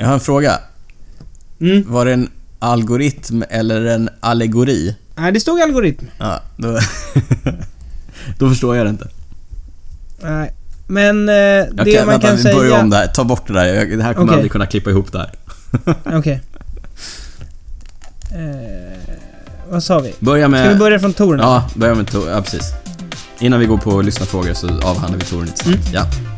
Jag 0.00 0.06
har 0.06 0.14
en 0.14 0.20
fråga. 0.20 0.58
Mm. 1.60 1.84
Var 1.92 2.04
det 2.04 2.12
en 2.12 2.28
algoritm 2.58 3.44
eller 3.50 3.84
en 3.84 4.10
allegori? 4.20 4.96
Nej, 5.14 5.32
det 5.32 5.40
stod 5.40 5.60
algoritm. 5.60 6.06
Ja, 6.18 6.42
då... 6.56 6.78
då 8.38 8.48
förstår 8.48 8.76
jag 8.76 8.86
det 8.86 8.90
inte. 8.90 9.08
Nej. 10.22 10.52
Men 10.86 11.28
eh, 11.28 11.34
det 11.34 11.70
man 11.76 12.06
vänta, 12.06 12.26
kan 12.26 12.36
vi 12.36 12.42
säga... 12.42 12.54
börjar 12.54 12.80
om 12.80 12.90
det 12.90 12.96
här. 12.96 13.06
Ta 13.06 13.24
bort 13.24 13.46
det 13.46 13.52
där. 13.52 13.64
Jag, 13.64 13.98
det 13.98 14.04
här 14.04 14.14
kommer 14.14 14.26
Okej. 14.26 14.34
aldrig 14.34 14.52
kunna 14.52 14.66
klippa 14.66 14.90
ihop 14.90 15.12
det 15.12 15.18
här. 15.18 15.30
Okej. 16.18 16.42
Eh, 18.32 19.14
vad 19.70 19.82
sa 19.82 19.98
vi? 19.98 20.14
Börja 20.18 20.48
med... 20.48 20.64
Ska 20.64 20.72
vi 20.72 20.78
börja 20.78 20.98
från 20.98 21.12
Torn? 21.12 21.38
Ja, 21.38 21.70
börja 21.74 21.94
med 21.94 22.10
Tor. 22.10 22.30
Ja, 22.30 22.42
precis. 22.42 22.72
Innan 23.38 23.60
vi 23.60 23.66
går 23.66 23.78
på 23.78 24.02
lyssnarfrågor 24.02 24.54
så 24.54 24.66
avhandlar 24.68 25.18
vi 25.18 25.24
Torn 25.24 25.44
lite 25.44 25.64
snabbt. 25.64 25.88
Mm. 25.88 25.94
Ja. 25.94 26.29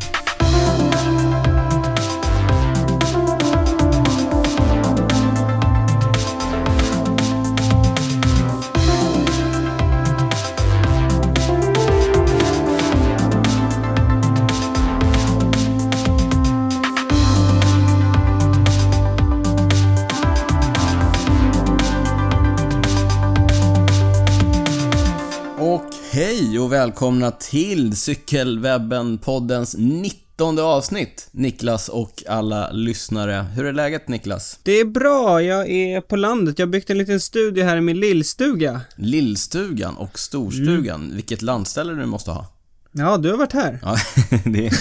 Hej 26.53 26.59
och 26.59 26.73
välkomna 26.73 27.31
till 27.31 27.93
Cykelwebben-poddens 27.95 29.75
19 29.77 30.59
avsnitt. 30.59 31.27
Niklas 31.31 31.89
och 31.89 32.23
alla 32.27 32.71
lyssnare. 32.71 33.45
Hur 33.55 33.65
är 33.65 33.73
läget 33.73 34.07
Niklas? 34.07 34.59
Det 34.63 34.71
är 34.79 34.85
bra, 34.85 35.41
jag 35.41 35.69
är 35.69 36.01
på 36.01 36.15
landet. 36.15 36.59
Jag 36.59 36.65
har 36.65 36.71
byggt 36.71 36.89
en 36.89 36.97
liten 36.97 37.19
studio 37.19 37.63
här 37.63 37.77
i 37.77 37.81
min 37.81 37.99
lillstuga. 37.99 38.81
Lillstugan 38.95 39.97
och 39.97 40.19
storstugan. 40.19 41.03
Mm. 41.03 41.15
Vilket 41.15 41.41
landställe 41.41 41.93
du 41.93 42.05
måste 42.05 42.31
ha. 42.31 42.47
Ja, 42.91 43.17
du 43.17 43.29
har 43.29 43.37
varit 43.37 43.53
här. 43.53 43.79
Ja, 43.83 43.97
det, 44.45 44.71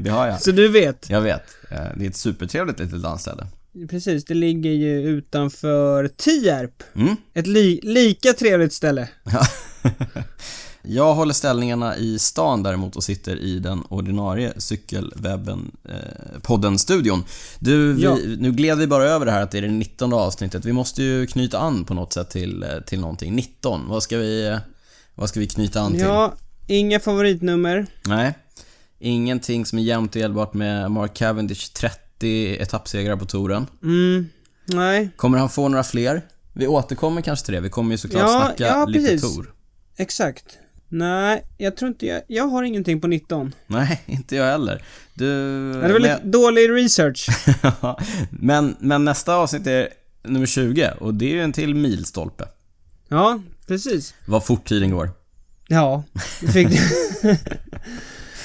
det 0.00 0.10
har 0.10 0.26
jag. 0.26 0.42
Så 0.42 0.50
du 0.50 0.68
vet. 0.68 1.10
Jag 1.10 1.20
vet. 1.20 1.44
Eh, 1.70 1.76
Det 1.96 2.04
är 2.04 2.08
ett 2.08 2.16
supertrevligt 2.16 2.78
litet 2.80 3.00
landställe. 3.00 3.46
Precis, 3.90 4.24
det 4.24 4.34
ligger 4.34 4.70
ju 4.70 5.02
utanför 5.02 6.08
Tierp. 6.08 6.82
Mm. 6.94 7.16
Ett 7.34 7.46
li 7.46 7.80
lika 7.82 8.32
trevligt 8.32 8.72
ställe. 8.72 9.08
Ja. 9.24 9.46
Jag 10.82 11.14
håller 11.14 11.34
ställningarna 11.34 11.96
i 11.96 12.18
stan 12.18 12.62
däremot 12.62 12.96
och 12.96 13.04
sitter 13.04 13.36
i 13.36 13.58
den 13.58 13.82
ordinarie 13.88 14.52
cykelwebben 14.56 15.70
eh. 15.88 16.54
Du, 17.58 17.92
vi, 17.92 18.02
Ja. 18.02 18.18
nu 18.38 18.52
gled 18.52 18.78
vi 18.78 18.86
bara 18.86 19.04
över 19.04 19.26
det 19.26 19.32
här 19.32 19.42
att 19.42 19.50
det 19.50 19.58
är 19.58 19.62
det 19.62 19.68
19 19.68 20.12
avsnittet. 20.12 20.64
Vi 20.64 20.72
måste 20.72 21.02
ju 21.02 21.26
knyta 21.26 21.58
an 21.58 21.84
på 21.84 21.94
något 21.94 22.12
sätt 22.12 22.30
till, 22.30 22.62
eh, 22.62 22.68
till 22.86 23.00
någonting. 23.00 23.34
19, 23.36 23.88
vad 23.88 24.02
ska 24.02 24.16
vi, 24.18 24.46
eh, 24.48 24.58
vad 25.14 25.28
ska 25.28 25.40
vi 25.40 25.46
knyta 25.46 25.80
an 25.80 25.92
till? 25.92 26.00
Ja, 26.00 26.34
inga 26.66 27.00
favoritnummer. 27.00 27.86
Nej. 28.06 28.34
Ingenting 28.98 29.66
som 29.66 29.78
är 29.78 29.82
jämnt 29.82 30.12
delbart 30.12 30.54
med 30.54 30.90
Mark 30.90 31.14
Cavendish 31.14 31.72
30 31.72 32.56
etappsegrar 32.62 33.16
på 33.16 33.24
touren. 33.24 33.66
Mm, 33.82 34.28
nej, 34.66 35.10
Kommer 35.16 35.38
han 35.38 35.48
få 35.48 35.68
några 35.68 35.84
fler? 35.84 36.22
Vi 36.52 36.66
återkommer 36.66 37.22
kanske 37.22 37.44
till 37.46 37.54
det. 37.54 37.60
Vi 37.60 37.68
kommer 37.70 37.90
ju 37.90 37.98
såklart 37.98 38.22
Ja, 38.22 38.40
snacka 38.46 38.66
ja, 38.66 38.84
lite 38.86 39.10
precis. 39.10 39.34
tour. 39.36 39.52
exakt. 39.96 40.44
Nej, 40.92 41.42
jag 41.58 41.76
tror 41.76 41.88
inte 41.88 42.06
jag... 42.06 42.22
Jag 42.26 42.44
har 42.46 42.62
ingenting 42.62 43.00
på 43.00 43.06
19. 43.06 43.54
Nej, 43.66 44.02
inte 44.06 44.36
jag 44.36 44.44
heller. 44.44 44.82
Du... 45.14 45.26
Det 45.72 45.78
var 45.80 45.88
men- 45.88 46.02
lite 46.02 46.20
dålig 46.24 46.70
research. 46.70 47.26
men, 48.30 48.76
men 48.80 49.04
nästa 49.04 49.34
avsnitt 49.34 49.66
är 49.66 49.88
nummer 50.22 50.46
20 50.46 50.90
och 51.00 51.14
det 51.14 51.24
är 51.24 51.30
ju 51.32 51.42
en 51.42 51.52
till 51.52 51.74
milstolpe. 51.74 52.44
Ja, 53.08 53.40
precis. 53.66 54.14
Vad 54.26 54.44
fort 54.46 54.64
tiden 54.68 54.90
går. 54.90 55.10
Ja, 55.68 56.02
fick 56.52 56.68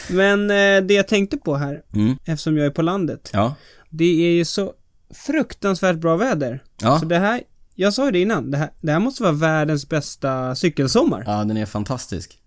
Men 0.10 0.52
eh, 0.52 0.82
det 0.88 0.94
jag 0.94 1.08
tänkte 1.08 1.38
på 1.38 1.56
här, 1.56 1.82
Mm. 1.94 2.16
eftersom 2.26 2.58
jag 2.58 2.66
är 2.66 2.70
på 2.72 2.82
landet, 2.82 3.30
Ja. 3.34 3.56
det 3.90 4.06
är 4.26 4.32
ju 4.32 4.46
så 4.46 4.74
fruktansvärt 5.26 5.96
bra 5.98 6.18
väder. 6.18 6.64
Ja. 6.82 7.00
Så 7.00 7.06
det 7.06 7.20
här, 7.20 7.42
jag 7.76 7.94
sa 7.94 8.06
ju 8.06 8.12
det 8.12 8.22
innan, 8.22 8.52
det 8.52 8.58
här, 8.58 8.70
det 8.82 8.92
här 8.92 9.00
måste 9.00 9.24
vara 9.24 9.34
världens 9.34 9.90
bästa 9.90 10.56
cykelsommar. 10.56 11.24
ja, 11.28 11.44
den 11.44 11.58
är 11.58 11.66
fantastisk. 11.66 12.38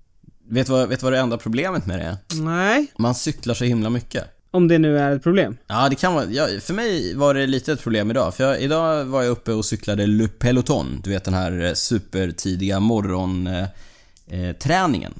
Vet 0.51 0.67
du 0.67 0.73
vad, 0.73 0.89
vet 0.89 1.03
vad 1.03 1.13
det 1.13 1.19
enda 1.19 1.37
problemet 1.37 1.87
med 1.87 1.99
det 1.99 2.05
är? 2.05 2.17
Nej, 2.43 2.87
Man 2.99 3.15
cyklar 3.15 3.55
så 3.55 3.65
himla 3.65 3.91
mycket. 3.91 4.25
om 4.51 4.69
det 4.69 4.79
nu 4.79 4.99
är 4.99 5.17
ett 5.17 5.23
problem. 5.23 5.57
Ja, 5.67 5.89
det 5.89 5.95
kan 5.97 6.15
vara... 6.15 6.25
Ja, 6.25 6.49
för 6.61 6.75
mig 6.75 7.15
var 7.15 7.35
det 7.35 7.47
lite 7.47 7.73
ett 7.73 7.83
problem 7.83 8.11
idag. 8.11 8.35
För 8.35 8.45
jag, 8.45 8.61
idag 8.61 9.05
var 9.05 9.23
jag 9.23 9.31
uppe 9.31 9.53
och 9.53 9.65
cyklade 9.65 10.07
Le 10.07 10.29
Peloton. 10.29 11.01
Du 11.05 11.11
vet 11.11 11.25
den 11.25 11.35
här 11.35 11.65
eh, 11.65 11.73
supertidiga 11.75 12.81
morgon... 12.81 13.47
Eh, 13.47 13.67
eh, 14.31 14.55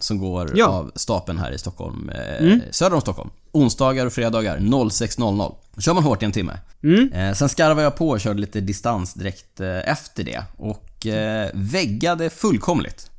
som 0.01 0.19
går 0.19 0.53
Ja. 0.55 0.67
av 0.67 0.93
stapeln 0.95 1.39
här 1.39 1.53
i 1.53 1.59
Stockholm, 1.59 2.11
eh, 2.15 2.47
Mm. 2.47 2.61
söder 2.71 2.95
om 2.95 3.01
Stockholm. 3.01 3.31
Onsdagar 3.53 4.07
och 4.07 4.13
fredagar 4.13 4.59
06.00. 4.59 5.55
Kör 5.79 5.95
man 5.95 6.03
hårt 6.03 6.23
i 6.23 6.25
en 6.25 6.33
timme. 6.33 6.59
Mm. 6.83 7.13
Eh, 7.13 7.35
sen 7.35 7.49
skarvade 7.49 7.83
jag 7.83 7.97
på 7.97 8.09
och 8.09 8.21
körde 8.21 8.41
lite 8.41 8.61
distans 8.61 9.15
direkt 9.15 9.61
eh, 9.61 9.91
efter 9.91 10.25
det 10.25 10.43
och 10.57 11.07
eh, 11.07 11.51
väggade 11.55 12.31
fullkomligt. 12.31 13.11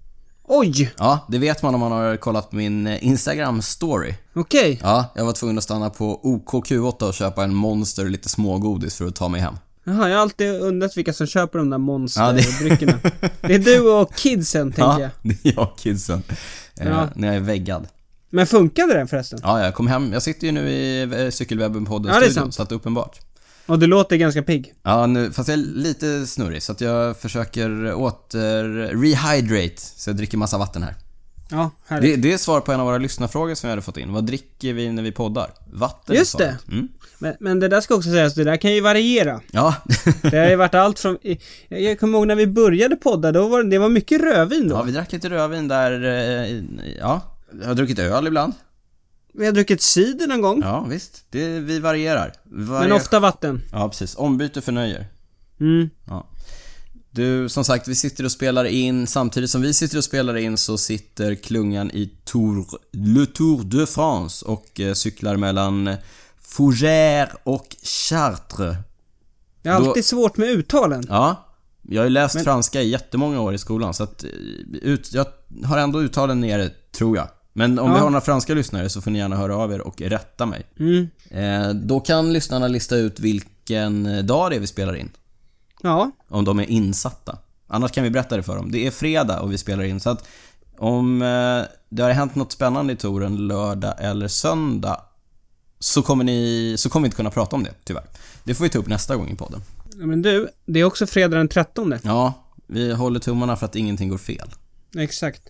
Oj, 0.51 0.91
Ja, 0.97 1.25
det 1.29 1.37
vet 1.37 1.61
man 1.63 1.73
om 1.73 1.79
man 1.79 1.91
har 1.91 2.17
kollat 2.17 2.49
på 2.49 2.55
min 2.55 2.87
eh, 2.87 2.97
Instagram-story. 3.03 4.13
okej. 4.33 4.79
Ja, 4.83 5.05
jag 5.15 5.25
var 5.25 5.33
tvungen 5.33 5.57
att 5.57 5.63
stanna 5.63 5.89
på 5.89 6.19
OKQ8 6.23 7.03
och 7.03 7.13
köpa 7.13 7.43
en 7.43 7.55
Monster 7.55 8.03
och 8.03 8.09
lite 8.11 8.29
smågodis 8.29 8.95
för 8.97 9.05
att 9.07 9.15
ta 9.15 9.27
mig 9.29 9.41
hem. 9.41 9.55
Jaha, 9.83 10.09
jag 10.09 10.15
har 10.15 10.21
alltid 10.21 10.61
undrat 10.61 10.97
vilka 10.97 11.13
som 11.13 11.27
köper 11.27 11.59
de 11.59 11.69
där 11.69 11.75
Ja, 11.75 11.77
det- 11.77 11.83
monsterdryckerna. 11.85 12.99
det... 13.41 13.53
är 13.55 13.59
du 13.59 13.79
och 13.91 14.15
kidsen, 14.15 14.71
tänker 14.71 14.91
ja, 14.91 14.99
jag. 15.01 15.09
det 15.21 15.49
är 15.49 15.53
jag 15.55 15.69
kidsen. 15.77 16.23
Eh, 16.79 16.87
Ja. 16.87 17.07
När 17.15 17.27
jag 17.27 17.35
är 17.35 17.39
väggad. 17.39 17.87
Men 18.29 18.47
funkade 18.47 18.93
den 18.93 19.07
förresten? 19.07 19.39
Ja, 19.43 19.63
jag 19.65 19.73
kom 19.73 19.87
hem. 19.87 20.13
Jag 20.13 20.21
sitter 20.21 20.47
ju 20.47 20.51
nu 20.51 20.69
i 20.69 21.01
eh, 21.01 21.07
Cykelwebben-podden 21.07 22.11
Ja, 22.13 22.19
det 22.19 22.51
så 22.51 22.61
att 22.63 22.71
uppenbart. 22.71 23.19
Och 23.65 23.79
du 23.79 23.87
låter 23.87 24.15
ganska 24.15 24.43
pigg. 24.43 24.73
Ja, 24.83 25.05
nu, 25.05 25.31
fast 25.31 25.49
jag 25.49 25.59
är 25.59 25.63
lite 25.63 26.27
snurrig 26.27 26.63
så 26.63 26.71
att 26.71 26.81
jag 26.81 27.17
försöker 27.17 27.93
åter 27.93 28.63
rehydrate. 29.01 29.81
Så 29.81 30.09
jag 30.09 30.17
dricker 30.17 30.37
massa 30.37 30.57
vatten 30.57 30.83
här. 30.83 30.95
Ja, 31.51 31.71
härligt. 31.87 32.15
Det, 32.15 32.21
det 32.29 32.33
är 32.33 32.37
svar 32.37 32.61
på 32.61 32.71
en 32.71 32.79
av 32.79 32.85
våra 32.85 32.97
lyssnarfrågor 32.97 33.55
som 33.55 33.67
vi 33.67 33.71
hade 33.71 33.81
fått 33.81 33.97
in. 33.97 34.13
Vad 34.13 34.25
dricker 34.25 34.73
vi 34.73 34.91
när 34.91 35.03
vi 35.03 35.11
poddar? 35.11 35.51
Vatten 35.71 36.15
Just 36.15 36.31
svaret. 36.31 36.67
Mm. 36.67 36.87
Men, 37.19 37.35
men 37.39 37.59
det 37.59 37.67
där 37.67 37.81
ska 37.81 37.95
också 37.95 38.09
sägas, 38.09 38.33
det 38.33 38.43
där 38.43 38.57
kan 38.57 38.73
ju 38.73 38.81
variera. 38.81 39.41
Ja. 39.51 39.75
Det 40.21 40.37
har 40.37 40.49
ju 40.49 40.55
varit 40.55 40.75
allt 40.75 40.99
från... 40.99 41.17
Jag 41.21 41.37
jag 41.81 41.99
kommer 41.99 42.17
ihåg 42.17 42.27
när 42.27 42.35
vi 42.35 42.47
började 42.47 42.95
podda, 42.95 43.31
då 43.31 43.47
var 43.47 43.63
det, 43.63 43.69
det 43.69 43.77
var 43.77 43.89
mycket 43.89 44.21
rödvin 44.21 44.67
då. 44.67 44.75
ja, 44.75 44.83
vi 44.83 44.91
drack 44.91 45.11
lite 45.11 45.29
rödvin 45.29 45.67
där, 45.67 46.03
eh, 46.05 46.61
ja. 46.99 47.21
Jag 47.61 47.67
har 47.67 47.75
druckit 47.75 47.99
öl 47.99 48.27
ibland. 48.27 48.53
Vi 49.33 49.45
har 49.45 49.51
druckit 49.53 49.81
cider 49.81 50.27
någon 50.27 50.41
gång. 50.41 50.61
Ja, 50.63 50.85
visst. 50.89 51.25
Det, 51.29 51.59
vi 51.59 51.79
varierar. 51.79 52.33
Varia- 52.43 52.79
Men 52.87 52.91
ofta 52.91 53.19
vatten. 53.19 53.61
Ja, 53.71 53.89
precis. 53.89 54.15
Ombyte 54.15 54.61
förnöjer. 54.61 55.07
Mm. 55.59 55.89
Du, 57.11 57.49
som 57.49 57.63
sagt, 57.63 57.87
vi 57.87 57.95
sitter 57.95 58.23
och 58.23 58.31
spelar 58.31 58.65
in. 58.65 59.07
Samtidigt 59.07 59.49
som 59.49 59.61
vi 59.61 59.73
sitter 59.73 59.97
och 59.97 60.03
spelar 60.03 60.35
in 60.37 60.57
så 60.57 60.77
sitter 60.77 61.35
klungan 61.35 61.91
i 61.91 62.13
Tour, 62.23 62.65
Le 62.91 63.25
Tour 63.25 63.63
de 63.63 63.87
France 63.87 64.45
och 64.45 64.79
eh, 64.79 64.93
cyklar 64.93 65.35
mellan 65.37 65.89
Fougères 66.43 67.29
och 67.43 67.75
Chartres. 67.83 68.59
Har 68.59 68.75
Då- 69.63 69.71
alltid 69.71 70.05
svårt 70.05 70.37
med 70.37 70.49
uttalen. 70.49 71.03
Ja, 71.09 71.47
jag 71.81 72.01
har 72.01 72.05
ju 72.05 72.09
läst 72.09 72.35
Men- 72.35 72.43
franska 72.43 72.81
i 72.81 72.89
jättemånga 72.89 73.41
år 73.41 73.53
i 73.53 73.57
skolan 73.57 73.93
så 73.93 74.03
att 74.03 74.23
eh, 74.23 74.29
ut, 74.81 75.13
jag 75.13 75.25
har 75.65 75.77
ändå 75.77 76.01
uttalen 76.01 76.41
nere, 76.41 76.69
tror 76.91 77.17
jag. 77.17 77.27
Men 77.53 77.79
om 77.79 77.87
Ja. 77.87 77.93
vi 77.93 77.99
har 77.99 78.09
några 78.09 78.21
franska 78.21 78.53
lyssnare 78.53 78.89
så 78.89 79.01
får 79.01 79.11
ni 79.11 79.19
gärna 79.19 79.35
höra 79.35 79.55
av 79.55 79.73
er 79.73 79.81
och 79.81 80.01
rätta 80.01 80.45
mig. 80.45 80.65
Mm. 80.79 81.07
Eh, 81.31 81.69
då 81.73 81.99
kan 81.99 82.33
lyssnarna 82.33 82.67
lista 82.67 82.95
ut 82.95 83.19
vilken 83.19 84.05
eh, 84.05 84.23
dag 84.23 84.51
det 84.51 84.55
är 84.55 84.59
vi 84.59 84.67
spelar 84.67 84.95
in. 84.95 85.09
Ja. 85.83 86.11
Om 86.27 86.45
de 86.45 86.59
är 86.59 86.69
insatta. 86.69 87.37
Annars 87.67 87.91
kan 87.91 88.03
vi 88.03 88.09
berätta 88.09 88.37
det 88.37 88.43
för 88.43 88.55
dem. 88.55 88.71
Det 88.71 88.87
är 88.87 88.91
fredag 88.91 89.39
och 89.41 89.51
vi 89.51 89.57
spelar 89.57 89.83
in 89.83 89.99
så 89.99 90.09
att 90.09 90.27
om 90.77 91.21
eh, 91.21 91.61
det 91.89 92.03
har 92.03 92.09
hänt 92.11 92.35
något 92.35 92.51
spännande 92.51 92.93
i 92.93 92.95
touren 92.95 93.47
lördag 93.47 93.93
eller 93.99 94.27
söndag 94.27 95.01
så 95.79 96.01
kommer 96.01 96.23
ni, 96.23 96.75
så 96.77 96.89
kommer 96.89 97.03
vi 97.03 97.07
inte 97.07 97.17
kunna 97.17 97.31
prata 97.31 97.55
om 97.55 97.63
det, 97.63 97.73
tyvärr. 97.83 98.03
Det 98.43 98.53
får 98.55 98.63
vi 98.63 98.69
ta 98.69 98.79
upp 98.79 98.87
nästa 98.87 99.15
gång 99.15 99.29
i 99.29 99.35
podden. 99.35 99.61
Men 99.95 100.21
du, 100.21 100.47
det 100.65 100.79
är 100.79 100.83
också 100.83 101.07
fredag 101.07 101.37
den 101.37 101.47
13. 101.47 101.93
Ja, 102.03 102.33
vi 102.67 102.93
håller 102.93 103.19
tummarna 103.19 103.55
för 103.55 103.65
att 103.65 103.75
ingenting 103.75 104.09
går 104.09 104.17
fel. 104.17 104.49
Exakt. 104.97 105.41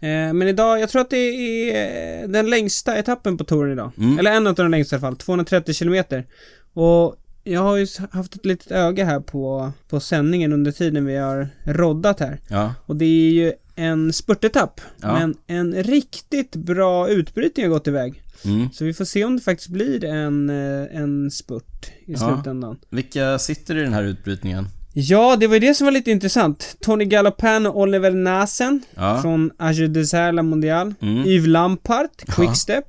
Eh, 0.00 0.32
men 0.32 0.42
idag, 0.42 0.80
jag 0.80 0.88
tror 0.88 1.02
att 1.02 1.10
det 1.10 1.16
är 1.16 2.22
eh, 2.22 2.28
den 2.28 2.50
längsta 2.50 2.96
etappen 2.98 3.38
på 3.38 3.44
touren 3.44 3.72
idag. 3.72 3.90
Mm. 3.98 4.18
Eller 4.18 4.32
en 4.32 4.46
av 4.46 4.54
de 4.54 4.70
längsta 4.70 4.96
i 4.96 4.96
alla 4.96 5.00
fall, 5.00 5.16
230 5.16 5.74
kilometer. 5.74 6.26
Och 6.72 7.16
jag 7.44 7.60
har 7.60 7.76
ju 7.76 7.86
haft 8.10 8.34
ett 8.34 8.44
litet 8.46 8.70
öga 8.72 9.04
här 9.04 9.20
på, 9.20 9.72
på 9.88 10.00
sändningen 10.00 10.52
under 10.52 10.72
tiden 10.72 11.04
vi 11.06 11.16
har 11.16 11.48
roddat 11.64 12.20
här. 12.20 12.40
Ja. 12.48 12.74
Och 12.86 12.96
det 12.96 13.04
är 13.04 13.30
ju 13.30 13.52
en 13.74 14.12
spurtetapp. 14.12 14.80
Ja. 15.02 15.18
Men 15.18 15.34
en 15.46 15.82
riktigt 15.82 16.56
bra 16.56 17.08
utbrytning 17.08 17.66
har 17.66 17.70
gått 17.70 17.86
iväg. 17.88 18.22
Mm. 18.44 18.68
Så 18.72 18.84
vi 18.84 18.94
får 18.94 19.04
se 19.04 19.24
om 19.24 19.36
det 19.36 19.42
faktiskt 19.42 19.68
blir 19.70 20.04
en, 20.04 20.50
eh, 20.50 20.96
en 21.00 21.30
spurt 21.30 21.86
i 22.06 22.12
Ja. 22.12 22.18
slutändan. 22.18 22.78
Vilka 22.90 23.38
sitter 23.38 23.76
i 23.76 23.80
den 23.80 23.92
här 23.92 24.02
utbrytningen? 24.02 24.66
Ja, 24.92 25.36
det 25.36 25.46
var 25.46 25.54
ju 25.54 25.60
det 25.60 25.74
som 25.74 25.84
var 25.84 25.92
lite 25.92 26.10
intressant. 26.10 26.76
Tony 26.80 27.04
Gallopan 27.04 27.66
och 27.66 27.80
Oliver 27.80 28.10
Nasen 28.10 28.82
Ja. 28.94 29.22
från 29.22 29.50
Agile 29.58 29.88
Dessert 29.88 30.34
La 30.34 30.42
Mondial. 30.42 30.94
Mm. 31.00 31.26
Yves 31.26 31.46
Lampart, 31.46 32.22
Quickstep. 32.28 32.84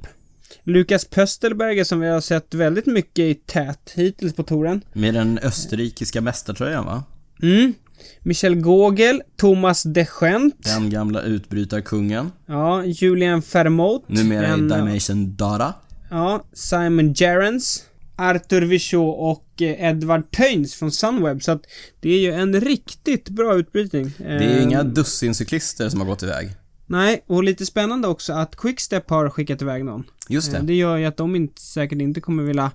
Lukas 0.63 1.06
Pöstelberger 1.06 1.84
som 1.84 2.00
vi 2.00 2.07
har 2.07 2.22
sett 2.22 2.54
väldigt 2.54 2.86
mycket 2.86 3.19
i 3.19 3.34
tät 3.36 3.92
hittills 3.96 4.34
på 4.36 4.44
touren. 4.44 4.81
Med 4.94 5.13
den 5.13 5.40
österrikiska 5.44 6.22
mästartröjan 6.22 6.86
va? 6.86 7.04
Mm. 7.42 7.74
Michel 8.19 8.56
Gogel, 8.56 9.22
Thomas 9.38 9.84
Deschent. 9.84 10.63
Den 10.63 10.90
gamla 10.90 11.22
utbrytarkungen. 11.22 12.31
Ja, 12.46 12.84
Julian 12.86 13.42
Fermot. 13.42 14.10
Numera 14.10 14.48
i 14.48 14.51
en- 14.51 14.68
Dimension 14.69 15.36
Data. 15.36 15.74
Ja, 16.10 16.44
Simon 16.54 17.13
Gerrans. 17.13 17.84
Arthur 18.19 18.62
Vichot 18.62 19.16
och 19.19 19.62
eh, 19.62 19.89
Edward 19.89 20.31
Töns 20.31 20.75
från 20.75 20.92
Sunweb. 20.92 21.44
Så 21.44 21.51
att 21.51 21.62
det 22.00 22.10
är 22.10 22.19
ju 22.19 22.31
en 22.33 22.62
riktigt 22.62 23.30
bra 23.30 23.56
utbrytning. 23.56 24.12
Det 24.18 24.24
är 24.25 24.56
ju 24.56 24.62
inga 24.62 24.83
dussin 24.83 25.36
cyklister 25.36 25.89
som 25.89 26.00
har 26.00 26.07
gått 26.07 26.24
iväg. 26.24 26.50
Nej, 26.86 27.24
och 27.27 27.44
lite 27.44 27.66
spännande 27.66 28.07
också 28.07 28.33
att 28.33 28.56
Quickstep 28.56 29.10
har 29.10 29.30
skickat 29.30 29.62
iväg 29.62 29.86
någon. 29.86 30.04
Just 30.30 30.54
Eh, 30.54 30.60
det. 30.60 30.66
Det 30.68 30.74
gör 30.74 30.98
ju 30.98 31.06
att 31.06 31.18
de 31.18 31.36
inte, 31.36 31.62
säkert 31.62 32.01
inte 32.01 32.21
kommer 32.21 32.44
vilja 32.44 32.71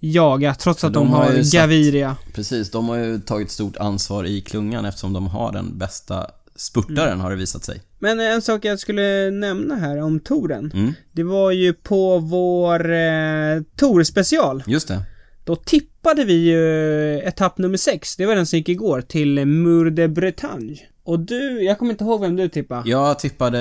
jaga, 0.00 0.54
trots 0.54 0.80
För 0.80 0.88
att 0.88 0.94
de, 0.94 1.04
de 1.06 1.12
har 1.12 1.24
har 1.24 1.32
ju 1.32 1.44
satt- 1.44 1.52
Gaviria. 1.60 2.16
Precis, 2.34 2.70
de 2.70 2.88
har 2.88 2.96
ju 2.96 3.18
tagit 3.20 3.50
stort 3.50 3.76
ansvar 3.76 4.24
i 4.24 4.40
klungan 4.40 4.84
eftersom 4.84 5.12
de 5.12 5.26
har 5.26 5.52
den 5.52 5.78
bästa 5.78 6.26
spurtaren 6.56 7.08
Mm. 7.08 7.20
har 7.20 7.30
det 7.30 7.36
visat 7.36 7.64
sig. 7.64 7.82
Men 7.98 8.20
en 8.20 8.42
sak 8.42 8.64
jag 8.64 8.78
skulle 8.78 9.30
nämna 9.30 9.74
här 9.76 10.02
om 10.02 10.20
touren. 10.20 10.70
Mm, 10.74 10.92
Det 11.12 11.22
var 11.22 11.50
ju 11.50 11.72
på 11.72 12.18
vår 12.18 12.92
eh, 12.92 13.60
Tour-special. 13.76 14.62
just 14.66 14.88
det. 14.88 15.02
Då 15.44 15.56
tippade 15.56 16.24
vi 16.24 16.34
ju 16.34 17.18
etapp 17.18 17.58
nummer 17.58 17.76
6, 17.76 18.16
det 18.16 18.26
var 18.26 18.34
den 18.34 18.46
som 18.46 18.58
gick 18.58 18.68
igår, 18.68 19.00
till 19.00 19.46
Mur 19.46 19.90
de 19.90 20.08
Bretagne. 20.08 20.76
Och 21.04 21.20
du, 21.20 21.62
jag 21.62 21.78
kommer 21.78 21.92
inte 21.92 22.04
ihåg 22.04 22.20
vem 22.20 22.36
du 22.36 22.48
tippade. 22.48 22.90
Jag 22.90 23.18
tippade 23.18 23.58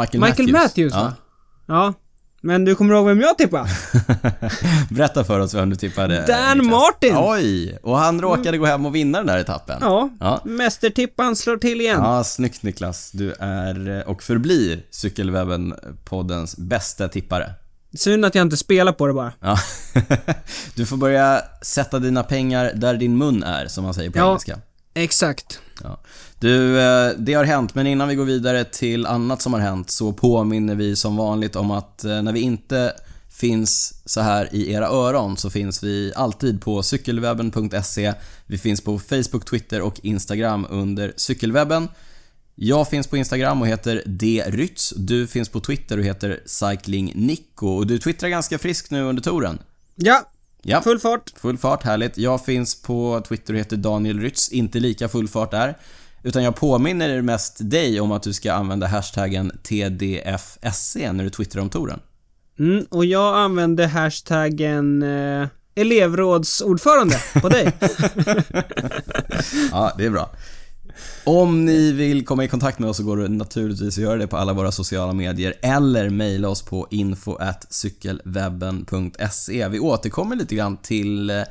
Michael, 0.00 0.20
Michael 0.24 0.52
Matthews, 0.52 0.92
ja. 0.94 1.00
va? 1.02 1.14
Ja. 1.66 1.94
Men 2.46 2.64
du 2.64 2.74
kommer 2.74 2.94
ihåg 2.94 3.06
vem 3.06 3.20
jag 3.20 3.38
tippade? 3.38 3.70
Berätta 4.90 5.24
för 5.24 5.40
oss 5.40 5.54
vem 5.54 5.70
du 5.70 5.76
tippade. 5.76 6.24
Dan 6.26 6.58
Niklas. 6.58 6.70
Martin! 6.72 7.14
Oj! 7.16 7.78
Och 7.82 7.98
han 7.98 8.20
råkade 8.20 8.58
gå 8.58 8.66
hem 8.66 8.86
och 8.86 8.94
vinna 8.94 9.18
den 9.18 9.26
där 9.26 9.38
etappen. 9.38 9.78
Ja. 9.80 10.10
Ja. 10.20 10.40
Mästertippan 10.44 11.36
slår 11.36 11.56
till 11.56 11.80
igen. 11.80 12.00
Ja, 12.02 12.24
snyggt 12.24 12.62
Niklas. 12.62 13.10
Du 13.12 13.32
är 13.40 14.04
och 14.08 14.22
förblir 14.22 14.82
Cykelwebben-poddens 14.90 16.54
bästa 16.60 17.08
tippare. 17.08 17.52
Synd 17.96 18.24
att 18.24 18.34
jag 18.34 18.42
inte 18.42 18.56
spelar 18.56 18.92
på 18.92 19.06
det 19.06 19.12
bara. 19.12 19.32
Ja. 19.40 19.58
Du 20.74 20.86
får 20.86 20.96
börja 20.96 21.42
sätta 21.62 21.98
dina 21.98 22.22
pengar 22.22 22.72
där 22.74 22.94
din 22.94 23.18
mun 23.18 23.42
är, 23.42 23.66
som 23.66 23.84
man 23.84 23.94
säger 23.94 24.10
på 24.10 24.18
Ja. 24.18 24.28
engelska. 24.28 24.58
Exakt. 24.94 25.58
Ja. 25.82 26.00
Du, 26.38 26.80
eh, 26.80 27.10
det 27.18 27.34
har 27.34 27.44
hänt, 27.44 27.74
men 27.74 27.86
innan 27.86 28.08
vi 28.08 28.14
går 28.14 28.24
vidare 28.24 28.64
till 28.64 29.06
annat 29.06 29.42
som 29.42 29.52
har 29.52 29.60
hänt 29.60 29.90
så 29.90 30.12
påminner 30.12 30.74
vi 30.74 30.96
som 30.96 31.16
vanligt 31.16 31.56
om 31.56 31.70
att 31.70 32.04
eh, 32.04 32.22
när 32.22 32.32
vi 32.32 32.40
inte 32.40 32.92
finns 33.30 34.02
så 34.04 34.20
här 34.20 34.48
i 34.54 34.72
era 34.72 34.88
öron 34.88 35.36
så 35.36 35.50
finns 35.50 35.82
vi 35.82 36.12
alltid 36.16 36.60
på 36.62 36.82
cykelwebben.se. 36.82 38.14
Vi 38.46 38.58
finns 38.58 38.80
på 38.80 38.98
Facebook, 38.98 39.44
Twitter 39.44 39.80
och 39.80 40.00
Instagram 40.02 40.66
under 40.70 41.12
cykelwebben. 41.16 41.88
Jag 42.54 42.88
finns 42.88 43.06
på 43.06 43.16
Instagram 43.16 43.60
och 43.62 43.68
heter 43.68 44.02
drytz. 44.50 44.94
Du 44.96 45.26
finns 45.26 45.48
på 45.48 45.60
Twitter 45.60 45.98
och 45.98 46.04
heter 46.04 46.40
cyclingnico 46.46 47.66
och 47.66 47.86
du 47.86 47.98
twittrar 47.98 48.28
ganska 48.28 48.58
friskt 48.58 48.90
nu 48.90 49.02
under 49.02 49.22
touren. 49.22 49.58
Ja, 49.96 50.22
Ja. 50.62 50.82
full 50.82 50.98
fart. 50.98 51.32
Full 51.36 51.58
fart, 51.58 51.82
härligt. 51.82 52.18
Jag 52.18 52.44
finns 52.44 52.82
på 52.82 53.22
Twitter 53.28 53.54
och 53.54 53.60
heter 53.60 53.76
Daniel 53.76 54.20
Rytz, 54.20 54.48
inte 54.52 54.80
lika 54.80 55.08
full 55.08 55.28
fart 55.28 55.50
där. 55.50 55.78
Utan 56.26 56.42
jag 56.42 56.56
påminner 56.56 57.22
mest 57.22 57.70
dig 57.70 58.00
om 58.00 58.12
att 58.12 58.22
du 58.22 58.32
ska 58.32 58.52
använda 58.52 58.86
hashtaggen 58.86 59.52
TDFSC 59.62 60.96
när 60.96 61.24
du 61.24 61.30
twittrar 61.30 61.62
om 61.62 61.70
touren. 61.70 62.00
Mm, 62.58 62.86
och 62.90 63.04
jag 63.04 63.36
använde 63.36 63.86
hashtaggen 63.86 65.02
eh, 65.02 65.48
elevrådsordförande 65.74 67.16
på 67.42 67.48
dig. 67.48 67.72
Ja, 69.70 69.92
det 69.98 70.04
är 70.04 70.10
bra. 70.10 70.30
Om 71.24 71.64
ni 71.64 71.92
vill 71.92 72.26
komma 72.26 72.44
i 72.44 72.48
kontakt 72.48 72.78
med 72.78 72.90
oss 72.90 72.96
så 72.96 73.02
går 73.02 73.16
det 73.16 73.28
naturligtvis 73.28 73.98
att 73.98 74.02
göra 74.02 74.16
det 74.16 74.26
på 74.26 74.36
alla 74.36 74.52
våra 74.52 74.72
sociala 74.72 75.12
medier 75.12 75.54
eller 75.62 76.10
mejla 76.10 76.48
oss 76.48 76.62
på 76.62 76.86
info.cykelwebben.se. 76.90 79.68
Vi 79.68 79.80
återkommer 79.80 80.36
lite 80.36 80.54
grann 80.54 80.76
till 80.76 81.30
eh, 81.30 81.42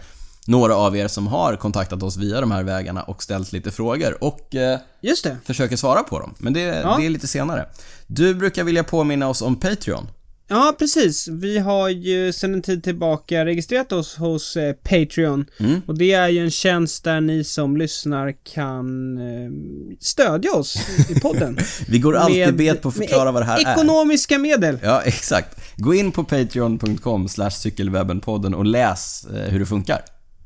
några 0.47 0.75
av 0.75 0.97
er 0.97 1.07
som 1.07 1.27
har 1.27 1.55
kontaktat 1.55 2.03
oss 2.03 2.17
via 2.17 2.41
de 2.41 2.51
här 2.51 2.63
vägarna 2.63 3.03
och 3.03 3.23
ställt 3.23 3.51
lite 3.51 3.71
frågor 3.71 4.23
och 4.23 4.55
eh, 4.55 4.79
Just 5.01 5.23
det. 5.23 5.37
försöker 5.45 5.75
svara 5.75 6.03
på 6.03 6.19
dem. 6.19 6.35
Men 6.37 6.53
det, 6.53 6.59
Ja. 6.61 6.95
det 6.99 7.05
är 7.05 7.09
lite 7.09 7.27
senare. 7.27 7.65
Du 8.07 8.33
brukar 8.35 8.63
vilja 8.63 8.83
påminna 8.83 9.27
oss 9.29 9.41
om 9.41 9.55
Patreon. 9.59 10.07
Ja, 10.47 10.75
precis. 10.79 11.27
Vi 11.27 11.59
har 11.59 11.89
ju 11.89 12.33
sedan 12.33 12.53
en 12.53 12.61
tid 12.61 12.83
tillbaka 12.83 13.45
registrerat 13.45 13.91
oss 13.91 14.15
hos 14.15 14.57
eh, 14.57 14.73
Patreon. 14.73 15.45
Mm. 15.59 15.81
Och 15.87 15.97
det 15.97 16.11
är 16.13 16.27
ju 16.29 16.39
en 16.43 16.51
tjänst 16.51 17.03
där 17.03 17.21
ni 17.21 17.43
som 17.43 17.77
lyssnar 17.77 18.33
kan 18.53 19.17
eh, 19.17 19.51
stödja 19.99 20.51
oss 20.53 20.75
i 21.09 21.19
podden. 21.19 21.57
Vi 21.87 21.99
går 21.99 22.15
alltid 22.15 22.45
Med- 22.45 22.55
bet 22.55 22.81
på 22.81 22.89
att 22.89 22.95
förklara 22.95 23.31
vad 23.31 23.41
det 23.41 23.45
här 23.45 23.65
är. 23.67 23.71
Ekonomiska 23.73 24.39
medel. 24.39 24.79
Ja, 24.83 25.01
exakt. 25.01 25.61
Gå 25.77 25.93
in 25.93 26.11
på 26.11 26.23
patreon.com 26.23 27.27
cykelwebbenpodden 27.51 28.53
och 28.53 28.65
läs 28.65 29.25
eh, 29.25 29.51
hur 29.51 29.59
det 29.59 29.65
funkar. 29.65 30.01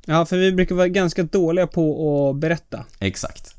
Ja, 0.09 0.25
för 0.25 0.37
vi 0.37 0.51
brukar 0.51 0.75
vara 0.75 0.87
ganska 0.87 1.23
dåliga 1.23 1.67
på 1.67 2.29
att 2.29 2.35
berätta. 2.35 2.85
Exakt. 2.99 3.55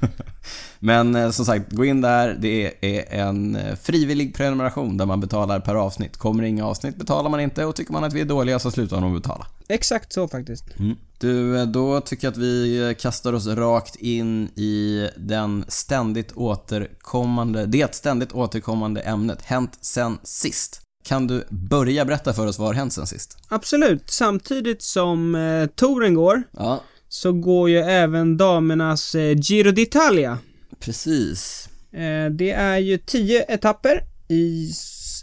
Men 0.78 1.16
eh, 1.16 1.30
som 1.30 1.44
sagt, 1.44 1.72
gå 1.72 1.84
in 1.84 2.00
där. 2.00 2.36
Det 2.40 2.74
är 2.80 3.20
en 3.20 3.56
eh, 3.56 3.76
frivillig 3.76 4.34
prenumeration 4.34 4.96
där 4.96 5.06
man 5.06 5.20
betalar 5.20 5.60
per 5.60 5.74
avsnitt. 5.74 6.16
Kommer 6.16 6.42
det 6.42 6.48
inga 6.48 6.66
avsnitt 6.66 6.96
betalar 6.96 7.30
man 7.30 7.40
inte 7.40 7.64
och 7.64 7.76
tycker 7.76 7.92
man 7.92 8.04
att 8.04 8.12
vi 8.12 8.20
är 8.20 8.24
dåliga 8.24 8.58
så 8.58 8.70
slutar 8.70 9.00
man 9.00 9.16
att 9.16 9.22
betala. 9.22 9.46
Exakt 9.68 10.12
så 10.12 10.28
faktiskt. 10.28 10.64
Du, 11.18 11.60
eh, 11.60 11.66
då 11.66 12.00
tycker 12.00 12.26
jag 12.26 12.32
att 12.32 12.38
vi 12.38 12.94
kastar 12.98 13.32
oss 13.32 13.46
rakt 13.46 13.96
in 13.96 14.48
i 14.48 15.08
den 15.16 15.64
ständigt 15.68 16.32
återkommande, 16.36 17.66
det 17.66 17.94
ständigt 17.94 18.32
återkommande 18.32 19.00
ämnet 19.00 19.42
Hänt 19.42 19.78
sen 19.80 20.18
sist. 20.22 20.87
Kan 21.08 21.26
du 21.26 21.44
börja 21.48 22.04
berätta 22.04 22.32
för 22.32 22.46
oss 22.46 22.58
vad 22.58 22.68
har 22.68 22.74
hänt 22.74 22.92
sen 22.92 23.06
sist? 23.06 23.38
Absolut. 23.48 24.10
Samtidigt 24.10 24.82
som 24.82 25.34
eh, 25.34 25.66
touren 25.66 26.14
går 26.14 26.42
Ja, 26.50 26.82
så 27.08 27.32
går 27.32 27.70
ju 27.70 27.78
även 27.78 28.36
damernas 28.36 29.14
eh, 29.14 29.36
Giro 29.40 29.70
d'Italia. 29.70 30.36
precis. 30.80 31.68
Eh, 31.92 32.30
det 32.30 32.50
är 32.50 32.78
ju 32.78 32.98
10 32.98 33.42
etapper 33.42 34.04
i 34.28 34.72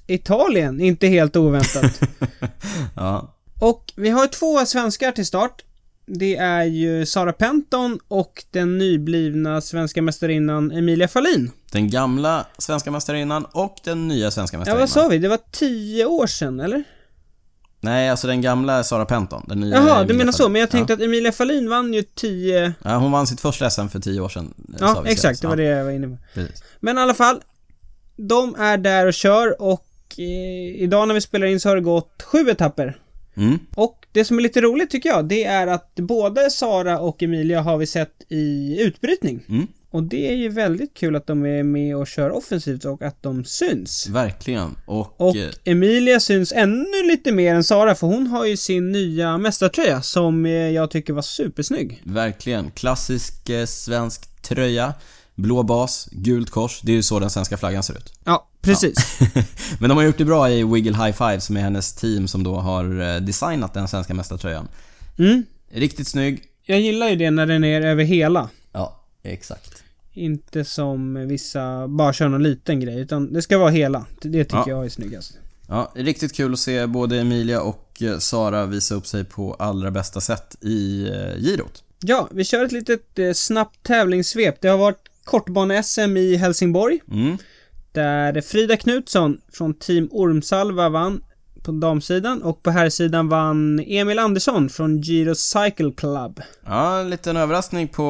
Italien, 0.08 0.82
inte 0.82 1.08
helt 1.08 1.36
oväntat. 1.36 2.02
Ja, 2.96 3.36
och 3.60 3.94
vi 3.96 4.10
har 4.10 4.28
två 4.28 4.66
svenskar 4.66 5.12
till 5.12 5.26
start. 5.26 5.62
Det 6.08 6.36
är 6.36 6.64
ju 6.64 7.06
Sara 7.06 7.34
Penton 7.34 8.00
och 8.08 8.44
den 8.52 8.78
nyblivna 8.78 9.62
svenska 9.62 10.02
mästarinnan 10.02 10.72
Emilia 10.72 11.08
Fahlin. 11.08 11.52
den 11.72 11.90
gamla 11.90 12.46
svenska 12.58 12.92
mästarinnan 12.92 13.46
och 13.52 13.76
den 13.84 14.08
nya 14.08 14.32
svenska 14.32 14.56
Ja, 14.56 14.60
mästarinnan. 14.60 14.80
vad 14.80 14.90
sa 14.90 15.08
vi? 15.08 15.18
Det 15.18 15.28
var 15.28 15.40
10 15.52 16.06
år 16.06 16.28
sedan, 16.28 16.60
eller? 16.60 16.84
Nej, 17.82 18.10
alltså 18.10 18.28
den 18.28 18.42
gamla 18.42 18.84
Sara 18.84 19.06
Penton. 19.06 19.46
Den 19.48 19.60
nya 19.60 19.76
Jaha, 19.76 20.04
du 20.04 20.14
menar 20.14 20.32
så. 20.32 20.38
Fahlin. 20.38 20.52
Men 20.52 20.60
jag 20.60 20.70
tänkte 20.70 20.94
att 20.94 21.02
Emilia 21.02 21.32
Fahlin 21.32 21.70
vann 21.70 21.94
ju 21.94 22.04
10... 22.04 22.60
Ja. 22.64 22.72
ja, 22.92 22.98
hon 22.98 23.12
vann 23.12 23.28
sitt 23.28 23.42
första 23.42 23.70
SM 23.70 23.88
för 23.88 24.00
tio 24.00 24.22
år 24.22 24.30
sedan. 24.30 24.54
eh, 24.70 24.76
Ja, 24.80 25.04
exakt. 25.06 25.22
senast. 25.22 25.42
Det 25.42 25.48
var 25.48 25.56
det 25.56 25.64
jag 25.64 25.84
var 25.86 25.92
inne 25.92 26.08
på. 26.08 26.14
Ja, 26.14 26.28
precis. 26.34 26.64
Men 26.80 26.98
i 26.98 27.02
alla 27.02 27.14
fall. 27.14 27.42
De 28.18 28.56
är 28.56 28.78
där 28.78 29.06
och 29.08 29.14
kör 29.14 29.62
och 29.62 29.86
eh, 30.18 30.82
idag 30.84 31.08
när 31.08 31.16
vi 31.16 31.22
spelar 31.22 31.48
in 31.48 31.60
så 31.60 31.70
har 31.70 31.76
det 31.76 31.82
gått 31.82 32.24
sju 32.24 32.50
etapper. 32.50 32.98
Mm. 33.38 33.60
Och 33.76 34.05
det 34.16 34.26
som 34.26 34.38
är 34.38 34.42
lite 34.42 34.62
roligt 34.62 34.90
tycker 34.90 35.10
jag, 35.10 35.26
det 35.26 35.44
är 35.44 35.68
att 35.68 35.96
både 35.96 36.50
Sara 36.52 37.00
och 37.00 37.24
Emilia 37.24 37.62
har 37.62 37.78
vi 37.78 37.88
sett 37.88 38.12
i 38.30 38.78
utbrytning. 38.82 39.46
Mm. 39.50 39.68
Och 39.92 40.04
det 40.04 40.32
är 40.32 40.36
ju 40.36 40.50
väldigt 40.50 40.94
kul 40.94 41.16
att 41.16 41.28
de 41.28 41.46
är 41.46 41.64
med 41.64 41.96
och 41.96 42.08
kör 42.08 42.32
offensivt 42.32 42.86
och 42.86 43.02
att 43.02 43.24
de 43.24 43.46
syns. 43.46 44.08
Verkligen. 44.10 44.76
Och, 44.86 45.22
Och 45.22 45.36
eh, 45.36 45.50
Emilia 45.64 46.20
syns 46.20 46.52
ännu 46.52 47.04
lite 47.08 47.32
mer 47.32 47.56
än 47.56 47.64
Sara 47.64 47.96
för 47.96 48.08
hon 48.08 48.28
har 48.28 48.46
ju 48.46 48.58
sin 48.58 48.92
nya 48.92 49.38
mästartröja 49.38 50.02
som 50.02 50.46
eh, 50.46 50.52
jag 50.52 50.92
tycker 50.92 51.14
var 51.14 51.22
supersnygg. 51.22 52.02
verkligen. 52.04 52.72
Klassisk 52.72 53.50
eh, 53.50 53.66
svensk 53.66 54.42
tröja. 54.42 54.94
Blå 55.36 55.64
bas, 55.64 56.08
gult 56.12 56.50
kors. 56.50 56.80
Det 56.84 56.92
är 56.92 56.96
ju 56.96 57.04
så 57.04 57.20
den 57.20 57.30
svenska 57.30 57.58
flaggan 57.58 57.84
ser 57.84 57.94
ut. 57.94 58.14
Ja, 58.24 58.48
precis. 58.62 59.20
Men 59.80 59.90
de 59.90 59.98
har 59.98 60.04
gjort 60.04 60.18
det 60.18 60.26
bra 60.26 60.50
i 60.52 60.64
Wiggle 60.64 60.98
High 61.06 61.12
Five 61.18 61.40
som 61.40 61.58
är 61.58 61.62
hennes 61.62 61.94
team 61.94 62.28
som 62.28 62.44
då 62.44 62.56
har 62.56 63.02
eh, 63.16 63.22
designat 63.22 63.74
den 63.74 63.88
svenska 63.88 64.14
mästartröjan. 64.14 64.68
Mm. 65.18 65.44
Riktigt 65.72 66.08
snygg. 66.08 66.44
Jag 66.64 66.80
gillar 66.82 67.10
ju 67.10 67.16
det 67.16 67.32
när 67.32 67.46
den 67.46 67.64
är 67.64 67.82
över 67.82 68.04
hela. 68.04 68.50
Ja, 68.72 69.04
exakt. 69.24 69.84
Inte 70.14 70.66
som 70.66 71.28
vissa 71.28 71.88
bara 71.88 72.14
kör 72.14 72.30
någon 72.30 72.44
liten 72.44 72.80
grej, 72.80 73.00
utan 73.00 73.34
det 73.34 73.42
ska 73.42 73.58
vara 73.58 73.70
hela. 73.70 74.06
Det 74.22 74.44
tycker 74.44 74.58
Ja. 74.58 74.70
jag 74.70 74.86
är 74.86 74.90
snyggast. 74.90 75.38
Ja, 75.68 75.92
riktigt 75.96 76.34
kul 76.36 76.54
att 76.54 76.60
se 76.60 76.86
både 76.88 77.20
Emilia 77.20 77.62
och 77.62 78.02
eh, 78.02 78.18
Sara 78.18 78.66
visa 78.66 78.96
upp 78.96 79.08
sig 79.08 79.24
på 79.24 79.54
allra 79.54 79.92
bästa 79.92 80.22
sätt 80.22 80.56
i 80.62 81.08
eh, 81.10 81.42
girot. 81.42 81.84
Ja, 82.00 82.28
vi 82.32 82.44
kör 82.46 82.66
ett 82.66 82.72
litet 82.72 83.20
eh, 83.20 83.34
snabbt 83.34 83.84
tävlingssvep. 83.84 84.62
Det 84.62 84.68
har 84.68 84.78
varit 84.78 85.05
kortbane-SM 85.26 86.18
i 86.18 86.36
Helsingborg. 86.36 87.00
Mm. 87.12 87.38
Där 87.92 88.42
Frida 88.42 88.78
Knutsson 88.78 89.38
från 89.54 89.74
Team 89.74 90.10
Ormsalva 90.12 90.90
vann 90.90 91.22
på 91.64 91.72
damsidan 91.72 92.42
och 92.44 92.64
på 92.64 92.72
herrsidan 92.72 93.30
vann 93.30 93.80
Emil 93.88 94.20
Andersson 94.20 94.70
från 94.70 95.02
Giro 95.02 95.36
Cycle 95.36 95.92
Club. 95.98 96.42
Ja, 96.66 97.00
en 97.00 97.10
liten 97.10 97.38
överraskning 97.38 97.88
på 97.88 98.04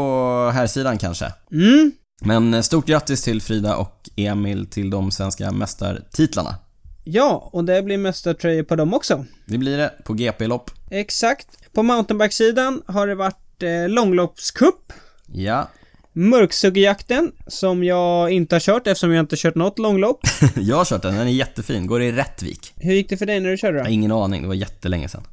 här 0.54 0.68
sidan 0.68 0.98
kanske. 0.98 1.34
Mm, 1.52 1.92
Men 2.22 2.54
eh, 2.54 2.62
stort 2.62 2.86
grattis 2.86 3.22
till 3.24 3.42
Frida 3.42 3.76
och 3.76 4.10
Emil 4.16 4.68
till 4.68 4.90
de 4.90 5.12
svenska 5.12 5.52
mästartitlarna. 5.52 6.56
ja, 7.04 7.50
och 7.54 7.64
det 7.66 7.82
blir 7.82 7.98
mästartröjor 7.98 8.64
på 8.64 8.76
dem 8.76 8.94
också. 8.94 9.26
Det 9.46 9.58
blir 9.58 9.78
det 9.78 9.94
på 10.04 10.14
GP-lopp. 10.14 10.72
Exakt. 10.92 11.48
På 11.74 11.84
mountainbikesidan 11.84 12.82
har 12.86 13.08
det 13.08 13.16
varit 13.16 13.64
eh, 13.64 13.90
långloppscup, 13.90 14.94
Ja, 15.28 15.70
Mörksuggejakten, 16.16 17.32
som 17.48 17.84
jag 17.84 18.32
inte 18.32 18.56
har 18.56 18.60
kört 18.60 18.88
eftersom 18.88 19.14
jag 19.14 19.24
inte 19.24 19.34
har 19.34 19.38
kört 19.38 19.56
något 19.56 19.80
långlopp. 19.80 20.20
jag 20.56 20.76
har 20.78 20.86
kört 20.86 21.02
den. 21.02 21.16
Den 21.16 21.28
är 21.28 21.32
jättefin. 21.32 21.88
Går 21.88 22.02
i 22.02 22.12
Rättvik. 22.12 22.74
Hur 22.76 22.94
gick 22.94 23.10
det 23.10 23.18
för 23.18 23.26
dig 23.26 23.40
när 23.40 23.50
du 23.50 23.58
körde 23.58 23.78
Jag 23.78 23.84
har 23.84 23.90
då? 23.90 23.94
ingen 23.94 24.12
aning. 24.12 24.42
Det 24.42 24.48
var 24.48 24.56
jättelänge 24.56 25.10
sedan. 25.10 25.24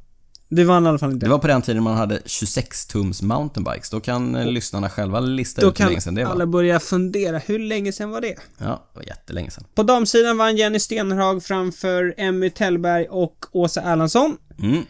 Du 0.49 0.63
vann 0.63 0.85
i 0.85 0.89
alla 0.89 0.97
fall 0.99 1.11
inte. 1.11 1.25
Det 1.25 1.29
var 1.29 1.39
på 1.39 1.47
den 1.47 1.61
tiden 1.61 1.83
man 1.83 1.97
hade 1.97 2.19
26 2.25 2.85
tums 2.85 3.21
mountainbikes. 3.21 3.89
Då 3.89 3.99
kan 3.99 4.35
eh, 4.35 4.45
lyssnarna 4.47 4.89
själva 4.89 5.19
lista 5.19 5.61
Då 5.61 5.67
ut 5.69 5.79
hur 5.79 5.83
länge 5.85 5.95
kan 5.95 6.01
sedan 6.01 6.15
det 6.15 6.23
var. 6.25 6.31
alla 6.31 6.45
börja 6.45 6.79
fundera, 6.79 7.37
hur 7.37 7.59
länge 7.59 7.91
sedan 7.91 8.09
var 8.09 8.21
det? 8.21 8.35
Ja, 8.57 8.89
det 8.93 8.99
var 8.99 9.03
jättelänge 9.07 9.51
sedan. 9.51 9.63
På 9.75 9.83
damsidan 9.83 10.37
vann 10.37 10.57
Jenny 10.57 10.79
Stenhag 10.79 11.43
framför 11.43 12.13
Emmy 12.17 12.49
Tellberg 12.49 13.07
och 13.09 13.45
Åsa 13.51 13.81
Erlandsson. 13.81 14.37
Mm. 14.61 14.83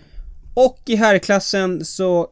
Och 0.54 0.82
i 0.86 0.96
herrklassen 0.96 1.86
så 1.86 2.28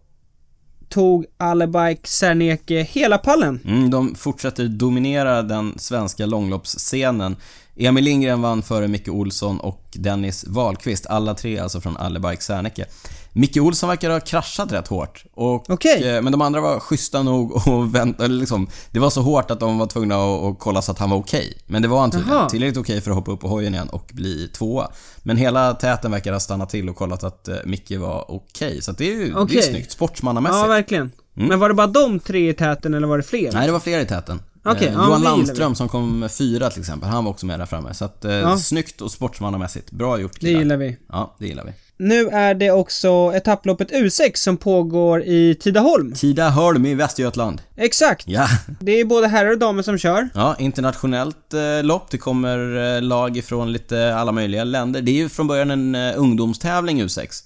tog 0.91 1.25
Alebike 1.38 2.07
Serneke 2.07 2.83
hela 2.83 3.17
pallen. 3.17 3.60
Mm, 3.65 3.89
de 3.89 4.15
fortsätter 4.15 4.67
dominera 4.67 5.41
den 5.41 5.74
svenska 5.79 6.25
långloppsscenen. 6.25 7.36
Emil 7.75 8.03
Lindgren 8.03 8.41
vann 8.41 8.62
före 8.62 8.88
Micke 8.88 9.10
Olsson 9.10 9.60
och 9.60 9.81
Dennis 9.93 10.45
Wahlqvist, 10.48 11.05
alla 11.05 11.33
tre 11.33 11.60
alltså 11.60 11.81
från 11.81 11.98
Allebike 11.98 12.41
Serneke. 12.41 12.86
Micke 13.34 13.58
Olsson 13.58 13.90
verkar 13.90 14.10
ha 14.10 14.20
kraschat 14.20 14.72
rätt 14.72 14.88
hårt. 14.88 15.24
Och, 15.34 15.70
Okej. 15.70 16.10
eh, 16.16 16.22
Men 16.22 16.32
de 16.32 16.42
andra 16.42 16.62
var 16.62 16.80
schyssta 16.80 17.24
nog 17.24 17.52
och 17.68 17.96
väntade 17.96 18.34
liksom. 18.34 18.68
Det 18.92 19.00
var 19.00 19.10
så 19.10 19.22
hårt 19.22 19.52
att 19.52 19.60
de 19.60 19.78
var 19.78 19.86
tvungna 19.88 20.16
att, 20.16 20.44
att 20.44 20.60
kolla 20.60 20.82
så 20.82 20.92
att 20.92 21.00
han 21.00 21.10
var 21.10 21.18
okej. 21.18 21.58
Men 21.68 21.82
det 21.82 21.88
var 21.88 22.00
han 22.02 22.12
tydligen. 22.12 22.48
Tillräckligt 22.50 22.78
okej 22.78 23.02
för 23.02 23.12
att 23.12 23.18
hoppa 23.18 23.32
upp 23.32 23.40
på 23.40 23.48
hojen 23.48 23.74
igen 23.74 23.90
och 23.90 24.12
bli 24.14 24.48
tvåa. 24.48 24.92
Men 25.24 25.38
hela 25.38 25.74
täten 25.74 26.12
verkar 26.12 26.34
ha 26.34 26.40
stannat 26.40 26.70
till 26.70 26.90
och 26.90 26.96
kollat 26.96 27.24
att 27.24 27.48
eh, 27.48 27.56
Micke 27.66 27.92
var 28.00 28.32
okej. 28.32 28.82
Så 28.82 28.92
att 28.92 28.98
det 28.98 29.06
är 29.12 29.16
ju 29.16 29.34
det 29.50 29.58
är 29.58 29.62
snyggt. 29.62 29.92
Sportsmannamässigt. 29.92 30.62
Ja, 30.62 30.68
verkligen. 30.68 31.12
Men 31.34 31.60
var 31.60 31.70
det 31.70 31.76
bara 31.76 31.88
de 31.88 32.20
tre 32.20 32.50
i 32.50 32.54
täten 32.54 32.94
eller 32.94 33.08
var 33.08 33.18
det 33.18 33.24
fler? 33.24 33.52
Nej, 33.52 33.66
det 33.68 33.74
var 33.74 33.80
fler 33.80 34.00
i 34.00 34.06
täten. 34.06 34.42
Okej, 34.66 34.88
eh, 34.88 34.94
Johan 34.94 35.22
det 35.22 35.30
Landström 35.30 35.76
som 35.76 35.90
kom 35.90 36.30
fyra 36.38 36.70
till 36.70 36.80
exempel, 36.82 37.10
han 37.10 37.24
var 37.26 37.32
också 37.32 37.46
med 37.46 37.60
där 37.60 37.66
framme. 37.66 37.94
Så 37.94 38.06
att, 38.06 38.26
eh, 38.26 38.32
Ja. 38.34 38.58
snyggt 38.58 39.02
och 39.02 39.12
sportsmannamässigt. 39.12 39.92
Bra 39.92 40.20
gjort 40.20 40.34
Det 40.34 40.40
killar. 40.40 40.60
gillar 40.60 40.78
vi. 40.78 40.98
Ja, 41.10 41.36
det 41.40 41.48
gillar 41.48 41.64
vi. 41.66 41.72
Nu 42.03 42.27
är 42.27 42.53
det 42.53 42.72
också 42.72 43.31
etapploppet 43.36 43.91
U6 43.91 44.31
som 44.36 44.58
pågår 44.58 45.24
i 45.24 45.55
Tidaholm. 45.55 46.13
Tidaholm 46.13 46.86
i 46.86 46.93
Västergötland. 46.96 47.62
Exakt. 47.77 48.27
Ja. 48.27 48.48
Det 48.79 48.91
är 48.91 49.05
både 49.05 49.27
herrar 49.27 49.51
och 49.51 49.58
damer 49.58 49.84
som 49.84 49.98
kör. 49.98 50.29
Ja, 50.34 50.55
internationellt 50.60 51.53
eh, 51.53 51.84
lopp. 51.84 52.12
Det 52.12 52.17
kommer 52.17 52.96
eh, 52.96 53.01
lag 53.01 53.38
ifrån 53.38 53.72
lite 53.72 54.15
alla 54.15 54.31
möjliga 54.31 54.63
länder. 54.63 55.01
Det 55.01 55.12
är 55.12 55.15
ju 55.15 55.29
från 55.29 55.48
början 55.48 55.72
en 55.72 55.96
eh, 55.96 56.13
ungdomstävling 56.17 57.03
U6. 57.03 57.43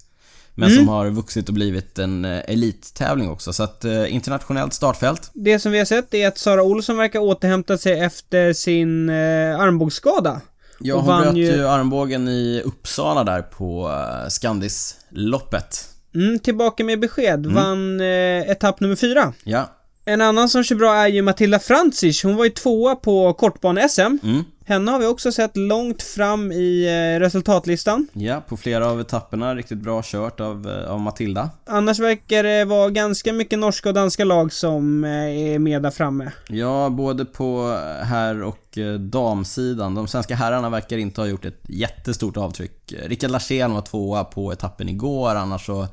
Men 0.57 0.69
Mm. 0.69 0.77
som 0.79 0.88
har 0.88 1.09
vuxit 1.09 1.47
och 1.47 1.53
blivit 1.53 2.00
en 2.00 2.25
eh, 2.25 2.39
elittävling 2.47 3.29
också. 3.29 3.53
Så 3.53 3.63
att 3.63 3.85
eh, 3.85 4.13
internationellt 4.15 4.74
startfält. 4.74 5.31
Det 5.33 5.59
som 5.59 5.71
vi 5.71 5.77
har 5.77 5.85
sett 5.85 6.13
är 6.13 6.27
att 6.27 6.38
Sara 6.38 6.63
Olsson 6.63 6.97
verkar 6.97 7.19
återhämta 7.19 7.77
sig 7.77 8.00
efter 8.00 8.53
sin 8.53 9.09
eh, 9.09 9.59
armbågsskada. 9.59 10.41
Har 10.91 11.01
vann 11.01 11.22
bröt 11.24 11.36
ju- 11.36 11.46
ju 11.46 11.67
armbågen 11.67 12.27
i 12.27 12.62
Uppsala 12.65 13.24
där 13.24 13.41
på 13.41 13.89
eh, 14.24 14.29
Skandisloppet. 14.29 15.89
Mm, 16.15 16.39
tillbaka 16.39 16.84
med 16.84 17.00
besked. 17.00 17.46
Vann 17.46 18.01
eh, 18.01 18.50
etapp 18.51 18.79
nummer 18.79 18.96
fyra. 18.96 19.34
Ja. 19.44 19.72
En 20.05 20.22
annan 20.22 20.50
som 20.50 20.63
kör 20.63 20.75
bra 20.75 20.96
är 20.96 21.08
ju 21.08 21.22
Matilda 21.22 21.60
Francic. 21.60 22.24
Hon 22.24 22.36
var 22.36 22.44
ju 22.46 22.51
tvåa 22.51 22.96
på 22.96 23.34
kortbane-SM. 23.34 24.17
Mm. 24.24 24.44
Henne 24.67 24.91
har 24.91 25.00
vi 25.00 25.05
också 25.05 25.31
sett 25.31 25.57
långt 25.57 26.01
fram 26.03 26.51
i 26.51 26.86
eh, 26.86 27.19
resultatlistan. 27.19 28.07
Ja, 28.13 28.41
på 28.48 28.57
flera 28.57 28.89
av 28.89 29.01
etapperna 29.01 29.55
riktigt 29.55 29.77
bra 29.77 30.01
kört 30.03 30.39
av, 30.39 30.69
eh, 30.69 30.91
av 30.91 31.00
Matilda. 31.00 31.50
Annars 31.65 32.00
verkar 32.00 32.43
det 32.43 32.65
vara 32.65 32.89
ganska 32.89 33.34
mycket 33.34 33.60
norska 33.60 33.89
och 33.89 33.95
danska 33.95 34.25
lag 34.25 34.53
som 34.53 35.03
eh, 35.03 35.12
är 35.12 35.60
med 35.60 35.81
där 35.81 35.91
framme. 35.91 36.31
Ja, 36.48 36.89
både 36.89 37.25
på 37.25 37.79
herr 38.01 38.43
och 38.43 38.77
damsidan. 39.00 39.95
De 39.95 40.07
svenska 40.07 40.36
herrarna 40.36 40.69
verkar 40.69 40.98
inte 40.98 41.22
ha 41.22 41.27
gjort 41.27 41.45
ett 41.45 41.62
jättestort 41.67 42.38
avtryck. 42.38 42.93
Rickard 43.05 43.31
Larsén 43.31 43.74
var 43.74 43.81
tvåa 43.81 44.24
på 44.24 44.53
etappen 44.53 44.89
igår, 44.89 45.36
annars 45.36 45.65
så... 45.65 45.88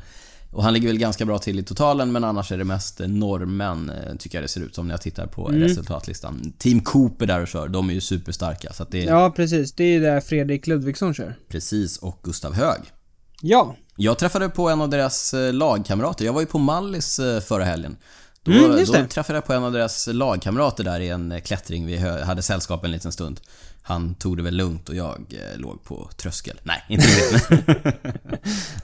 Och 0.52 0.62
han 0.64 0.72
ligger 0.74 0.88
väl 0.88 0.98
ganska 0.98 1.24
bra 1.24 1.38
till 1.38 1.58
i 1.58 1.62
totalen, 1.62 2.12
men 2.12 2.24
annars 2.24 2.52
är 2.52 2.58
det 2.58 2.64
mest 2.64 3.00
eh, 3.00 3.08
norrmän, 3.08 3.90
eh, 3.90 4.16
tycker 4.16 4.38
jag 4.38 4.44
det 4.44 4.48
ser 4.48 4.60
ut 4.60 4.74
som 4.74 4.86
när 4.88 4.94
jag 4.94 5.00
tittar 5.00 5.26
på 5.26 5.48
Mm. 5.48 5.60
resultatlistan. 5.60 6.52
Team 6.58 6.80
Cooper 6.80 7.26
där 7.26 7.40
och 7.42 7.48
kör, 7.48 7.68
de 7.68 7.90
är 7.90 7.94
ju 7.94 8.00
superstarka, 8.00 8.72
så 8.72 8.82
att 8.82 8.90
det 8.90 9.02
är 9.02 9.06
Ja, 9.06 9.32
precis. 9.36 9.72
Det 9.72 9.84
är 9.84 9.88
ju 9.92 10.00
där 10.00 10.20
Fredrik 10.20 10.66
Ludvigsson 10.66 11.14
kör. 11.14 11.34
precis, 11.48 11.96
och 11.98 12.20
Gustav 12.22 12.54
Hög. 12.54 12.80
Ja. 13.40 13.76
Jag 13.96 14.18
träffade 14.18 14.48
på 14.48 14.68
en 14.68 14.80
av 14.80 14.88
deras 14.88 15.34
eh, 15.34 15.52
lagkamrater. 15.52 16.24
Jag 16.24 16.32
var 16.32 16.40
ju 16.40 16.46
på 16.46 16.58
Mallis 16.58 17.20
förra 17.46 17.64
helgen. 17.64 17.96
Då, 18.44 18.52
Mm, 18.52 18.84
då 18.86 18.92
träffade 19.10 19.36
jag 19.36 19.44
på 19.46 19.52
en 19.52 19.64
av 19.64 19.72
deras 19.72 20.06
lagkamrater 20.12 20.84
där 20.84 21.00
i 21.00 21.08
en 21.08 21.40
klättring. 21.44 21.86
Vi 21.86 21.96
hade 21.98 22.42
sällskap 22.42 22.84
en 22.84 22.90
liten 22.90 23.12
stund. 23.12 23.40
Han 23.84 24.14
tog 24.14 24.36
det 24.36 24.42
väl 24.42 24.54
lugnt 24.56 24.88
och 24.88 24.94
jag 24.94 25.16
eh, 25.30 25.58
låg 25.60 25.84
på 25.84 26.10
tröskel. 26.16 26.60
Nej, 26.62 26.82
inte 26.88 27.06
riktigt. 27.06 27.94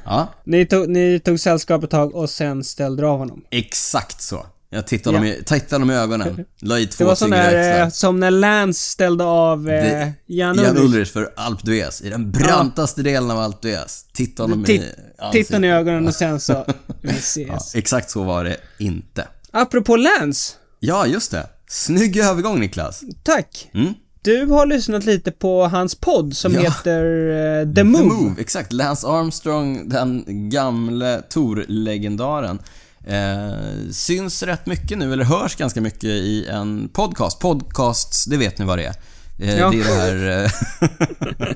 ja, 0.05 0.29
Ni 0.45 0.67
tog, 0.67 0.89
ni 0.89 1.21
tog 1.21 1.41
sällskap 1.41 1.85
ett 1.85 1.91
tag 1.91 2.15
och 2.15 2.31
sen 2.31 2.65
ställde 2.65 3.03
du 3.03 3.07
av 3.07 3.19
honom. 3.19 3.45
exakt 3.51 4.23
så. 4.23 4.47
Jag 4.71 4.87
tittade, 4.87 5.17
Ja. 5.17 5.23
dem, 5.23 5.29
i, 5.33 5.43
tittade 5.45 5.83
dem 5.83 5.91
i 5.91 5.95
ögonen, 5.95 6.45
la 6.61 6.79
i 6.79 6.85
Det 6.87 6.91
två 6.93 7.05
var 7.05 7.15
sån 7.15 7.29
cigaretter. 7.29 7.53
där, 7.53 7.83
eh, 7.83 7.89
som 7.89 8.21
när 8.21 8.31
Lance 8.31 8.81
ställde 8.91 9.25
av 9.25 9.69
eh, 9.71 9.83
Det- 9.83 10.13
Jan 10.27 10.57
Jan 10.57 10.77
Ulrich. 10.79 11.13
För 11.13 11.33
Alpe 11.37 11.63
d'Huez, 11.67 12.05
i 12.07 12.11
den 12.11 12.31
brantaste 12.31 13.03
delen 13.03 13.31
av 13.31 13.39
Alpe 13.39 13.69
d'Huez. 13.69 14.05
Titta 14.13 14.43
honom 14.43 14.67
i 14.67 14.83
ansiktet. 15.19 15.33
Tittade 15.33 15.67
i 15.67 15.71
ögonen 15.71 16.07
och 16.09 16.15
sen 16.15 16.41
så, 16.41 16.65
vi 17.01 17.09
Ja, 17.09 17.15
ses. 17.15 17.75
exakt 17.75 18.11
så 18.11 18.23
var 18.25 18.45
det 18.45 18.57
inte. 18.79 19.29
Apropå 19.51 19.97
Lance. 19.97 20.55
Ja, 20.81 21.07
just 21.07 21.31
det. 21.31 21.47
Snygg 21.69 22.17
övergång 22.17 22.61
Niklas. 22.61 23.03
Tack. 23.23 23.71
Mm. 23.75 23.95
Du 24.29 24.47
har 24.47 24.67
lyssnat 24.67 25.05
lite 25.05 25.31
på 25.33 25.67
hans 25.67 25.95
podd 25.95 26.37
som 26.37 26.53
Ja. 26.55 26.61
heter 26.61 27.31
eh, 27.61 27.67
The 27.69 27.75
The 27.75 27.85
Move. 27.85 28.05
Move, 28.05 28.41
exakt. 28.41 28.73
Lance 28.73 29.07
Armstrong, 29.07 29.89
den 29.89 30.25
gamle 30.51 31.23
Tor-legendaren. 31.31 32.59
Eh, 33.07 33.91
syns 33.93 34.43
rätt 34.43 34.67
mycket 34.67 34.99
nu, 34.99 35.13
eller 35.13 35.25
hörs 35.25 35.57
ganska 35.57 35.81
mycket 35.81 36.05
i 36.05 36.47
en 36.51 36.89
podcast. 36.89 37.39
Podcasts, 37.39 38.25
det 38.25 38.37
vet 38.37 38.59
ni 38.59 38.65
vad 38.65 38.79
det 38.79 38.85
är. 38.85 38.95
Eh, 39.39 39.59
Ja. 39.59 39.71
Det 39.71 39.81
är 39.81 39.85
det 39.85 39.95
här... 39.95 40.45
eh, 40.45 40.51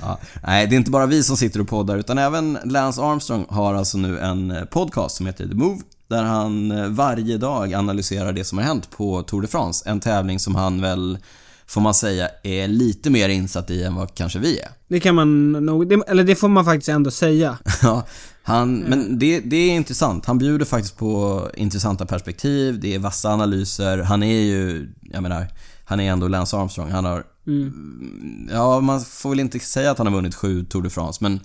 ja. 0.00 0.18
Nej, 0.46 0.66
det 0.66 0.74
är 0.74 0.76
inte 0.76 0.90
bara 0.90 1.06
vi 1.06 1.22
som 1.22 1.36
sitter 1.36 1.60
och 1.60 1.68
poddar, 1.68 1.96
utan 1.96 2.18
även 2.18 2.58
Lance 2.64 3.02
Armstrong 3.02 3.46
har 3.48 3.74
alltså 3.74 3.98
nu 3.98 4.18
en 4.20 4.50
eh, 4.50 4.64
podcast 4.64 5.16
som 5.16 5.26
heter 5.26 5.48
The 5.48 5.54
Move. 5.54 5.80
Där 6.08 6.22
han 6.22 6.94
varje 6.94 7.36
dag 7.38 7.74
analyserar 7.74 8.32
det 8.32 8.44
som 8.44 8.58
har 8.58 8.64
hänt 8.64 8.90
på 8.90 9.22
Tour 9.22 9.42
de 9.42 9.48
France. 9.48 9.90
En 9.90 10.00
tävling 10.00 10.38
som 10.38 10.54
han 10.54 10.80
väl, 10.80 11.18
får 11.66 11.80
man 11.80 11.94
säga, 11.94 12.28
är 12.42 12.68
lite 12.68 13.10
mer 13.10 13.28
insatt 13.28 13.70
i 13.70 13.82
än 13.82 13.94
vad 13.94 14.14
kanske 14.14 14.38
vi 14.38 14.58
är. 14.58 14.68
Det 14.88 15.00
kan 15.00 15.14
man 15.14 15.52
nog, 15.52 15.88
det, 15.88 16.00
eller 16.08 16.24
det 16.24 16.34
får 16.34 16.48
man 16.48 16.64
faktiskt 16.64 16.88
ändå 16.88 17.10
säga. 17.10 17.58
Ja, 17.82 18.06
han, 18.42 18.78
men 18.78 19.18
det, 19.18 19.40
det 19.40 19.56
är 19.56 19.70
intressant. 19.70 20.26
Han 20.26 20.38
bjuder 20.38 20.64
faktiskt 20.64 20.96
på 20.96 21.42
intressanta 21.54 22.06
perspektiv, 22.06 22.80
det 22.80 22.94
är 22.94 22.98
vassa 22.98 23.28
analyser. 23.32 23.98
Han 23.98 24.22
är 24.22 24.40
ju, 24.40 24.88
jag 25.02 25.22
menar, 25.22 25.46
han 25.84 26.00
är 26.00 26.12
ändå 26.12 26.28
Lance 26.28 26.56
Armstrong. 26.56 26.90
Han 26.90 27.04
har, 27.04 27.24
Mm. 27.46 28.48
ja 28.52 28.80
man 28.80 29.00
får 29.00 29.30
väl 29.30 29.40
inte 29.40 29.58
säga 29.58 29.90
att 29.90 29.98
han 29.98 30.06
har 30.06 30.14
vunnit 30.14 30.34
sju 30.34 30.64
Tour 30.64 30.82
de 30.82 30.90
France, 30.90 31.18
men 31.20 31.40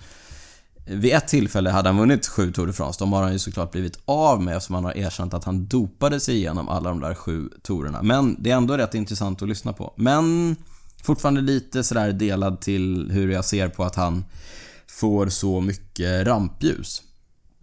vid 0.89 1.13
ett 1.13 1.27
tillfälle 1.27 1.69
hade 1.69 1.89
han 1.89 1.97
vunnit 1.97 2.27
sju 2.27 2.51
Tour 2.51 2.65
de 2.67 2.73
France. 2.73 2.99
De 2.99 3.13
har 3.13 3.23
han 3.23 3.33
ju 3.33 3.39
såklart 3.39 3.71
blivit 3.71 3.99
av 4.05 4.41
med 4.43 4.57
eftersom 4.57 4.75
han 4.75 4.83
har 4.85 4.97
erkänt 4.97 5.33
att 5.33 5.43
han 5.43 5.65
dopade 5.67 6.19
sig 6.19 6.35
igenom 6.35 6.69
alla 6.69 6.89
de 6.89 6.99
där 6.99 7.13
sju 7.15 7.49
tourerna. 7.61 8.01
Men 8.03 8.35
det 8.43 8.51
är 8.51 8.55
ändå 8.55 8.77
rätt 8.77 8.93
intressant 8.93 9.41
att 9.41 9.49
lyssna 9.49 9.73
på. 9.73 9.93
Men 9.97 10.55
fortfarande 11.03 11.41
lite 11.41 11.83
sådär 11.83 12.11
delad 12.13 12.61
till 12.61 13.09
hur 13.11 13.31
jag 13.31 13.45
ser 13.45 13.69
på 13.69 13.83
att 13.83 13.95
han 13.95 14.25
får 14.87 15.27
så 15.27 15.61
mycket 15.61 16.27
rampljus. 16.27 17.01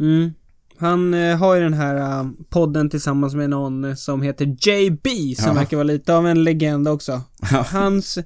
Mm. 0.00 0.32
Han 0.78 1.14
eh, 1.14 1.36
har 1.36 1.54
ju 1.54 1.62
den 1.62 1.74
här 1.74 1.96
eh, 2.20 2.26
podden 2.48 2.90
tillsammans 2.90 3.34
med 3.34 3.50
någon 3.50 3.84
eh, 3.84 3.94
som 3.94 4.22
heter 4.22 4.44
JB, 4.68 5.36
som 5.36 5.46
Ja. 5.46 5.52
verkar 5.52 5.76
vara 5.76 5.84
lite 5.84 6.14
av 6.14 6.26
en 6.26 6.44
legend 6.44 6.88
också. 6.88 7.20
Ja. 7.52 7.66
Hans, 7.70 8.18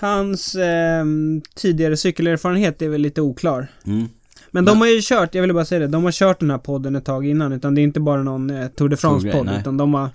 hans 0.00 0.54
ehm, 0.54 1.42
tidigare 1.54 1.96
cykelerfarenhet 1.96 2.82
är 2.82 2.88
väl 2.88 3.00
lite 3.00 3.20
oklar. 3.20 3.68
Mm. 3.84 4.08
Men 4.56 4.64
de 4.64 4.80
har 4.80 4.86
ju 4.86 5.00
kört, 5.02 5.34
jag 5.34 5.42
ville 5.42 5.54
bara 5.54 5.64
säga 5.64 5.78
det, 5.78 5.86
de 5.86 6.04
har 6.04 6.12
kört 6.12 6.40
den 6.40 6.50
här 6.50 6.58
podden 6.58 6.96
ett 6.96 7.04
tag 7.04 7.26
innan, 7.26 7.52
utan 7.52 7.74
det 7.74 7.80
är 7.80 7.82
inte 7.82 8.00
bara 8.00 8.22
någon 8.22 8.50
eh, 8.50 8.68
Tour 8.68 8.88
de 8.88 8.96
France-podd, 8.96 9.50
utan 9.60 9.76
de 9.76 9.94
har, 9.94 10.10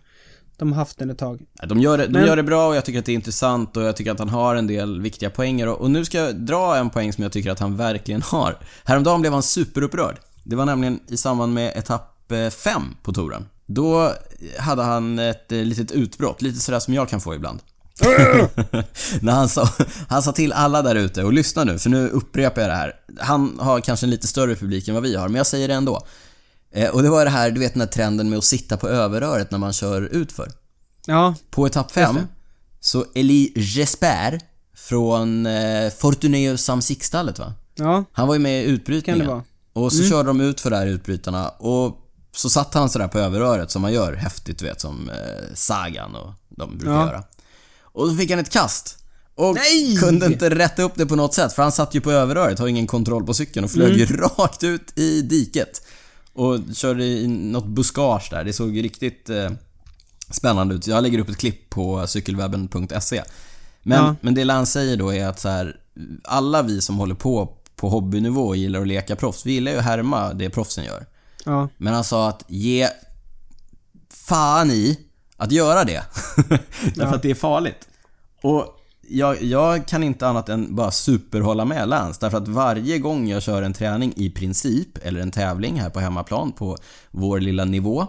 de 0.57 0.71
har 0.71 0.79
haft 0.79 0.97
den 0.97 1.09
ett 1.09 1.17
tag. 1.17 1.41
De 1.67 1.79
gör, 1.79 1.97
det, 1.97 2.05
de 2.05 2.11
Men- 2.11 2.25
gör 2.25 2.35
det 2.35 2.43
bra 2.43 2.67
och 2.67 2.75
jag 2.75 2.85
tycker 2.85 2.99
att 2.99 3.05
det 3.05 3.11
är 3.11 3.15
intressant 3.15 3.77
och 3.77 3.83
jag 3.83 3.95
tycker 3.95 4.11
att 4.11 4.19
han 4.19 4.29
har 4.29 4.55
en 4.55 4.67
del 4.67 5.01
viktiga 5.01 5.29
poänger 5.29 5.67
och, 5.67 5.81
och 5.81 5.91
nu 5.91 6.05
ska 6.05 6.17
jag 6.17 6.35
dra 6.35 6.77
en 6.77 6.89
poäng 6.89 7.13
som 7.13 7.23
jag 7.23 7.31
tycker 7.31 7.51
att 7.51 7.59
han 7.59 7.77
verkligen 7.77 8.21
har. 8.21 8.57
Häromdagen 8.83 9.21
blev 9.21 9.33
han 9.33 9.43
superupprörd. 9.43 10.15
Det 10.43 10.55
var 10.55 10.65
nämligen 10.65 10.99
i 11.07 11.17
samband 11.17 11.53
med 11.53 11.77
etapp 11.77 12.31
5 12.51 12.81
på 13.03 13.13
touren. 13.13 13.45
Då 13.65 14.11
hade 14.59 14.83
han 14.83 15.19
ett 15.19 15.51
eh, 15.51 15.57
litet 15.57 15.91
utbrott, 15.91 16.41
lite 16.41 16.59
sådär 16.59 16.79
som 16.79 16.93
jag 16.93 17.09
kan 17.09 17.21
få 17.21 17.35
ibland. 17.35 17.59
När 19.21 19.31
han 19.33 19.49
sa, 19.49 19.69
han 20.07 20.23
sa 20.23 20.31
till 20.31 20.53
alla 20.53 20.81
där 20.81 20.95
ute, 20.95 21.23
och 21.23 21.33
lyssna 21.33 21.63
nu, 21.63 21.79
för 21.79 21.89
nu 21.89 22.09
upprepar 22.09 22.61
jag 22.61 22.69
det 22.71 22.75
här. 22.75 22.93
Han 23.19 23.59
har 23.59 23.79
kanske 23.79 24.05
en 24.05 24.09
lite 24.09 24.27
större 24.27 24.55
publik 24.55 24.87
än 24.87 24.93
vad 24.93 25.03
vi 25.03 25.15
har, 25.15 25.27
men 25.27 25.35
jag 25.35 25.47
säger 25.47 25.67
det 25.67 25.73
ändå. 25.73 26.05
Eh, 26.73 26.89
och 26.89 27.03
det 27.03 27.09
var 27.09 27.25
det 27.25 27.31
här, 27.31 27.51
du 27.51 27.59
vet 27.59 27.73
den 27.73 27.81
här 27.81 27.87
trenden 27.87 28.29
med 28.29 28.37
att 28.37 28.43
sitta 28.43 28.77
på 28.77 28.89
överröret 28.89 29.51
när 29.51 29.57
man 29.57 29.73
kör 29.73 30.01
utför. 30.01 30.51
Ja, 31.05 31.35
På 31.49 31.67
etapp 31.67 31.91
5 31.91 32.15
Just 32.15 32.27
det. 32.27 32.33
så 32.79 33.05
Elie 33.15 33.51
Jesper 33.55 34.39
från 34.75 35.45
eh, 35.45 35.89
Fortuneus 35.99 36.63
Samsikstallet 36.63 37.39
va? 37.39 37.53
ja, 37.75 38.03
Han 38.11 38.27
var 38.27 38.35
ju 38.35 38.39
med 38.39 38.63
i 38.63 38.65
utbrytningen. 38.65 39.19
kan 39.19 39.27
det 39.27 39.33
vara. 39.33 39.43
Och 39.85 39.93
så 39.93 40.03
körde 40.03 40.29
de 40.29 40.41
ut 40.41 40.61
för 40.61 40.69
det 40.69 40.77
här 40.77 40.87
utbrytarna 40.87 41.49
och 41.49 41.97
så 42.35 42.49
satt 42.49 42.73
han 42.73 42.89
sådär 42.89 43.07
på 43.07 43.19
överröret 43.19 43.71
som 43.71 43.81
man 43.81 43.93
gör 43.93 44.13
häftigt 44.13 44.59
du 44.59 44.65
vet 44.65 44.81
som 44.81 45.09
eh, 45.09 45.15
Sagan 45.53 46.15
och 46.15 46.33
de 46.49 46.77
brukar 46.77 46.93
Ja. 46.93 47.05
göra. 47.07 47.23
Och 47.93 48.07
då 48.09 48.15
fick 48.15 48.29
han 48.29 48.39
ett 48.39 48.49
kast. 48.49 48.97
Och 49.35 49.55
Nej! 49.55 49.97
kunde 49.97 50.25
inte 50.25 50.49
rätta 50.49 50.83
upp 50.83 50.91
det 50.95 51.05
på 51.05 51.15
något 51.15 51.33
sätt 51.33 51.53
för 51.53 51.63
han 51.63 51.71
satt 51.71 51.95
ju 51.95 52.01
på 52.01 52.11
överröret, 52.11 52.59
har 52.59 52.67
ingen 52.67 52.87
kontroll 52.87 53.25
på 53.25 53.33
cykeln 53.33 53.63
och 53.65 53.71
flög 53.71 53.97
ju 53.97 54.05
Mm. 54.05 54.21
rakt 54.37 54.63
ut 54.63 54.97
i 54.99 55.21
diket. 55.21 55.81
Och 56.33 56.59
körde 56.73 57.03
i 57.05 57.27
något 57.27 57.65
buskage 57.67 58.27
där. 58.31 58.43
Det 58.43 58.53
såg 58.53 58.83
riktigt 58.83 59.29
eh, 59.29 59.49
spännande 60.29 60.75
ut. 60.75 60.87
Jag 60.87 61.03
lägger 61.03 61.19
upp 61.19 61.29
ett 61.29 61.37
klipp 61.37 61.69
på 61.69 62.07
cykelwebben.se. 62.07 63.23
Men, 63.83 63.97
Ja. 64.05 64.15
men 64.21 64.33
det 64.35 64.43
Lance 64.43 64.71
säger 64.71 64.97
då 64.97 65.13
är 65.13 65.27
att 65.27 65.39
så 65.39 65.49
här, 65.49 65.75
alla 66.23 66.61
vi 66.61 66.81
som 66.81 66.97
håller 66.97 67.15
på 67.15 67.57
på 67.75 67.89
hobbynivå 67.89 68.47
och 68.47 68.55
gillar 68.57 68.81
att 68.81 68.87
leka 68.87 69.15
proffs, 69.15 69.45
vi 69.45 69.51
gillar 69.51 69.71
ju 69.71 69.77
att 69.77 69.83
härma 69.83 70.33
det 70.33 70.49
proffsen 70.49 70.83
gör. 70.85 71.05
Ja, 71.45 71.69
Men 71.77 71.93
han 71.93 72.03
sa 72.03 72.29
att 72.29 72.43
ge 72.47 72.87
fan 74.27 74.71
i 74.71 74.99
att 75.41 75.51
göra 75.51 75.83
det. 75.83 76.03
Därför 76.95 77.15
att 77.15 77.21
det 77.21 77.31
är 77.31 77.35
farligt. 77.35 77.87
Och 78.41 78.65
jag, 79.07 79.43
jag 79.43 79.87
kan 79.87 80.03
inte 80.03 80.27
annat 80.27 80.49
än 80.49 80.75
bara 80.75 80.91
superhålla 80.91 81.65
med 81.65 81.89
Lance. 81.89 82.19
Därför 82.21 82.37
att 82.37 82.47
varje 82.47 82.99
gång 82.99 83.27
jag 83.29 83.41
kör 83.41 83.61
en 83.61 83.73
träning 83.73 84.13
i 84.15 84.29
princip, 84.29 84.97
eller 85.01 85.21
en 85.21 85.31
tävling 85.31 85.79
här 85.79 85.89
på 85.89 85.99
hemmaplan 85.99 86.51
på 86.51 86.77
vår 87.11 87.39
lilla 87.39 87.65
nivå. 87.65 88.07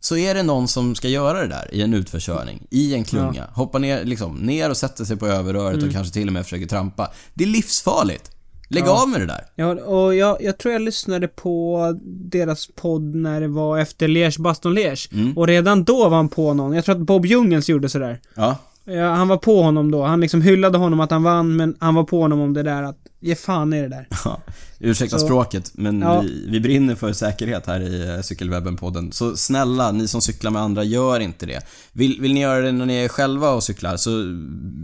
Så 0.00 0.16
är 0.16 0.34
det 0.34 0.42
någon 0.42 0.68
som 0.68 0.94
ska 0.94 1.08
göra 1.08 1.40
det 1.40 1.48
där 1.48 1.74
i 1.74 1.82
en 1.82 1.94
utförskörning, 1.94 2.66
i 2.70 2.94
en 2.94 3.04
klunga. 3.04 3.46
Hoppa 3.52 3.78
ner, 3.78 4.04
liksom, 4.04 4.36
ner 4.36 4.70
och 4.70 4.76
sätta 4.76 5.04
sig 5.04 5.16
på 5.16 5.26
överröret 5.26 5.82
och 5.82 5.92
kanske 5.92 6.12
till 6.12 6.26
och 6.26 6.32
med 6.32 6.44
försöker 6.44 6.66
trampa. 6.66 7.10
Det 7.34 7.44
är 7.44 7.48
livsfarligt. 7.48 8.30
Lägg 8.72 8.84
Ja. 8.86 9.02
av 9.02 9.08
med 9.08 9.20
det 9.20 9.26
där. 9.26 9.44
ja 9.54 9.66
och 9.74 10.14
jag, 10.14 10.36
jag 10.42 10.58
tror 10.58 10.72
jag 10.72 10.82
lyssnade 10.82 11.28
på 11.28 11.78
deras 12.04 12.68
podd 12.74 13.14
när 13.14 13.40
det 13.40 13.48
var 13.48 13.78
efter 13.78 14.08
Liège 14.08 14.40
Baston 14.40 14.74
Liège. 14.78 15.12
Mm. 15.14 15.38
Och 15.38 15.46
redan 15.46 15.84
då 15.84 16.08
var 16.08 16.16
han 16.16 16.28
på 16.28 16.54
någon. 16.54 16.72
Jag 16.74 16.84
tror 16.84 16.94
att 16.94 17.00
Bob 17.06 17.26
Jungels 17.26 17.68
gjorde 17.68 17.88
sådär. 17.88 18.20
Ja. 18.34 18.56
Ja, 18.84 19.08
han 19.10 19.28
var 19.28 19.36
på 19.36 19.62
honom 19.62 19.90
då. 19.90 20.04
Han 20.04 20.20
liksom 20.20 20.42
hyllade 20.42 20.78
honom 20.78 21.00
att 21.00 21.10
han 21.10 21.22
vann, 21.22 21.56
men 21.56 21.76
han 21.80 21.94
var 21.94 22.04
på 22.04 22.20
honom 22.20 22.40
om 22.40 22.52
det 22.54 22.62
där 22.62 22.82
att 22.82 22.96
ge 23.20 23.34
fan 23.34 23.72
i 23.72 23.82
det 23.82 23.88
där. 23.88 24.08
Ja, 24.24 24.40
ursäkta 24.78 25.18
Så- 25.18 25.24
språket, 25.26 25.70
men 25.74 26.00
Ja. 26.00 26.20
vi, 26.20 26.46
vi 26.48 26.60
brinner 26.60 26.94
för 26.94 27.12
säkerhet 27.12 27.66
här 27.66 27.80
i 27.80 28.08
eh, 28.08 28.18
Cykelwebben-podden. 28.22 29.10
Så 29.10 29.36
snälla, 29.36 29.92
ni 29.92 30.08
som 30.08 30.20
cyklar 30.20 30.50
med 30.50 30.62
andra, 30.62 30.84
gör 30.84 31.20
inte 31.20 31.46
det. 31.46 31.60
Vill, 31.92 32.20
vill 32.20 32.34
ni 32.34 32.40
göra 32.40 32.60
det 32.60 32.72
när 32.72 32.86
ni 32.86 32.96
är 32.96 33.08
själva 33.08 33.50
och 33.50 33.62
cyklar, 33.62 33.96
så 33.96 34.10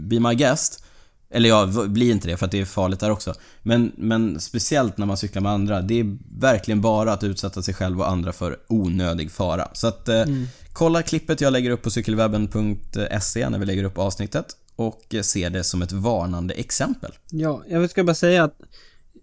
be 0.09 0.19
my 0.19 0.33
guest. 0.35 0.83
Eller 1.29 1.49
ja, 1.49 1.65
bli 1.87 2.09
inte 2.11 2.27
det 2.27 2.37
för 2.37 2.45
att 2.45 2.51
det 2.51 2.59
är 2.59 2.65
farligt 2.65 2.99
där 2.99 3.11
också. 3.11 3.33
Men, 3.63 3.91
men 3.97 4.39
speciellt 4.39 4.97
när 4.97 5.05
man 5.05 5.17
cyklar 5.17 5.41
med 5.41 5.51
andra, 5.51 5.81
det 5.81 5.99
är 5.99 6.17
verkligen 6.39 6.81
bara 6.81 7.13
att 7.13 7.23
utsätta 7.23 7.61
sig 7.61 7.73
själv 7.73 7.99
och 7.99 8.09
andra 8.09 8.33
för 8.33 8.57
onödig 8.67 9.31
fara. 9.31 9.67
Så 9.73 9.87
att 9.87 10.09
eh, 10.09 10.25
kolla 10.73 11.01
klippet 11.01 11.41
jag 11.41 11.53
lägger 11.53 11.69
upp 11.71 11.81
på 11.81 11.89
cykelwebben.se 11.91 13.49
när 13.49 13.59
vi 13.59 13.65
lägger 13.65 13.83
upp 13.83 13.97
avsnittet 13.97 14.45
och 14.75 15.15
eh, 15.15 15.21
se 15.21 15.49
det 15.49 15.63
som 15.63 15.81
ett 15.81 15.91
varnande 15.91 16.53
exempel. 16.53 17.11
Ja, 17.31 17.63
jag 17.69 17.89
ska 17.89 18.03
bara 18.03 18.15
säga 18.15 18.43
att 18.43 18.59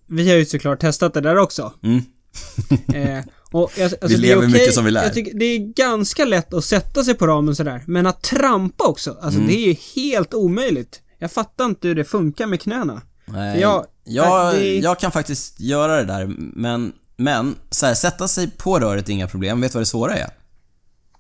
vi 0.07 0.29
har 0.31 0.37
ju 0.37 0.45
såklart 0.47 0.81
testat 0.81 1.15
det 1.15 1.21
där 1.21 1.37
också. 1.39 1.73
Mm. 1.83 2.03
Eh, 2.95 3.25
och 3.51 3.73
jag, 3.77 3.85
alltså 3.85 4.07
Vi 4.09 4.17
lever 4.17 4.43
okej- 4.43 4.53
mycket 4.53 4.75
som 4.75 4.85
vi 4.85 4.91
lär. 4.91 5.03
Jag 5.03 5.15
tycker 5.15 5.39
det 5.39 5.45
är 5.45 5.59
ganska 5.59 6.25
lätt 6.25 6.55
att 6.55 6.65
sätta 6.65 7.05
sig 7.05 7.15
på 7.15 7.27
ramen 7.27 7.57
sådär. 7.57 7.83
Men 7.87 8.07
att 8.07 8.23
trampa 8.23 8.85
också, 8.85 9.11
alltså 9.23 9.39
Mm. 9.41 9.47
det 9.47 9.55
är 9.55 9.67
ju 9.69 9.77
helt 10.05 10.35
omöjligt. 10.35 11.01
Jag 11.19 11.33
fattar 11.33 11.65
inte 11.65 11.89
hur 11.89 11.95
det 11.95 12.05
funkar 12.05 12.47
med 12.47 12.61
knäna. 12.61 13.03
Nej, 13.25 13.61
Jag- 13.61 13.87
jag, 14.05 14.55
det- 14.55 14.79
jag 14.79 14.99
kan 14.99 15.13
faktiskt 15.13 15.61
göra 15.61 15.97
det 15.97 16.05
där, 16.05 16.27
men, 16.39 16.93
men 17.17 17.55
så 17.71 17.87
här, 17.87 17.95
sätta 17.95 18.29
sig 18.29 18.51
på 18.51 18.79
röret 18.79 19.09
är 19.09 19.13
inga 19.13 19.29
problem. 19.29 19.61
Vet 19.61 19.73
du 19.73 19.77
vad 19.77 19.83
det 19.83 19.87
svåra 19.87 20.15
är? 20.17 20.31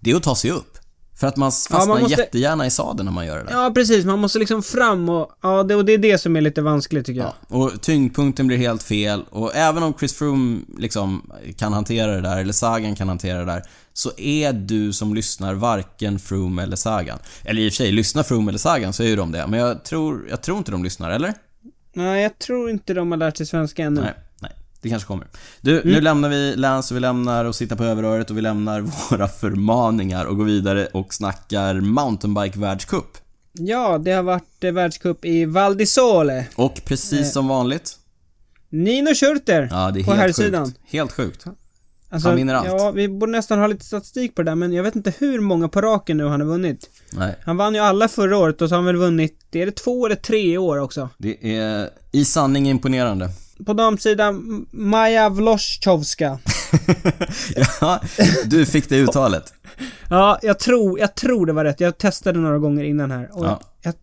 Det 0.00 0.11
är 0.11 0.16
att 0.16 0.22
ta 0.22 0.35
sig 0.37 0.50
upp. 0.50 0.78
För 1.20 1.26
att 1.26 1.37
man 1.37 1.52
fastnar 1.52 1.87
man 1.87 2.02
måste- 2.02 2.20
jättegärna 2.20 2.66
i 2.66 2.70
sadeln 2.70 3.04
när 3.04 3.12
man 3.12 3.26
gör 3.26 3.38
det 3.38 3.44
där. 3.44 3.52
Ja, 3.62 3.70
precis. 3.74 4.04
Man 4.04 4.18
måste 4.18 4.38
liksom 4.38 4.62
fram 4.62 5.09
och, 5.09 5.30
ja, 5.42 5.62
det, 5.62 5.74
och 5.74 5.85
det 5.85 5.92
är 5.92 5.98
det 5.98 6.18
som 6.18 6.37
är 6.37 6.40
lite 6.40 6.62
vanskligt 6.62 7.07
tycker 7.07 7.20
jag. 7.20 7.33
Ja, 7.48 7.57
och 7.57 7.80
tyngdpunkten 7.80 8.46
blir 8.46 8.57
helt 8.57 8.83
fel 8.83 9.24
och 9.30 9.54
även 9.57 9.83
om 9.83 9.94
Chris 9.98 10.14
Froome 10.14 10.61
liksom 10.78 11.33
kan 11.57 11.72
hantera 11.72 12.12
det 12.12 12.20
där, 12.20 12.37
eller 12.40 12.52
Sagan 12.52 12.96
kan 12.96 13.09
hantera 13.09 13.38
det 13.38 13.44
där, 13.44 13.62
så 13.96 14.12
är 14.16 14.52
du 14.52 14.92
som 14.92 15.14
lyssnar 15.14 15.54
varken 15.54 16.18
Froome 16.18 16.62
eller 16.62 16.76
Sagan. 16.76 17.18
Eller 17.44 17.62
i 17.62 17.68
och 17.68 17.72
för 17.72 17.76
sig, 17.76 17.92
lyssnar 17.92 18.22
Froome 18.22 18.50
eller 18.50 18.59
Sagan 18.59 18.92
så 18.92 19.02
är 19.02 19.07
ju 19.07 19.16
de 19.16 19.33
det, 19.33 19.46
men 19.46 19.61
jag 19.61 19.85
tror, 19.85 20.26
jag 20.30 20.42
tror 20.42 20.59
inte 20.59 20.70
de 20.70 20.85
lyssnar, 20.85 21.11
eller? 21.11 21.35
Nej, 21.92 22.22
jag 22.22 22.38
tror 22.38 22.70
inte 22.70 22.94
de 22.94 23.11
har 23.11 23.18
lärt 23.18 23.37
sig 23.37 23.46
svenska 23.46 23.85
ännu. 23.85 24.00
Nej, 24.00 24.14
nej. 24.40 24.52
Det 24.83 24.88
kanske 24.88 25.07
kommer. 25.07 25.26
Du, 25.61 25.83
nu 25.85 26.00
lämnar 26.00 26.28
vi 26.28 26.57
Lance 26.57 26.94
och 26.94 26.96
vi 26.96 27.00
lämnar 27.00 27.44
och 27.44 27.54
sitta 27.54 27.76
på 27.76 27.85
överröret 27.85 28.30
och 28.30 28.37
vi 28.37 28.40
lämnar 28.40 28.80
våra 29.11 29.28
förmaningar 29.28 30.24
och 30.24 30.37
går 30.37 30.44
vidare 30.44 30.87
och 30.87 31.14
snackar 31.14 31.74
mountainbike 31.80 32.59
världscup. 32.59 33.18
Ja, 33.52 33.98
det 33.98 34.12
har 34.12 34.22
varit 34.22 34.64
eh, 34.64 34.72
världscup 34.72 35.24
i 35.24 35.44
Val 35.44 35.76
di 35.76 35.87
Sole. 35.87 36.46
Och 36.54 36.80
precis 36.85 37.33
som 37.33 37.48
vanligt, 37.48 37.98
Nino 38.68 39.14
Schurter 39.14 39.68
ja 39.70 39.90
det 39.90 40.00
är 40.00 40.04
på 40.04 40.11
helt 40.14 40.20
herrsidan. 40.37 40.66
sjukt. 40.66 40.78
Helt 40.85 41.12
sjukt. 41.12 41.44
Alltså, 42.14 42.29
Han 42.29 42.37
vinner 42.37 42.55
allt. 42.55 42.68
Ja, 42.68 42.90
vi 42.90 43.09
borde 43.09 43.33
nästan 43.33 43.59
ha 43.59 43.66
lite 43.66 43.85
statistik 43.85 44.35
på 44.35 44.42
det 44.42 44.50
där, 44.50 44.55
men 44.57 44.72
jag 44.72 44.83
vet 44.83 44.96
inte 44.96 45.12
hur 45.18 45.40
många 45.40 45.68
på 45.68 45.81
raken 45.81 46.16
nu 46.16 46.24
han 46.27 46.40
har 46.40 46.48
vunnit. 46.48 46.90
Nej, 47.12 47.37
Han 47.44 47.57
vann 47.57 47.74
ju 47.74 47.81
alla 47.81 48.09
förra 48.09 48.38
året 48.38 48.62
och 48.62 48.68
så 48.68 48.74
har 48.74 48.79
han 48.79 48.87
väl 48.87 48.96
vunnit, 48.96 49.38
är 49.53 49.66
det 49.66 49.72
två 49.72 50.07
eller 50.07 50.16
tre 50.16 50.59
år 50.59 50.79
också? 50.79 51.09
det 51.18 51.57
är 51.59 51.90
i 52.12 52.24
sanning 52.24 52.68
imponerande. 52.68 53.31
På 53.66 53.72
damsidan, 53.72 54.66
Maja 54.70 55.29
Vloschowska. 55.29 56.38
ja, 57.81 58.00
du 58.44 58.66
fick 58.66 58.88
det 58.88 58.96
uttalet. 58.96 59.55
Ja, 60.11 60.38
jag 60.42 60.59
tror, 60.59 60.98
jag 61.00 61.14
tror 61.14 61.46
det 61.46 61.53
var 61.53 61.64
rätt. 61.64 61.81
Jag 61.81 61.98
testade 61.98 62.38
några 62.38 62.59
gånger 62.59 62.85
innan 62.85 63.11
här. 63.11 63.29
Och 63.33 63.46
Ja. 63.46 63.61
Jag, 63.83 63.94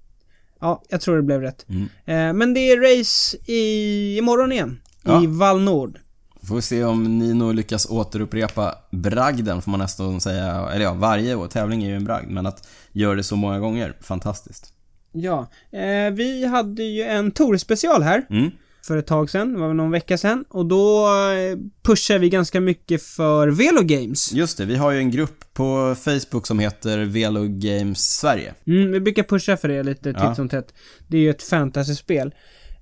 ja, 0.62 0.84
jag 0.90 1.02
tror 1.02 1.16
det 1.16 1.22
blev 1.22 1.42
rätt. 1.42 1.66
Mm. 1.70 1.84
Eh, 2.06 2.34
men 2.38 2.54
det 2.54 2.60
är 2.60 3.00
race 3.00 3.38
i, 3.52 4.18
imorgon 4.18 4.52
igen. 4.52 4.80
Ja. 5.04 5.24
I 5.24 5.28
Val 5.28 5.62
Nord. 5.62 6.00
Får 6.48 6.56
vi 6.56 6.62
se 6.62 6.84
om 6.84 7.20
Nino 7.20 7.52
lyckas 7.52 7.86
återupprepa 7.90 8.76
bragden, 8.92 9.62
får 9.62 9.72
man 9.72 9.80
nästan 9.80 10.22
säga. 10.22 10.70
Eller 10.74 10.86
ja, 10.86 10.94
varje 10.94 11.36
år. 11.36 11.48
Tävling 11.48 11.84
är 11.84 11.90
ju 11.90 11.96
en 11.96 12.04
bragd, 12.04 12.30
men 12.30 12.46
att 12.46 12.68
göra 12.92 13.16
det 13.16 13.24
så 13.24 13.36
många 13.36 13.60
gånger, 13.60 13.94
fantastiskt. 14.02 14.74
Ja. 15.12 15.48
Eh, 15.72 16.14
vi 16.14 16.46
hade 16.46 16.84
ju 16.84 17.04
en 17.04 17.32
Tour-special 17.32 18.02
här. 18.02 18.26
Mm. 18.30 18.52
för 18.88 18.98
ett 18.98 19.08
tag 19.08 19.30
sedan, 19.30 19.54
det 19.54 19.60
var 19.60 19.74
någon 19.74 19.92
vecka 19.92 20.18
sedan. 20.18 20.46
Och 20.50 20.66
då 20.66 21.08
eh, 21.08 21.58
pushar 21.84 22.20
vi 22.20 22.30
ganska 22.30 22.62
mycket 22.62 23.04
för 23.04 23.48
Velo 23.48 23.82
Games. 23.82 24.34
Just 24.34 24.58
det, 24.58 24.66
vi 24.66 24.76
har 24.76 24.92
ju 24.92 24.98
en 24.98 25.12
grupp 25.12 25.54
på 25.54 25.96
Facebook 26.00 26.48
som 26.48 26.60
heter 26.60 27.00
Velo 27.00 27.44
Games 27.48 28.00
Sverige. 28.00 28.54
Mm, 28.68 28.92
vi 28.92 29.00
brukar 29.00 29.24
pusha 29.24 29.58
för 29.58 29.68
det 29.68 29.84
lite 29.84 30.14
titt 30.14 30.36
som 30.36 30.50
tätt. 30.50 30.74
Det 31.08 31.18
är 31.18 31.22
ju 31.22 31.30
ett 31.30 31.44
fantasyspel. 31.44 32.34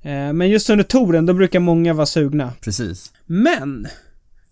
Eh, 0.02 0.34
men 0.34 0.50
just 0.50 0.69
under 0.69 0.84
touren, 0.84 1.26
då 1.26 1.34
brukar 1.34 1.60
många 1.60 1.93
vara 1.93 2.06
sugna. 2.06 2.54
Precis. 2.62 3.13
Men! 3.32 3.88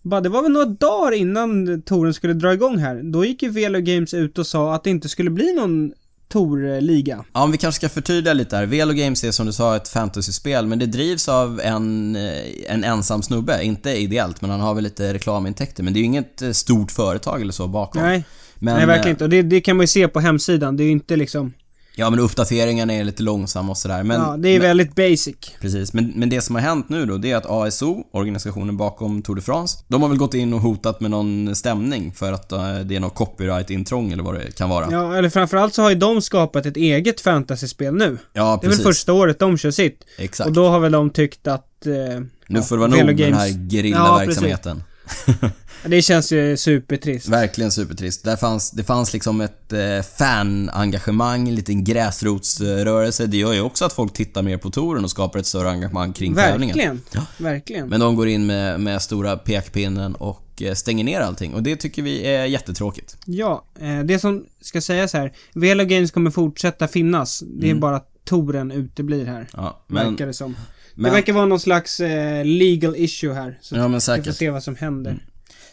Bara, 0.02 0.20
det 0.20 0.28
var 0.28 0.42
väl 0.42 0.52
några 0.52 0.66
dagar 0.66 1.12
innan 1.12 1.82
touren 1.82 2.14
skulle 2.14 2.34
dra 2.34 2.52
igång 2.52 2.78
här. 2.78 3.02
Då 3.12 3.24
gick 3.24 3.42
ju 3.42 3.48
Velo 3.48 3.80
Games 3.80 4.14
ut 4.14 4.38
och 4.38 4.46
sa 4.46 4.74
att 4.74 4.84
det 4.84 4.90
inte 4.90 5.08
skulle 5.08 5.30
bli 5.30 5.54
någon 5.54 5.92
Tor-liga. 6.28 7.24
Ja, 7.32 7.42
om 7.44 7.52
vi 7.52 7.58
kanske 7.58 7.78
ska 7.78 7.88
förtydliga 7.88 8.34
lite 8.34 8.56
här. 8.56 8.66
Velo 8.66 8.92
Games 8.92 9.24
är 9.24 9.30
som 9.30 9.46
du 9.46 9.52
sa 9.52 9.76
ett 9.76 9.88
fantasyspel, 9.88 10.66
men 10.66 10.78
det 10.78 10.86
drivs 10.86 11.28
av 11.28 11.60
en, 11.60 12.16
eh, 12.16 12.32
en 12.66 12.84
ensam 12.84 13.22
snubbe. 13.22 13.64
Inte 13.64 13.90
ideellt, 13.90 14.40
men 14.40 14.50
han 14.50 14.60
har 14.60 14.74
väl 14.74 14.84
lite 14.84 15.14
reklamintäkter. 15.14 15.82
Men 15.82 15.92
det 15.92 15.98
är 15.98 16.00
ju 16.00 16.06
inget 16.06 16.42
eh, 16.42 16.50
stort 16.50 16.90
företag 16.90 17.42
eller 17.42 17.52
så 17.52 17.68
bakom. 17.68 18.02
Nej, 18.02 18.24
men, 18.54 18.76
nej 18.76 18.86
verkligen 18.86 19.06
eh, 19.06 19.10
inte. 19.10 19.24
Och 19.24 19.30
det, 19.30 19.42
det 19.42 19.60
kan 19.60 19.76
man 19.76 19.82
ju 19.82 19.88
se 19.88 20.08
på 20.08 20.20
hemsidan. 20.20 20.76
Det 20.76 20.82
är 20.82 20.86
ju 20.86 20.90
inte 20.90 21.16
liksom... 21.16 21.52
Ja, 21.98 22.10
men 22.10 22.18
uppdateringarna 22.18 22.92
är 22.92 23.04
lite 23.04 23.22
långsamma 23.22 23.70
och 23.70 23.76
sådär. 23.76 24.02
Men, 24.02 24.20
ja, 24.20 24.36
det 24.36 24.48
är 24.48 24.58
men, 24.58 24.68
väldigt 24.68 24.94
basic. 24.94 25.36
Precis, 25.60 25.92
men, 25.92 26.12
men 26.16 26.28
det 26.28 26.40
som 26.40 26.54
har 26.54 26.62
hänt 26.62 26.88
nu 26.88 27.06
då, 27.06 27.16
det 27.16 27.30
är 27.30 27.36
att 27.36 27.46
ASO, 27.46 28.04
organisationen 28.12 28.76
bakom 28.76 29.22
Tour 29.22 29.36
de 29.36 29.42
France, 29.42 29.78
de 29.88 30.02
har 30.02 30.08
väl 30.08 30.18
gått 30.18 30.34
in 30.34 30.52
och 30.52 30.60
hotat 30.60 31.00
med 31.00 31.10
någon 31.10 31.56
stämning 31.56 32.12
för 32.12 32.32
att 32.32 32.52
eh, 32.52 32.78
det 32.78 32.96
är 32.96 33.00
något 33.00 33.14
copyright-intrång 33.14 34.12
eller 34.12 34.22
vad 34.22 34.34
det 34.34 34.56
kan 34.56 34.70
vara. 34.70 34.88
Ja, 34.90 35.16
eller 35.16 35.30
framförallt 35.30 35.74
så 35.74 35.82
har 35.82 35.90
ju 35.90 35.96
de 35.96 36.22
skapat 36.22 36.66
ett 36.66 36.76
eget 36.76 37.20
fantasyspel 37.20 37.94
nu. 37.94 38.18
Ja, 38.32 38.58
Det 38.62 38.66
är 38.66 38.70
precis. 38.70 38.86
väl 38.86 38.92
första 38.92 39.12
året 39.12 39.38
de 39.38 39.58
kör 39.58 39.70
sitt. 39.70 40.04
Exakt. 40.18 40.48
Och 40.48 40.52
då 40.54 40.68
har 40.68 40.80
väl 40.80 40.92
de 40.92 41.10
tyckt 41.10 41.46
att... 41.46 41.86
Eh, 41.86 41.92
nu 41.92 42.28
ja, 42.46 42.62
får 42.62 42.76
det 42.76 42.80
vara 42.80 42.90
nog 42.90 43.06
med 43.06 43.16
den 43.16 43.34
här 43.34 43.70
gerillaverksamheten. 43.70 44.82
Det 45.84 46.02
känns 46.02 46.32
ju 46.32 46.56
supertrist. 46.56 47.28
Verkligen 47.28 47.72
supertrist. 47.72 48.24
Där 48.24 48.36
fanns, 48.36 48.70
det 48.70 48.84
fanns 48.84 49.12
liksom 49.12 49.40
ett 49.40 49.72
eh, 49.72 50.02
fanengagemang, 50.18 51.48
en 51.48 51.54
liten 51.54 51.84
gräsrotsrörelse. 51.84 53.26
Det 53.26 53.36
gör 53.36 53.52
ju 53.52 53.60
också 53.60 53.84
att 53.84 53.92
folk 53.92 54.12
tittar 54.12 54.42
mer 54.42 54.56
på 54.56 54.70
touren 54.70 55.04
och 55.04 55.10
skapar 55.10 55.38
ett 55.38 55.46
större 55.46 55.70
engagemang 55.70 56.12
kring 56.12 56.34
tävlingen. 56.34 56.76
Verkligen. 56.76 57.00
Verkligen. 57.38 57.88
Men 57.88 58.00
de 58.00 58.16
går 58.16 58.28
in 58.28 58.46
med, 58.46 58.80
med 58.80 59.02
stora 59.02 59.36
pekpinnen 59.36 60.14
och 60.14 60.62
eh, 60.62 60.74
stänger 60.74 61.04
ner 61.04 61.20
allting 61.20 61.54
och 61.54 61.62
det 61.62 61.76
tycker 61.76 62.02
vi 62.02 62.26
är 62.26 62.44
jättetråkigt. 62.44 63.16
Ja, 63.26 63.64
eh, 63.80 64.00
det 64.00 64.18
som 64.18 64.44
ska 64.60 64.80
sägas 64.80 65.12
här. 65.12 65.32
Velo 65.54 65.84
Games 65.84 66.10
kommer 66.10 66.30
fortsätta 66.30 66.88
finnas. 66.88 67.40
Det 67.46 67.66
är 67.66 67.70
Mm. 67.70 67.80
bara 67.80 67.96
att 67.96 68.10
touren 68.24 68.70
uteblir 68.70 69.26
här. 69.26 69.48
Ja, 69.52 69.84
men, 69.86 70.10
verkar 70.10 70.26
det 70.26 70.34
som. 70.34 70.56
men 70.94 71.04
Det 71.04 71.10
verkar 71.10 71.32
vara 71.32 71.46
någon 71.46 71.60
slags 71.60 72.00
eh, 72.00 72.44
legal 72.44 72.96
issue 72.96 73.34
här. 73.34 73.58
Så 73.60 73.74
Ja, 73.74 73.80
men 73.82 73.90
vi 73.90 73.94
får 73.96 74.00
säkert. 74.00 74.36
se 74.36 74.50
vad 74.50 74.62
som 74.62 74.76
händer. 74.76 75.10
Mm. 75.10 75.22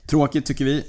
Tråkigt 0.07 0.45
tycker 0.45 0.65
vi. 0.65 0.83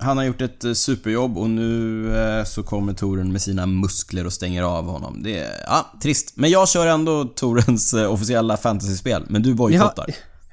Han 0.00 0.16
har 0.16 0.24
gjort 0.24 0.40
ett 0.42 0.64
eh, 0.64 0.72
superjobb 0.72 1.38
och 1.38 1.50
nu 1.50 2.16
eh, 2.18 2.44
så 2.44 2.62
kommer 2.62 2.92
Toren 2.92 3.32
med 3.32 3.42
sina 3.42 3.66
muskler 3.66 4.26
och 4.26 4.32
stänger 4.32 4.62
av 4.62 4.84
honom. 4.84 5.22
Det 5.22 5.38
är, 5.38 5.50
ja, 5.66 5.92
trist. 6.02 6.32
Men 6.36 6.50
jag 6.50 6.68
kör 6.68 6.86
ändå 6.86 7.24
Torens 7.24 7.94
eh, 7.94 8.12
officiella 8.12 8.56
fantasyspel, 8.56 9.24
men 9.28 9.42
du 9.42 9.54
bojkottar. 9.54 10.06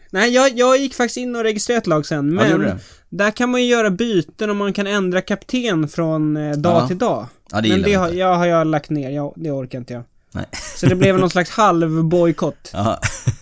Nej, 0.10 0.30
jag, 0.34 0.58
jag 0.58 0.78
gick 0.78 0.94
faktiskt 0.94 1.18
in 1.18 1.36
och 1.36 1.44
registrerade 1.44 1.82
ett 1.82 1.88
lag 1.88 2.06
sen, 2.06 2.38
Ja, 2.40 2.48
men 2.58 2.60
det. 2.60 2.78
där 3.10 3.32
kan 3.32 3.50
man 3.50 3.62
ju 3.62 3.68
göra 3.68 3.90
byten 3.90 4.50
och 4.50 4.56
man 4.56 4.74
kan 4.74 4.88
ändra 4.88 5.22
kapten 5.22 5.88
från 5.88 6.34
dag 6.62 6.82
Ja. 6.84 6.88
till 6.88 6.98
dag. 6.98 7.28
Ja, 7.52 7.62
det 7.62 7.70
men 7.70 7.82
det 7.82 7.94
har 7.94 8.10
jag, 8.10 8.36
har 8.36 8.46
jag 8.46 8.68
lagt 8.68 8.90
ner, 8.90 9.10
jag, 9.10 9.34
det 9.36 9.52
orkar 9.52 9.78
inte 9.78 9.94
jag. 9.94 10.04
Nej. 10.32 10.46
Så 10.78 10.86
det 10.86 10.96
blev 10.96 11.20
någon 11.20 11.30
slags 11.30 11.50
halvbojkott. 11.50 12.70
Ja. 12.74 13.00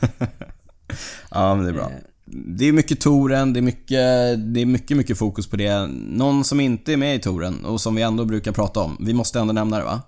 ja, 1.32 1.56
men 1.56 1.64
det 1.66 1.72
är 1.72 1.74
bra. 1.74 1.92
Det 2.36 2.66
är 2.66 2.72
mycket 2.72 3.02
Toren, 3.02 3.54
det 3.54 3.60
är 3.60 3.62
mycket, 3.62 3.90
det 4.54 4.62
är 4.62 4.66
mycket, 4.66 4.98
mycket 4.98 5.18
fokus 5.18 5.48
på 5.48 5.56
det. 5.56 5.88
Någon 6.10 6.44
som 6.44 6.60
inte 6.60 6.94
är 6.94 6.98
med 6.98 7.16
i 7.16 7.20
Toren 7.20 7.66
och 7.66 7.82
som 7.82 7.96
vi 7.96 8.02
ändå 8.02 8.26
brukar 8.26 8.52
prata 8.52 8.80
om. 8.80 8.98
Vi 9.00 9.14
måste 9.14 9.40
ändå 9.40 9.54
nämna 9.54 9.78
det 9.78 9.84
va? 9.84 10.02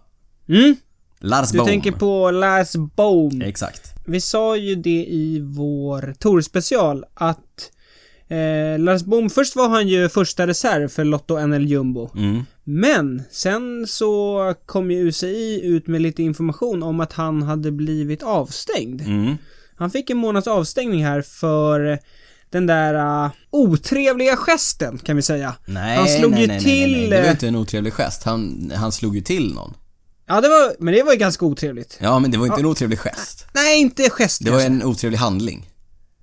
Mm? 0.47 0.75
Lars 1.19 1.51
Du 1.51 1.57
Bohm. 1.57 1.67
tänker 1.67 1.91
på 1.91 2.31
Lars 2.31 2.73
Bohm. 2.95 3.41
Exakt. 3.41 3.93
Vi 4.05 4.21
sa 4.21 4.57
ju 4.57 4.75
det 4.75 5.05
i 5.09 5.39
vår 5.43 6.13
Tor-special 6.19 7.03
att 7.13 7.71
eh, 8.27 8.79
Lars 8.79 9.03
Bohm, 9.03 9.29
först 9.29 9.55
var 9.55 9.69
han 9.69 9.88
ju 9.88 10.09
första 10.09 10.47
reserv 10.47 10.88
för 10.88 11.03
Lotto 11.03 11.47
NL 11.47 11.65
Jumbo. 11.67 12.09
Mm. 12.15 12.43
Men 12.63 13.23
sen 13.31 13.88
så 13.88 14.53
kom 14.65 14.91
ju 14.91 15.07
UCI 15.07 15.61
ut 15.63 15.88
med 15.88 16.01
lite 16.01 16.23
information 16.23 16.83
om 16.83 16.99
att 16.99 17.13
han 17.13 17.43
hade 17.43 17.71
blivit 17.71 18.23
avstängd. 18.23 19.01
Mm. 19.01 19.35
Han 19.77 19.91
fick 19.91 20.09
en 20.09 20.17
månads 20.17 20.47
avstängning 20.47 21.05
här 21.05 21.21
för 21.21 21.99
den 22.49 22.67
där 22.67 23.23
uh, 23.25 23.31
otrevliga 23.49 24.35
gesten 24.35 24.97
kan 24.97 25.15
vi 25.15 25.21
säga. 25.21 25.55
Nej, 25.65 25.97
Han 25.97 26.07
slog 26.07 26.31
nej, 26.31 26.41
ju 26.41 26.47
nej, 26.47 26.59
till, 26.59 26.91
Nej, 26.91 26.99
nej. 27.01 27.09
Det 27.09 27.17
var 27.17 27.25
eh, 27.25 27.31
inte 27.31 27.47
en 27.47 27.55
otrevlig 27.55 27.93
gest. 27.93 28.23
Han, 28.23 28.71
han 28.75 28.91
slog 28.91 29.15
ju 29.15 29.21
till 29.21 29.53
någon. 29.53 29.73
Ja, 30.27 30.41
det 30.41 30.49
var, 30.49 30.75
men 30.79 30.93
det 30.93 31.03
var 31.03 31.11
ju 31.13 31.17
ganska 31.19 31.45
otrevligt. 31.45 31.97
Ja, 32.01 32.19
men 32.19 32.31
det 32.31 32.38
var 32.38 32.45
inte 32.45 32.59
en 32.59 32.65
otrevlig 32.65 32.99
gest. 32.99 33.47
Nej, 33.53 33.81
inte 33.81 34.09
gest 34.09 34.45
Det 34.45 34.51
var 34.51 34.59
kanske. 34.59 34.73
en 34.73 34.83
otrevlig 34.83 35.17
handling. 35.17 35.69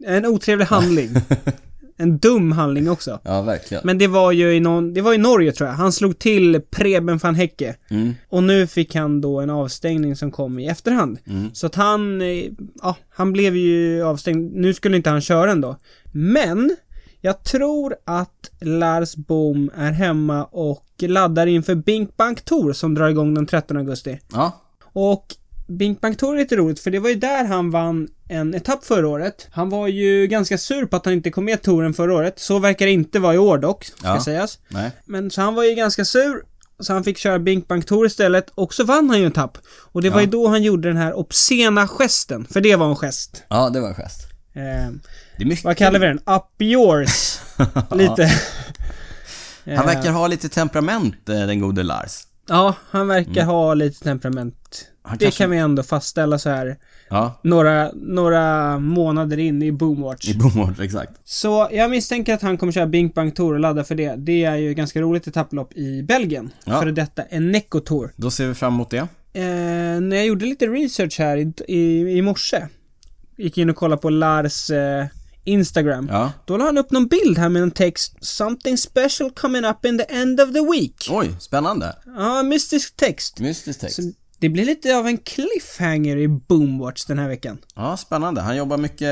en 0.07 0.27
otrevlig 0.27 0.67
handling. 0.67 1.15
en 1.97 2.19
dum 2.19 2.53
handling 2.53 2.91
också. 2.91 3.21
Ja, 3.25 3.43
verkligen. 3.43 3.83
Men 3.87 3.99
det 3.99 4.07
var 4.07 4.33
ju 4.33 4.55
i 4.55 4.61
någon, 4.61 4.95
det 4.95 5.01
var 5.01 5.15
i 5.15 5.19
Norge 5.19 5.53
tror 5.53 5.69
jag. 5.69 5.77
Han 5.77 5.93
slog 5.93 6.19
till 6.19 6.61
Preben 6.71 7.19
van 7.19 7.35
Hecke. 7.35 7.77
Mm. 7.91 8.15
Och 8.29 8.43
nu 8.43 8.67
fick 8.67 8.95
han 8.95 9.21
då 9.21 9.41
en 9.41 9.51
avstängning 9.51 10.17
som 10.17 10.31
kom 10.31 10.59
i 10.59 10.67
efterhand. 10.67 11.19
Mm. 11.27 11.55
Så 11.55 11.67
att 11.67 11.75
han, 11.75 12.23
eh, 12.23 12.45
ja, 12.83 12.97
han 13.09 13.33
blev 13.33 13.57
ju 13.57 14.03
avstängd. 14.03 14.55
Nu 14.55 14.75
skulle 14.75 14.97
inte 14.97 15.11
han 15.11 15.21
köra 15.21 15.51
ändå. 15.51 15.77
Men, 16.13 16.77
jag 17.21 17.45
tror 17.45 17.97
att 18.05 18.51
Lars 18.61 19.17
Bohm 19.17 19.71
är 19.77 19.93
hemma 19.93 20.45
och 20.45 20.87
laddar 21.01 21.47
inför 21.47 21.75
Bink 21.75 22.17
Bank 22.17 22.45
Tour 22.45 22.73
som 22.73 22.95
drar 22.95 23.09
igång 23.09 23.35
den 23.35 23.47
13 23.47 23.77
augusti. 23.77 24.21
Ja. 24.33 24.53
Och 24.93 25.27
Bink 25.79 26.01
Bank 26.01 26.19
Tour 26.19 26.35
är 26.35 26.39
lite 26.39 26.57
roligt 26.57 26.81
för 26.81 26.91
det 26.91 26.99
var 26.99 27.09
ju 27.09 27.15
där 27.15 27.45
han 27.45 27.71
vann 27.71 28.09
en 28.29 28.55
etapp 28.55 28.85
förra 28.85 29.09
året. 29.09 29.49
Han 29.53 29.71
var 29.71 29.89
ju 29.89 30.27
ganska 30.27 30.59
sur 30.59 30.87
på 30.87 30.97
att 30.97 31.05
han 31.05 31.15
inte 31.15 31.31
kom 31.31 31.45
med 31.45 31.63
touren 31.63 31.95
förra 31.95 32.15
året. 32.15 32.39
Så 32.39 32.59
verkar 32.59 32.87
det 32.87 32.93
inte 32.93 33.19
vara 33.19 33.35
i 33.35 33.39
år 33.39 33.59
dock, 33.59 33.85
ska 33.85 34.09
Ja. 34.09 34.25
sägas. 34.25 34.59
Nej. 34.69 34.91
Men 35.05 35.31
så 35.31 35.41
han 35.41 35.55
var 35.55 35.65
ju 35.65 35.75
ganska 35.75 36.05
sur. 36.05 36.43
Så 36.81 36.93
han 36.93 37.05
fick 37.05 37.19
köra 37.19 37.39
Bink 37.39 37.69
Bank 37.69 37.87
Tour 37.87 38.07
istället 38.07 38.51
och 38.55 38.75
så 38.75 38.85
vann 38.85 39.11
han 39.11 39.19
ju 39.19 39.25
en 39.27 39.31
etapp. 39.33 39.59
Och 39.93 40.03
det 40.03 40.11
var 40.11 40.17
Ja. 40.21 40.25
ju 40.25 40.31
då 40.31 40.49
han 40.49 40.63
gjorde 40.63 40.89
den 40.89 40.97
här 40.97 41.13
obscena 41.15 41.89
gesten. 41.89 42.45
För 42.51 42.61
det 42.61 42.77
var 42.77 42.89
en 42.91 42.97
gest. 42.97 43.43
Ja, 43.49 43.71
det 43.71 43.81
var 43.81 43.89
en 43.89 43.95
gest. 43.95 44.21
Eh, 44.55 44.63
Det 45.37 45.43
är 45.43 45.47
mycket. 45.47 45.65
vad 45.65 45.77
kallar 45.77 45.99
vi 46.01 46.07
den? 46.07 46.19
Up 46.19 46.43
yours. 46.63 47.39
Lite. 47.91 48.33
Han 49.77 49.87
verkar 49.87 50.11
ha 50.13 50.27
lite 50.27 50.49
temperament, 50.49 51.29
eh, 51.29 51.35
den 51.47 51.61
gode 51.61 51.83
Lars. 51.83 52.11
Ja, 52.49 52.75
han 52.91 53.09
verkar 53.09 53.45
ha 53.45 53.75
lite 53.75 54.05
temperament. 54.05 54.85
Mm. 54.85 54.93
Han 55.03 55.19
Det 55.19 55.25
kanske- 55.25 55.43
kan 55.45 55.51
vi 55.51 55.57
ändå 55.59 55.83
fastställa 55.83 56.39
så 56.39 56.51
här 56.51 56.77
Ja, 57.11 57.41
några, 57.43 57.91
några 57.95 58.79
månader 58.79 59.39
in 59.39 59.63
i 59.63 59.73
Boomwatch. 59.73 60.29
i 60.29 60.35
Boomwatch, 60.35 60.81
exakt. 60.81 61.13
Så 61.25 61.69
jag 61.73 61.91
misstänker 61.91 62.35
att 62.35 62.43
han 62.43 62.57
kommer 62.57 62.73
köra 62.73 62.87
Bink 62.87 63.15
Bank 63.15 63.35
Tour 63.37 63.55
och 63.55 63.61
ladda 63.61 63.85
för 63.85 63.95
det. 63.95 64.15
Det 64.17 64.45
är 64.45 64.57
ju 64.57 64.75
ganska 64.75 65.01
roligt 65.01 65.27
etapplopp 65.27 65.73
i 65.73 66.03
Belgien. 66.03 66.51
Ja. 66.65 66.81
För 66.81 66.87
detta 66.93 67.23
Eneco 67.31 67.81
Tour. 67.81 68.13
Då 68.17 68.31
ser 68.31 68.47
vi 68.49 68.55
fram 68.55 68.75
emot 68.75 68.91
det. 68.91 68.99
Eh, 69.33 70.01
när 70.01 70.17
jag 70.17 70.27
gjorde 70.27 70.47
lite 70.47 70.67
research 70.67 71.19
här 71.19 71.37
i, 71.37 71.53
i, 71.69 72.01
i 72.19 72.23
morse. 72.23 72.67
Gick 73.37 73.59
in 73.59 73.71
och 73.71 73.77
kollade 73.77 74.03
på 74.03 74.11
Lars 74.11 74.71
eh, 74.71 75.07
Instagram. 75.45 76.09
Ja. 76.13 76.33
Då 76.45 76.57
la 76.57 76.65
han 76.65 76.79
upp 76.79 76.91
någon 76.91 77.07
bild 77.07 77.39
här 77.39 77.49
med 77.49 77.63
en 77.63 77.71
text 77.71 78.17
'Something 78.21 78.77
special 78.79 79.31
coming 79.31 79.65
up 79.65 79.85
in 79.85 79.99
the 79.99 80.05
end 80.05 80.41
of 80.41 80.53
the 80.53 80.59
week' 80.61 81.09
Oj, 81.11 81.37
spännande. 81.41 81.97
Ja, 82.17 82.43
mystisk 82.43 82.97
text. 82.97 83.41
Mystisk 83.41 83.81
text. 83.81 83.97
Så 83.97 84.03
det 84.39 84.49
blir 84.49 84.65
lite 84.65 84.97
av 84.97 85.07
en 85.07 85.19
cliffhanger 85.19 86.17
i 86.17 86.29
Boomwatch 86.29 87.05
den 87.05 87.19
här 87.19 87.29
veckan. 87.29 87.59
Ja, 87.75 87.97
spännande. 87.97 88.41
Han 88.41 88.57
jobbar 88.57 88.77
mycket... 88.77 89.09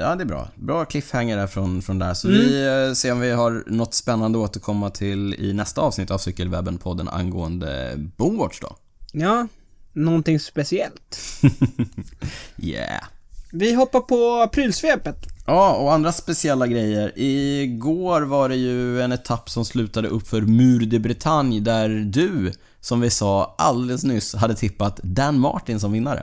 Ja, 0.00 0.14
det 0.14 0.22
är 0.22 0.24
bra. 0.24 0.48
Bra 0.54 0.84
cliffhanger 0.84 1.36
där 1.36 1.46
från, 1.46 1.82
från 1.82 1.98
där. 1.98 2.14
Så 2.14 2.28
Mm. 2.28 2.40
vi 2.40 2.66
eh, 2.88 2.92
ser 2.94 3.12
om 3.12 3.20
vi 3.20 3.30
har 3.30 3.64
något 3.66 3.94
spännande 3.94 4.38
att 4.38 4.44
återkomma 4.50 4.90
till 4.90 5.34
i 5.34 5.52
nästa 5.52 5.80
avsnitt 5.80 6.10
av 6.10 6.18
Cykelwebben-podden 6.18 7.08
angående 7.12 7.92
Boomwatch 8.16 8.60
då. 8.60 8.76
Ja, 9.12 9.46
någonting 9.92 10.40
speciellt. 10.40 11.18
Yeah. 12.62 13.04
Vi 13.52 13.72
hoppar 13.74 14.00
på 14.00 14.48
prylsvepet. 14.52 15.16
Ja, 15.48 15.74
och 15.76 15.92
andra 15.92 16.12
speciella 16.12 16.66
grejer. 16.66 17.12
Igår 17.16 18.22
var 18.22 18.48
det 18.48 18.56
ju 18.56 19.00
en 19.02 19.12
etapp 19.12 19.50
som 19.50 19.64
slutade 19.64 20.08
upp 20.08 20.28
för 20.28 20.40
Mur 20.42 20.86
de 20.86 20.98
Bretagne 20.98 21.60
där 21.60 21.88
du, 21.88 22.52
som 22.80 23.00
vi 23.00 23.10
sa 23.10 23.54
alldeles 23.58 24.04
nyss, 24.04 24.34
hade 24.34 24.54
tippat 24.54 25.00
Dan 25.02 25.40
Martin 25.40 25.80
som 25.80 25.92
vinnare. 25.92 26.22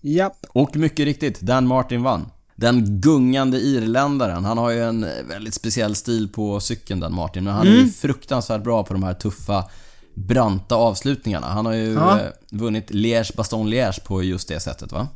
Japp. 0.00 0.36
Och 0.48 0.76
mycket 0.76 1.04
riktigt, 1.04 1.40
Dan 1.40 1.66
Martin 1.66 2.02
vann. 2.02 2.26
Den 2.56 3.00
gungande 3.00 3.58
irländaren. 3.60 4.44
Han 4.44 4.58
har 4.58 4.70
ju 4.70 4.82
en 4.82 5.06
väldigt 5.28 5.54
speciell 5.54 5.94
stil 5.94 6.28
på 6.28 6.60
cykeln, 6.60 7.00
Dan 7.00 7.14
Martin. 7.14 7.44
Men 7.44 7.54
han 7.54 7.66
är 7.66 7.72
ju 7.72 7.88
fruktansvärt 7.88 8.62
bra 8.64 8.84
på 8.84 8.92
de 8.92 9.02
här 9.02 9.14
tuffa, 9.14 9.64
branta 10.14 10.74
avslutningarna. 10.74 11.46
Han 11.46 11.66
har 11.66 11.72
ju 11.72 11.92
Ja. 11.92 12.20
eh, 12.20 12.26
vunnit 12.50 12.90
Liège, 12.90 13.36
Baston 13.36 13.68
Liège 13.70 14.04
på 14.06 14.22
just 14.22 14.48
det 14.48 14.60
sättet 14.60 14.92
va? 14.92 15.08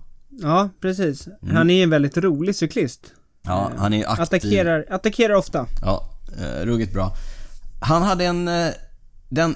Ja, 0.42 0.68
precis. 0.81 1.29
Han 1.53 1.70
är 1.70 1.75
ju 1.75 1.83
en 1.83 1.90
väldigt 1.90 2.16
rolig 2.16 2.57
cyklist. 2.57 3.01
Ja, 3.42 3.72
han 3.76 3.92
är 3.94 4.07
aktiv. 4.09 4.22
Attackerar, 4.22 4.87
attackerar 4.90 5.35
ofta. 5.35 5.66
Ja, 5.83 6.11
eh, 6.38 6.64
ruggigt 6.66 6.92
bra. 6.92 7.16
Han 7.81 8.03
hade 8.03 8.24
en... 8.24 8.48
Eh, 8.48 8.70
den, 9.29 9.55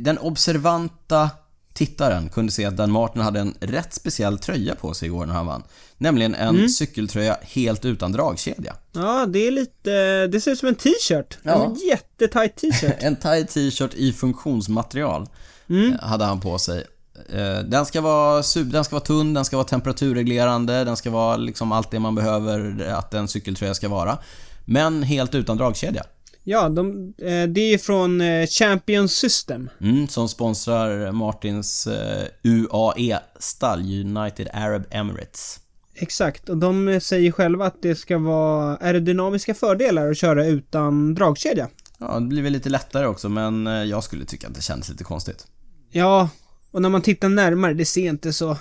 den 0.00 0.18
observanta 0.18 1.30
tittaren 1.72 2.28
kunde 2.28 2.52
se 2.52 2.64
att 2.64 2.76
Dan 2.76 2.90
Martin 2.90 3.22
hade 3.22 3.40
en 3.40 3.54
rätt 3.60 3.94
speciell 3.94 4.38
tröja 4.38 4.74
på 4.74 4.94
sig 4.94 5.06
igår 5.06 5.26
när 5.26 5.34
han 5.34 5.46
vann. 5.46 5.62
Nämligen 5.98 6.34
en 6.34 6.70
cykeltröja 6.70 7.38
helt 7.42 7.84
utan 7.84 8.12
dragkedja. 8.12 8.76
Ja, 8.92 9.26
det 9.26 9.46
är 9.46 9.50
lite... 9.50 10.26
Det 10.26 10.40
ser 10.40 10.50
ut 10.50 10.58
som 10.58 10.68
en 10.68 10.74
t-shirt. 10.74 11.38
Ja. 11.42 11.64
En 11.64 11.74
jättetajt 11.74 12.56
t-shirt. 12.56 12.94
En 12.98 13.16
tight 13.16 13.48
t-shirt 13.48 13.94
i 13.94 14.12
funktionsmaterial. 14.12 15.28
Mm. 15.68 15.92
eh, 15.92 16.00
hade 16.00 16.24
han 16.24 16.40
på 16.40 16.58
sig. 16.58 16.84
Eh, 17.28 17.58
Den 17.58 17.86
ska, 17.86 18.00
vara, 18.00 18.42
den 18.64 18.84
ska 18.84 18.96
vara 18.96 19.04
tunn, 19.04 19.34
den 19.34 19.44
ska 19.44 19.56
vara 19.56 19.66
temperaturreglerande, 19.66 20.84
den 20.84 20.96
ska 20.96 21.10
vara 21.10 21.36
liksom 21.36 21.72
allt 21.72 21.90
det 21.90 21.98
man 22.00 22.14
behöver 22.14 22.88
att 22.92 23.14
en 23.14 23.28
cykeltröja 23.28 23.74
ska 23.74 23.88
vara. 23.88 24.18
Men 24.64 25.02
helt 25.02 25.34
utan 25.34 25.56
dragkedja. 25.56 26.04
Ja, 26.46 26.68
de, 26.68 27.14
eh, 27.18 27.42
det 27.48 27.60
är 27.74 27.78
från 27.78 28.20
eh, 28.20 28.46
Champion 28.46 29.08
System. 29.08 29.70
Mm, 29.80 30.08
som 30.08 30.28
sponsrar 30.28 31.12
Martins 31.12 31.86
eh, 31.86 32.24
UAE-stall, 32.42 33.80
United 33.80 34.48
Arab 34.52 34.82
Emirates. 34.90 35.60
Exakt, 35.94 36.48
och 36.48 36.56
de 36.56 37.00
säger 37.02 37.32
själva 37.32 37.66
att 37.66 37.82
det 37.82 37.94
ska 37.94 38.18
vara 38.18 38.76
aerodynamiska 38.76 39.54
fördelar 39.54 40.10
att 40.10 40.16
köra 40.16 40.46
utan 40.46 41.14
dragkedja. 41.14 41.68
Ja, 41.98 42.20
det 42.20 42.26
blir 42.26 42.42
väl 42.42 42.52
lite 42.52 42.68
lättare 42.68 43.06
också, 43.06 43.28
men 43.28 43.66
jag 43.66 44.04
skulle 44.04 44.24
tycka 44.24 44.48
att 44.48 44.54
det 44.54 44.62
kändes 44.62 44.88
lite 44.88 45.04
konstigt. 45.04 45.46
Ja, 45.90 46.28
och 46.74 46.82
när 46.82 46.88
man 46.88 47.02
tittar 47.02 47.28
närmare, 47.28 47.74
det 47.74 47.84
ser 47.84 48.08
inte 48.08 48.32
så... 48.32 48.56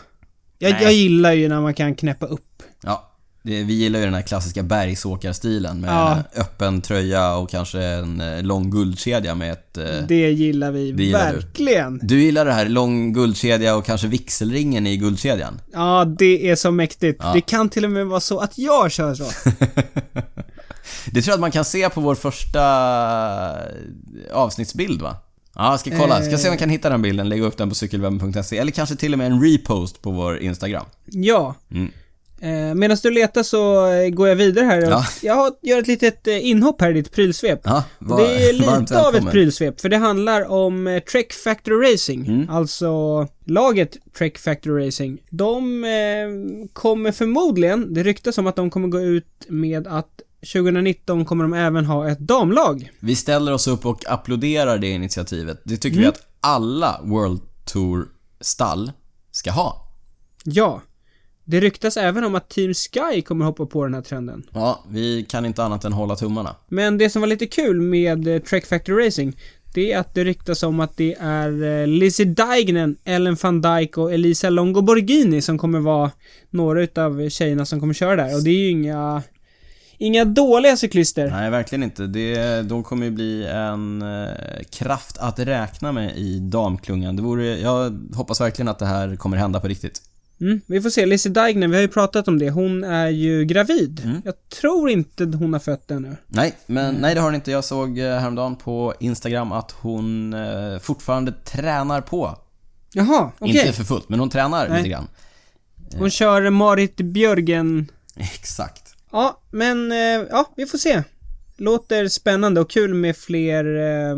Jag, 0.59 0.81
jag 0.81 0.93
gillar 0.93 1.31
ju 1.33 1.49
när 1.49 1.61
man 1.61 1.73
kan 1.73 1.95
knäppa 1.95 2.25
upp. 2.25 2.63
Ja, 2.83 3.09
det, 3.43 3.63
vi 3.63 3.73
gillar 3.73 3.99
ju 3.99 4.05
den 4.05 4.13
här 4.13 4.21
klassiska 4.21 4.63
bergsåkarstilen 4.63 5.81
med 5.81 5.89
Ja. 5.89 6.23
öppen 6.35 6.81
tröja 6.81 7.35
och 7.35 7.49
kanske 7.49 7.83
en 7.83 8.21
eh, 8.21 8.43
lång 8.43 8.69
guldkedja 8.71 9.35
med 9.35 9.51
ett... 9.51 9.77
eh, 9.77 9.85
Det 10.07 10.31
gillar 10.31 10.71
vi 10.71 10.91
det 10.91 11.03
gillar 11.03 11.29
du. 11.33 11.39
verkligen. 11.39 11.99
Du 12.03 12.21
gillar 12.23 12.45
det 12.45 12.53
här, 12.53 12.65
lång 12.69 13.13
guldkedja 13.13 13.75
och 13.75 13.85
kanske 13.85 14.07
vigselringen 14.07 14.87
i 14.87 14.97
guldkedjan? 14.97 15.61
Ja, 15.73 16.05
det 16.19 16.49
är 16.49 16.55
så 16.55 16.71
mäktigt. 16.71 17.21
Ja. 17.23 17.33
Det 17.33 17.41
kan 17.41 17.69
till 17.69 17.85
och 17.85 17.91
med 17.91 18.07
vara 18.07 18.19
så 18.19 18.39
att 18.39 18.57
jag 18.57 18.91
kör 18.91 19.13
så. 19.15 19.25
Det 21.11 21.21
tror 21.21 21.31
jag 21.31 21.33
att 21.33 21.39
man 21.39 21.51
kan 21.51 21.65
se 21.65 21.89
på 21.89 22.01
vår 22.01 22.15
första 22.15 22.61
eh, 23.49 24.33
avsnittsbild 24.37 25.01
va? 25.01 25.15
Ja, 25.55 25.71
jag 25.71 25.79
ska 25.79 25.97
kolla. 25.97 26.21
Ska 26.21 26.37
se 26.37 26.47
om 26.47 26.51
jag 26.51 26.59
kan 26.59 26.69
hitta 26.69 26.89
den 26.89 27.01
bilden, 27.01 27.29
lägga 27.29 27.43
upp 27.43 27.57
den 27.57 27.69
på 27.69 27.75
cykelwebben.se 27.75 28.57
eller 28.57 28.71
kanske 28.71 28.95
till 28.95 29.13
och 29.13 29.17
med 29.19 29.27
en 29.31 29.41
repost 29.43 30.01
på 30.01 30.11
vår 30.11 30.37
Instagram. 30.39 30.85
Ja. 31.05 31.55
Mm. 31.71 31.91
Eh, 32.41 32.75
Medan 32.75 32.97
du 33.03 33.11
letar 33.11 33.43
så 33.43 33.91
eh, 33.91 34.09
går 34.09 34.27
jag 34.27 34.35
vidare 34.35 34.65
här. 34.65 34.81
Ja. 34.81 35.05
Jag 35.21 35.35
har- 35.35 35.51
gör 35.61 35.79
ett 35.79 35.87
litet 35.87 36.27
eh, 36.27 36.45
inhopp 36.47 36.81
här 36.81 36.89
i 36.89 36.93
ditt 36.93 37.11
prylsvep. 37.11 37.59
Ja, 37.63 37.83
var, 37.99 38.19
det 38.21 38.49
är 38.49 38.53
lite 38.53 39.01
av 39.07 39.15
ett 39.15 39.31
prylsvep, 39.31 39.81
för 39.81 39.89
det 39.89 39.97
handlar 39.97 40.51
om 40.51 40.87
eh, 40.87 40.99
Trek 40.99 41.33
Factory 41.33 41.93
Racing. 41.93 42.27
Mm. 42.27 42.49
Alltså 42.49 43.27
laget 43.45 43.97
Trek 44.17 44.37
Factory 44.37 44.87
Racing. 44.87 45.17
De 45.29 45.83
eh, 45.83 46.69
kommer 46.73 47.11
förmodligen, 47.11 47.93
det 47.93 48.03
ryktas 48.03 48.37
om 48.37 48.47
att 48.47 48.55
de 48.55 48.69
kommer 48.69 48.87
gå 48.87 49.01
ut 49.01 49.45
med 49.47 49.87
att 49.87 50.21
2019 50.53 51.25
kommer 51.25 51.43
de 51.43 51.53
även 51.53 51.85
ha 51.85 52.09
ett 52.09 52.19
damlag. 52.19 52.91
Vi 52.99 53.15
ställer 53.15 53.53
oss 53.53 53.67
upp 53.67 53.85
och 53.85 54.03
applåderar 54.07 54.77
det 54.77 54.89
initiativet. 54.89 55.61
Det 55.65 55.77
tycker 55.77 55.97
Mm. 55.97 56.01
vi 56.01 56.07
att 56.07 56.27
alla 56.39 56.99
World 57.03 57.41
Tour-stall 57.65 58.91
ska 59.31 59.51
ha. 59.51 59.87
Ja. 60.43 60.81
Det 61.45 61.59
ryktas 61.59 61.97
även 61.97 62.23
om 62.23 62.35
att 62.35 62.49
Team 62.49 62.73
Sky 62.73 63.21
kommer 63.21 63.45
hoppa 63.45 63.65
på 63.65 63.83
den 63.83 63.93
här 63.93 64.01
trenden. 64.01 64.43
Ja, 64.53 64.83
vi 64.89 65.25
kan 65.29 65.45
inte 65.45 65.63
annat 65.63 65.85
än 65.85 65.93
hålla 65.93 66.15
tummarna. 66.15 66.55
Men 66.67 66.97
det 66.97 67.09
som 67.09 67.21
var 67.21 67.27
lite 67.27 67.45
kul 67.47 67.81
med 67.81 68.27
eh, 68.27 68.39
Trek 68.41 68.65
Factory 68.65 69.07
Racing 69.07 69.37
det 69.73 69.91
är 69.93 69.99
att 69.99 70.13
det 70.13 70.23
ryktas 70.23 70.63
om 70.63 70.79
att 70.79 70.97
det 70.97 71.15
är 71.19 71.63
eh, 71.81 71.87
Lizzie 71.87 72.25
Deignan, 72.25 72.95
Ellen 73.03 73.37
van 73.41 73.61
Dijk 73.61 73.97
och 73.97 74.13
Elisa 74.13 74.49
Longo 74.49 74.81
Borghini 74.81 75.41
som 75.41 75.57
kommer 75.57 75.79
vara 75.79 76.11
några 76.49 76.83
utav 76.83 77.29
tjejerna 77.29 77.65
som 77.65 77.79
kommer 77.79 77.93
köra 77.93 78.15
där. 78.15 78.35
Och 78.35 78.43
det 78.43 78.49
är 78.49 78.59
ju 78.59 78.69
inga... 78.69 79.23
Inga 80.03 80.25
dåliga 80.25 80.77
cyklister. 80.77 81.29
Nej, 81.29 81.49
verkligen 81.49 81.83
inte. 81.83 82.07
Det, 82.07 82.61
de 82.61 82.83
kommer 82.83 83.05
ju 83.05 83.11
bli 83.11 83.47
en 83.47 84.01
eh, 84.01 84.27
kraft 84.69 85.17
att 85.17 85.39
räkna 85.39 85.91
med 85.91 86.17
i 86.17 86.39
damklungan. 86.39 87.15
Det 87.15 87.21
vore, 87.21 87.59
jag 87.59 88.09
hoppas 88.15 88.41
verkligen 88.41 88.67
att 88.67 88.79
det 88.79 88.85
här 88.85 89.15
kommer 89.15 89.37
hända 89.37 89.59
på 89.59 89.67
riktigt. 89.67 90.01
Mm, 90.41 90.61
vi 90.65 90.81
får 90.81 90.89
se. 90.89 91.05
Lizzie 91.05 91.31
Deignan, 91.31 91.69
vi 91.71 91.75
har 91.75 91.81
ju 91.81 91.87
pratat 91.87 92.27
om 92.27 92.39
det. 92.39 92.49
Hon 92.49 92.83
är 92.83 93.09
ju 93.09 93.45
gravid. 93.45 94.01
Mm. 94.03 94.21
Jag 94.25 94.33
tror 94.61 94.89
inte 94.89 95.23
hon 95.23 95.53
har 95.53 95.59
fött 95.59 95.91
ännu. 95.91 96.17
Nej, 96.27 96.53
men 96.65 96.95
nej 96.95 97.15
det 97.15 97.21
har 97.21 97.27
den 97.27 97.35
inte. 97.35 97.51
Jag 97.51 97.63
såg 97.63 97.99
eh, 97.99 98.19
häromdagen 98.19 98.55
på 98.55 98.93
Instagram 98.99 99.51
att 99.51 99.71
hon 99.71 100.33
eh, 100.33 100.79
fortfarande 100.79 101.31
tränar 101.31 102.01
på. 102.01 102.37
Jaha, 102.93 103.31
okej. 103.39 103.57
Inte 103.57 103.73
för 103.73 103.83
fullt, 103.83 104.09
men 104.09 104.19
hon 104.19 104.29
tränar 104.29 104.69
Nej. 104.69 104.77
lite 104.77 104.89
grann. 104.89 105.07
Hon 105.97 106.09
kör 106.09 106.49
Marit 106.49 106.95
Björgen 106.95 107.87
Exakt. 108.15 108.82
Ja, 109.13 109.41
men 109.51 109.91
eh, 109.91 110.27
ja, 110.29 110.53
vi 110.55 110.65
får 110.65 110.77
se. 110.77 111.03
Låter 111.57 112.07
spännande 112.07 112.61
och 112.61 112.69
kul 112.69 112.93
med 112.93 113.17
fler 113.17 113.65
eh, 113.75 114.17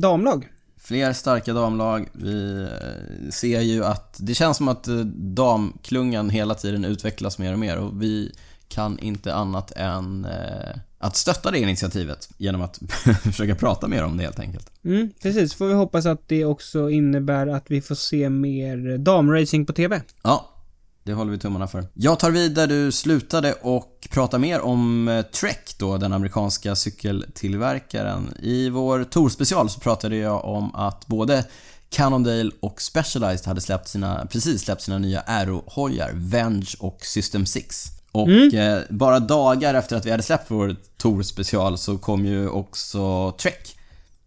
damlag. 0.00 0.48
Fler 0.78 1.12
starka 1.12 1.52
damlag. 1.52 2.08
Vi 2.12 2.62
eh, 2.62 3.30
ser 3.30 3.60
ju 3.60 3.84
att 3.84 4.16
det 4.18 4.34
känns 4.34 4.56
som 4.56 4.68
att 4.68 4.88
eh, 4.88 4.96
damklungan 5.14 6.30
hela 6.30 6.54
tiden 6.54 6.84
utvecklas 6.84 7.38
mer 7.38 7.52
och 7.52 7.58
mer 7.58 7.78
och 7.78 8.02
vi 8.02 8.32
kan 8.68 8.98
inte 8.98 9.34
annat 9.34 9.72
än 9.76 10.24
eh, 10.24 10.80
att 10.98 11.16
stötta 11.16 11.50
det 11.50 11.58
initiativet 11.58 12.28
genom 12.36 12.62
att 12.62 12.78
försöka 13.22 13.54
prata 13.54 13.88
mer 13.88 14.04
om 14.04 14.16
det 14.16 14.22
helt 14.22 14.40
enkelt. 14.40 14.70
Mm, 14.84 15.10
precis. 15.22 15.54
Får 15.54 15.66
vi 15.66 15.74
hoppas 15.74 16.06
att 16.06 16.28
det 16.28 16.44
också 16.44 16.90
innebär 16.90 17.46
att 17.46 17.64
vi 17.66 17.80
får 17.80 17.94
se 17.94 18.30
mer 18.30 18.98
damracing 18.98 19.66
på 19.66 19.72
TV. 19.72 20.02
Ja, 20.22 20.53
det 21.04 21.12
håller 21.12 21.32
vi 21.32 21.38
tummarna 21.38 21.66
för. 21.66 21.86
Jag 21.94 22.18
tar 22.18 22.30
vid 22.30 22.54
där 22.54 22.66
du 22.66 22.92
slutade 22.92 23.52
och 23.52 24.08
pratar 24.10 24.38
mer 24.38 24.60
om 24.60 25.08
eh, 25.08 25.22
Trek 25.22 25.74
då, 25.78 25.96
den 25.96 26.12
amerikanska 26.12 26.76
cykeltillverkaren. 26.76 28.34
I 28.42 28.68
vår 28.68 29.04
Tour-special 29.04 29.70
så 29.70 29.80
pratade 29.80 30.16
jag 30.16 30.44
om 30.44 30.74
att 30.74 31.06
både 31.06 31.44
Cannondale 31.88 32.50
och 32.60 32.82
Specialized 32.82 33.46
hade 33.46 33.60
släppt 33.60 33.88
sina, 33.88 34.26
precis 34.30 34.62
släppt 34.62 34.82
sina 34.82 34.98
nya 34.98 35.20
Aero-hojar, 35.20 36.10
Venge 36.14 36.66
och 36.78 36.98
System 37.02 37.46
6. 37.46 37.86
Och 38.12 38.30
eh, 38.30 38.82
bara 38.90 39.20
dagar 39.20 39.74
efter 39.74 39.96
att 39.96 40.06
vi 40.06 40.10
hade 40.10 40.22
släppt 40.22 40.50
vår 40.50 40.76
Tour-special 40.96 41.78
så 41.78 41.98
kom 41.98 42.26
ju 42.26 42.48
också 42.48 43.32
Trek 43.32 43.76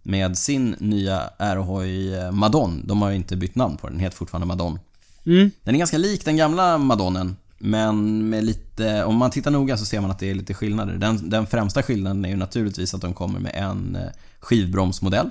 med 0.03 0.37
sin 0.37 0.75
nya 0.79 1.29
Aerohoj 1.37 2.15
eh, 2.15 2.31
Madon. 2.31 2.83
De 2.87 3.01
har 3.01 3.09
ju 3.09 3.15
inte 3.15 3.35
bytt 3.35 3.55
namn 3.55 3.77
på 3.77 3.87
den, 3.87 3.95
den 3.95 4.03
heter 4.03 4.17
fortfarande 4.17 4.47
Madon. 4.47 4.79
Mm. 5.27 5.51
Den 5.63 5.75
är 5.75 5.79
ganska 5.79 5.97
lik 5.97 6.25
den 6.25 6.37
gamla 6.37 6.77
Madonnen. 6.77 7.35
Men 7.57 8.29
med 8.29 8.43
lite, 8.43 9.03
om 9.03 9.15
man 9.15 9.31
tittar 9.31 9.51
noga 9.51 9.77
så 9.77 9.85
ser 9.85 10.01
man 10.01 10.11
att 10.11 10.19
det 10.19 10.31
är 10.31 10.35
lite 10.35 10.53
skillnader. 10.53 10.93
Den, 10.93 11.29
den 11.29 11.47
främsta 11.47 11.83
skillnaden 11.83 12.25
är 12.25 12.29
ju 12.29 12.35
naturligtvis 12.35 12.93
att 12.93 13.01
de 13.01 13.13
kommer 13.13 13.39
med 13.39 13.51
en 13.55 13.95
eh, 13.95 14.09
skivbromsmodell. 14.39 15.29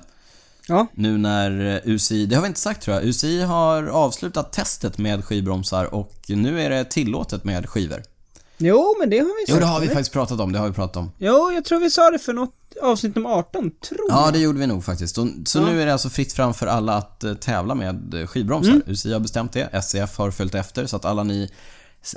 Ja, 0.68 0.86
Nu 0.94 1.18
när 1.18 1.74
eh, 1.74 1.92
UCI, 1.92 2.26
det 2.26 2.34
har 2.34 2.42
vi 2.42 2.48
inte 2.48 2.60
sagt 2.60 2.82
tror 2.82 2.96
jag, 2.96 3.04
UCI 3.04 3.42
har 3.42 3.82
avslutat 3.86 4.52
testet 4.52 4.98
med 4.98 5.24
skivbromsar 5.24 5.94
och 5.94 6.14
nu 6.28 6.60
är 6.60 6.70
det 6.70 6.84
tillåtet 6.84 7.44
med 7.44 7.68
skivor. 7.68 8.02
Jo 8.58 8.96
men 9.00 9.10
det 9.10 9.18
har 9.18 9.24
vi 9.24 9.46
sagt. 9.46 9.48
Jo, 9.48 9.56
det 9.58 9.66
har 9.66 9.80
vi 9.80 9.86
eller? 9.86 9.94
faktiskt 9.94 10.12
pratat 10.12 10.40
om, 10.40 10.52
det 10.52 10.58
har 10.58 10.68
vi 10.68 10.74
pratat 10.74 10.96
om. 10.96 11.10
Jo, 11.18 11.50
jag 11.54 11.64
tror 11.64 11.80
vi 11.80 11.90
sa 11.90 12.10
det 12.10 12.18
för 12.18 12.32
något 12.32 12.52
avsnitt 12.82 13.14
nummer 13.14 13.30
18, 13.30 13.70
tror 13.88 14.00
Ja, 14.08 14.24
jag. 14.24 14.32
det 14.32 14.38
gjorde 14.38 14.58
vi 14.58 14.66
nog 14.66 14.84
faktiskt. 14.84 15.14
Så, 15.14 15.28
så 15.44 15.58
Ja. 15.58 15.64
nu 15.64 15.82
är 15.82 15.86
det 15.86 15.92
alltså 15.92 16.10
fritt 16.10 16.32
fram 16.32 16.54
för 16.54 16.66
alla 16.66 16.94
att 16.94 17.24
eh, 17.24 17.34
tävla 17.34 17.74
med 17.74 18.14
eh, 18.14 18.26
skivbromsar. 18.26 18.70
Mm. 18.70 18.82
UCI 18.86 19.12
har 19.12 19.20
bestämt 19.20 19.52
det, 19.52 19.68
SCF 19.82 20.18
har 20.18 20.30
följt 20.30 20.54
efter 20.54 20.86
så 20.86 20.96
att 20.96 21.04
alla 21.04 21.22
ni 21.22 21.50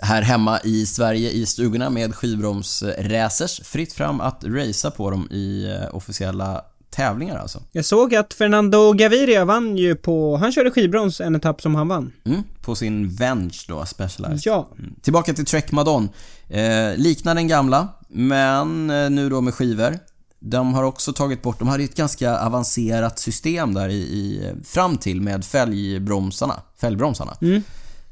här 0.02 0.22
hemma 0.22 0.60
i 0.64 0.86
Sverige 0.86 1.32
i 1.32 1.46
stugorna 1.46 1.90
med 1.90 2.16
skivbromsracers, 2.16 3.62
fritt 3.64 3.94
fram 3.94 4.22
att 4.22 4.44
racea 4.44 4.92
på 4.92 5.12
dem 5.12 5.28
i 5.32 5.66
eh, 5.82 5.96
officiella 5.96 6.62
tävlingar 6.90 7.38
alltså. 7.38 7.64
Jag 7.72 7.86
såg 7.86 8.16
att 8.16 8.34
Fernando 8.34 8.94
Gaviria 8.94 9.46
vann 9.46 9.78
ju 9.78 9.96
på, 9.96 10.38
han 10.38 10.52
körde 10.52 10.72
skivbroms 10.72 11.22
en 11.22 11.36
etapp 11.36 11.62
som 11.62 11.76
han 11.76 11.88
vann. 11.88 12.12
Mm, 12.26 12.44
på 12.62 12.76
sin 12.76 13.10
Venge 13.10 13.58
då, 13.68 13.86
Specialized. 13.86 14.42
Ja. 14.46 14.70
Mm. 14.80 14.94
Tillbaka 15.02 15.34
till 15.34 15.46
Trek 15.46 15.72
Madon. 15.72 16.10
Eh, 16.50 16.96
liknar 16.96 17.36
den 17.36 17.48
gamla, 17.48 17.88
men 18.10 18.90
eh, 18.90 19.10
nu 19.10 19.30
då 19.30 19.42
med 19.42 19.54
skivor. 19.54 20.00
De 20.40 20.74
har 20.74 20.84
också 20.84 21.14
tagit 21.14 21.42
bort, 21.42 21.60
de 21.60 21.68
hade 21.68 21.84
ju 21.84 21.90
ett 21.90 21.96
ganska 21.96 22.40
avancerat 22.40 23.20
system 23.20 23.74
där 23.74 23.90
i, 23.90 23.94
i 23.98 24.54
fram 24.66 24.98
till 24.98 25.22
med 25.22 25.46
fälgbromsarna, 25.46 26.62
fälgbromsarna. 26.82 27.38
Mm. 27.42 27.64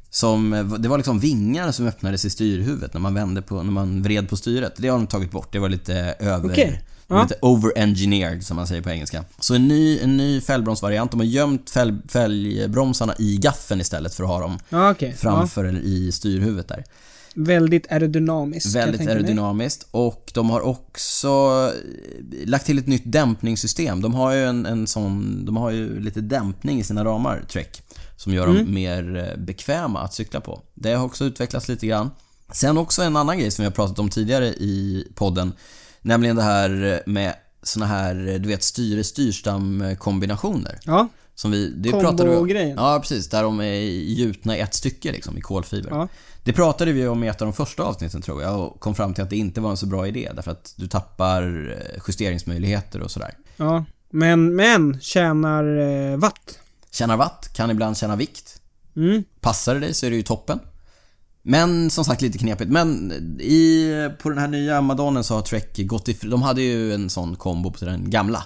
Som, 0.10 0.54
eh, 0.54 0.66
det 0.66 0.90
var 0.90 0.98
liksom 0.98 1.20
vingar 1.20 1.72
som 1.72 1.88
öppnades 1.88 2.26
i 2.26 2.30
styrhuvudet 2.30 2.94
när 2.94 3.02
man 3.02 3.14
vände 3.14 3.42
på, 3.42 3.64
när 3.64 3.72
man 3.72 4.04
vred 4.04 4.30
på 4.30 4.38
styret. 4.38 4.74
Det 4.78 4.88
har 4.88 4.98
de 4.98 5.08
tagit 5.08 5.32
bort, 5.32 5.54
det 5.54 5.60
var 5.60 5.70
lite 5.70 5.96
över... 6.20 6.52
Okej. 6.52 6.84
Ja. 7.10 7.22
Lite 7.24 7.36
over-engineered 7.42 8.42
som 8.46 8.56
man 8.56 8.68
säger 8.68 8.82
på 8.82 8.90
engelska. 8.90 9.24
Så 9.40 9.56
en 9.56 9.68
ny, 9.68 10.00
en 10.00 10.18
ny 10.18 10.42
fälgbromsvariant. 10.42 11.12
De 11.12 11.20
har 11.20 11.28
gömt 11.28 11.70
fälg, 11.70 11.94
fälgbromsarna 12.10 13.16
i 13.20 13.38
gaffeln 13.38 13.82
istälät 13.82 14.14
för 14.16 14.24
att 14.24 14.30
ha 14.30 14.40
dem 14.40 14.60
Ja. 14.70 14.96
Ja. 15.00 15.08
framför 15.18 15.66
eller 15.66 15.80
i 15.80 16.12
styrhuvudet 16.12 16.68
där. 16.68 16.84
Väldigt 17.36 17.92
aerodynamiskt. 17.92 18.76
Väldigt 18.76 18.98
tänka 18.98 19.14
mig. 19.14 19.22
aerodynamiskt 19.24 19.88
och 19.92 20.32
de 20.34 20.50
har 20.50 20.62
också 20.62 21.28
eh, 21.74 22.48
lagt 22.48 22.66
till 22.66 22.78
ett 22.80 22.88
nytt 22.88 23.04
dämpningssystem. 23.06 24.02
De 24.02 24.14
har 24.14 24.34
ju 24.34 24.46
en, 24.46 24.66
en 24.66 24.88
sån, 24.88 25.46
de 25.46 25.58
har 25.58 25.72
ju 25.72 26.00
lite 26.00 26.22
dämpning 26.22 26.80
i 26.80 26.84
sina 26.84 27.06
ramar, 27.06 27.44
Trek, 27.50 27.82
som 28.18 28.34
gör 28.34 28.44
Mm. 28.48 28.58
dem 28.66 28.74
mer 28.74 29.18
eh, 29.38 29.44
bekväma 29.46 30.00
att 30.02 30.14
cykla 30.14 30.40
på. 30.42 30.62
Det 30.74 30.94
har 30.94 31.06
också 31.06 31.26
utvecklats 31.26 31.68
lite 31.70 31.88
grann. 31.88 32.12
Sen 32.52 32.78
också 32.78 33.02
en 33.02 33.16
annan 33.16 33.40
grej 33.40 33.52
som 33.52 33.64
vi 33.64 33.68
har 33.68 33.74
pratat 33.74 34.00
om 34.00 34.10
tidigare 34.10 34.48
i 34.48 35.08
podden, 35.16 35.54
nämligen 36.08 36.36
det 36.36 36.42
här 36.42 37.02
med 37.06 37.34
såna 37.64 37.86
här, 37.86 38.40
du 38.40 38.48
vet, 38.48 38.64
styre-styrstam-kombinationer. 38.64 40.80
Ja. 40.84 41.08
Som 41.36 41.52
vi, 41.52 41.70
det 41.70 41.92
pratade 41.92 42.24
vi 42.24 42.30
om. 42.30 42.36
Kombo-grejen. 42.36 42.78
Ja, 42.78 43.00
precis. 43.00 43.30
Där 43.30 43.44
de 43.44 43.62
är 43.62 43.80
gjutna 43.92 44.58
i 44.58 44.60
ett 44.60 44.74
stycke 44.74 45.12
liksom, 45.12 45.38
i 45.38 45.42
kolfiber. 45.42 45.90
Ja. 45.90 46.08
Det 46.44 46.54
pratade 46.54 46.92
vi 46.92 47.08
om 47.08 47.24
i 47.24 47.28
ett 47.28 47.42
av 47.42 47.46
de 47.46 47.54
första 47.54 47.84
avsnitten 47.84 48.22
tror 48.22 48.42
jag 48.42 48.60
och 48.60 48.80
kom 48.80 48.96
fram 48.96 49.14
till 49.14 49.24
att 49.24 49.30
det 49.30 49.36
inte 49.36 49.62
var 49.62 49.70
en 49.70 49.78
så 49.78 49.86
bra 49.86 50.08
idé 50.08 50.32
därför 50.36 50.52
att 50.52 50.74
du 50.78 50.88
tappar 50.88 51.72
eh, 51.72 51.78
justeringsmöjligheter 52.08 53.02
och 53.02 53.12
sådär. 53.12 53.34
Ja. 53.58 53.86
Men, 54.10 54.56
men, 54.56 55.00
tjänar 55.02 55.78
eh, 55.78 56.18
watt. 56.18 56.60
Tjänar 56.92 57.18
watt, 57.18 57.50
kan 57.54 57.72
ibland 57.72 57.98
tjäna 57.98 58.16
vikt. 58.16 58.62
Mm. 58.96 59.24
Passar 59.42 59.74
det 59.74 59.80
dig 59.80 59.94
så 59.94 60.06
är 60.06 60.10
det 60.10 60.16
ju 60.16 60.24
toppen. 60.24 60.60
Men 61.50 61.90
som 61.90 62.06
sagt 62.06 62.22
lite 62.22 62.38
knepigt. 62.38 62.72
Men 62.72 63.12
i, 63.42 64.10
på 64.22 64.30
den 64.30 64.38
här 64.38 64.48
nya 64.48 64.82
Madonnen 64.82 65.24
så 65.24 65.36
har 65.36 65.42
Trek 65.42 65.88
gått 65.88 66.08
ifrån... 66.08 66.30
De 66.30 66.42
hade 66.42 66.62
ju 66.62 66.94
en 66.94 67.10
sån 67.10 67.36
kombo 67.36 67.72
på 67.72 67.86
den 67.86 68.10
gamla. 68.10 68.44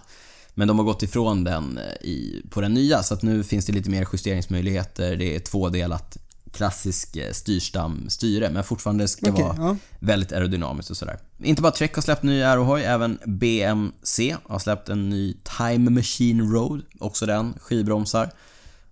Men 0.54 0.68
de 0.68 0.80
har 0.80 0.86
gått 0.86 1.04
ifrån 1.04 1.44
den 1.44 1.78
eh, 1.78 2.08
i, 2.08 2.46
på 2.50 2.62
den 2.62 2.74
nya 2.74 3.04
så 3.04 3.14
att 3.14 3.22
nu 3.22 3.44
finns 3.44 3.66
det 3.66 3.74
lite 3.74 3.90
mer 3.90 4.08
justeringsmöjligheter. 4.14 5.16
Det 5.16 5.36
är 5.36 5.40
tvådelat 5.40 6.18
klassisk 6.52 7.16
eh, 7.16 7.32
styrstam 7.32 8.10
styre 8.10 8.50
men 8.50 8.64
fortfarande 8.64 9.08
ska 9.08 9.32
Okej, 9.32 9.44
vara 9.44 9.56
ja. 9.58 9.78
väldigt 10.00 10.32
aerodynamiskt 10.32 10.92
och 10.92 10.98
sådär. 10.98 11.20
Inte 11.44 11.62
bara 11.62 11.72
Trek 11.72 11.96
har 11.96 12.02
släppt 12.02 12.24
ny 12.24 12.44
aerohoj, 12.44 12.84
även 12.84 13.20
BMC 13.26 14.36
har 14.44 14.60
släppt 14.60 14.90
en 14.90 15.10
ny 15.10 15.34
Time 15.58 15.90
Machine 15.90 16.54
Road, 16.54 16.82
också 17.00 17.26
den, 17.26 17.54
skivbromsar. 17.60 18.32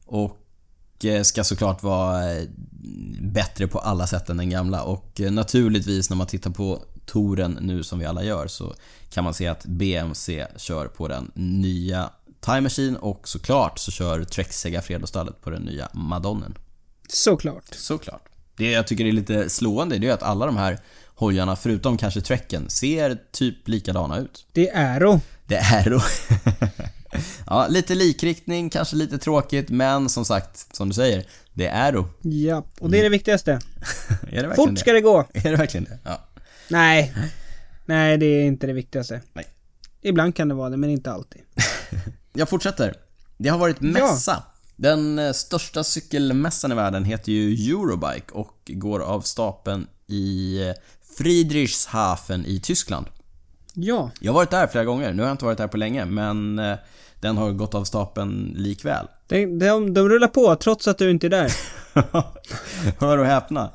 Och 0.05 1.05
eh, 1.05 1.23
ska 1.23 1.43
såklart 1.43 1.83
vara 1.83 2.21
bättre 3.21 3.67
på 3.67 3.79
alla 3.79 4.07
sätt 4.07 4.29
än 4.29 4.37
den 4.37 4.49
gamla 4.49 4.83
och 4.83 5.21
eh, 5.21 5.31
naturligtvis 5.31 6.09
när 6.09 6.17
man 6.17 6.27
tittar 6.27 6.51
på 6.51 6.83
Toren 7.05 7.57
nu 7.61 7.83
som 7.83 7.99
vi 7.99 8.05
alla 8.05 8.23
gör 8.23 8.47
så 8.47 8.75
kan 9.09 9.23
man 9.23 9.33
se 9.33 9.47
att 9.47 9.65
BMC 9.65 10.47
kör 10.57 10.87
på 10.87 11.07
den 11.07 11.31
nya 11.35 12.09
Time 12.39 12.61
Machine 12.61 12.95
och 12.95 13.27
såklart 13.27 13.79
så 13.79 13.91
kör 13.91 14.23
Trek 14.23 14.51
Segafredo-stallet 14.51 15.41
på 15.41 15.49
den 15.49 15.61
nya 15.61 15.89
Madonnen. 15.93 16.57
Såklart. 17.07 17.65
Såklart. 17.71 18.25
Det 18.57 18.71
jag 18.71 18.87
tycker 18.87 19.05
är 19.05 19.11
lite 19.11 19.49
slående 19.49 19.97
det 19.97 20.07
är 20.07 20.13
att 20.13 20.23
alla 20.23 20.45
de 20.45 20.57
här 20.57 20.79
hojarna, 21.15 21.55
förutom 21.55 21.97
kanske 21.97 22.21
Trekken, 22.21 22.69
ser 22.69 23.17
typ 23.31 23.67
likadana 23.67 24.17
ut. 24.17 24.45
Det 24.51 24.69
är 24.69 24.93
Aero. 24.93 25.21
Det 25.45 25.55
är 25.55 25.89
då. 25.89 26.01
ja, 27.45 27.67
lite 27.67 27.95
likriktning, 27.95 28.69
kanske 28.69 28.95
lite 28.95 29.17
tråkigt, 29.17 29.69
men 29.69 30.09
som 30.09 30.25
sagt, 30.25 30.75
som 30.75 30.89
du 30.89 30.95
säger, 30.95 31.25
det 31.53 31.67
är 31.67 31.91
då. 31.91 32.05
Ja, 32.21 32.63
och 32.79 32.89
det 32.89 32.99
är 32.99 33.03
det 33.03 33.09
viktigaste. 33.09 33.51
Är 34.31 34.43
det 34.47 34.55
Fort 34.55 34.69
det? 34.69 34.77
ska 34.77 34.93
det 34.93 35.01
gå. 35.01 35.25
Är 35.33 35.51
det 35.51 35.55
verkligen 35.55 35.83
det? 35.83 35.99
Ja. 36.03 36.27
Nej. 36.67 37.13
Nej, 37.85 38.17
det 38.17 38.25
är 38.25 38.43
inte 38.43 38.67
det 38.67 38.73
viktigaste. 38.73 39.21
Nej. 39.33 39.45
Ibland 40.01 40.35
kan 40.35 40.47
det 40.47 40.55
vara 40.55 40.69
det, 40.69 40.77
men 40.77 40.89
inte 40.89 41.11
alltid. 41.11 41.41
Jag 42.33 42.49
fortsätter. 42.49 42.93
Det 43.37 43.49
har 43.49 43.57
varit 43.57 43.81
mässa. 43.81 44.43
Den 44.75 45.19
eh, 45.19 45.31
största 45.31 45.83
cykelmässan 45.83 46.71
i 46.71 46.75
världen 46.75 47.05
heter 47.05 47.31
ju 47.31 47.71
Eurobike 47.71 48.31
och 48.31 48.55
går 48.67 48.99
av 48.99 49.21
stapeln 49.21 49.87
i 50.07 50.61
eh, 50.67 50.73
Friedrichshafen 51.17 52.45
i 52.45 52.59
Tyskland. 52.59 53.05
Ja. 53.73 54.11
Jag 54.19 54.31
har 54.31 54.35
varit 54.35 54.51
där 54.51 54.67
flera 54.67 54.85
gånger, 54.85 55.13
nu 55.13 55.21
har 55.21 55.29
jag 55.29 55.33
inte 55.33 55.45
varit 55.45 55.57
där 55.57 55.67
på 55.67 55.77
länge, 55.77 56.05
men 56.05 56.59
eh, 56.59 56.77
den 57.19 57.37
har 57.37 57.51
gått 57.51 57.75
av 57.75 57.83
stapeln 57.83 58.53
likväl. 58.55 59.07
De, 59.27 59.45
de, 59.45 59.93
de 59.93 60.09
rullar 60.09 60.27
på 60.27 60.55
trots 60.55 60.87
att 60.87 60.97
du 60.97 61.11
inte 61.11 61.27
är 61.27 61.29
där. 61.29 61.51
Hör 62.99 63.17
och 63.17 63.25
häpna. 63.25 63.69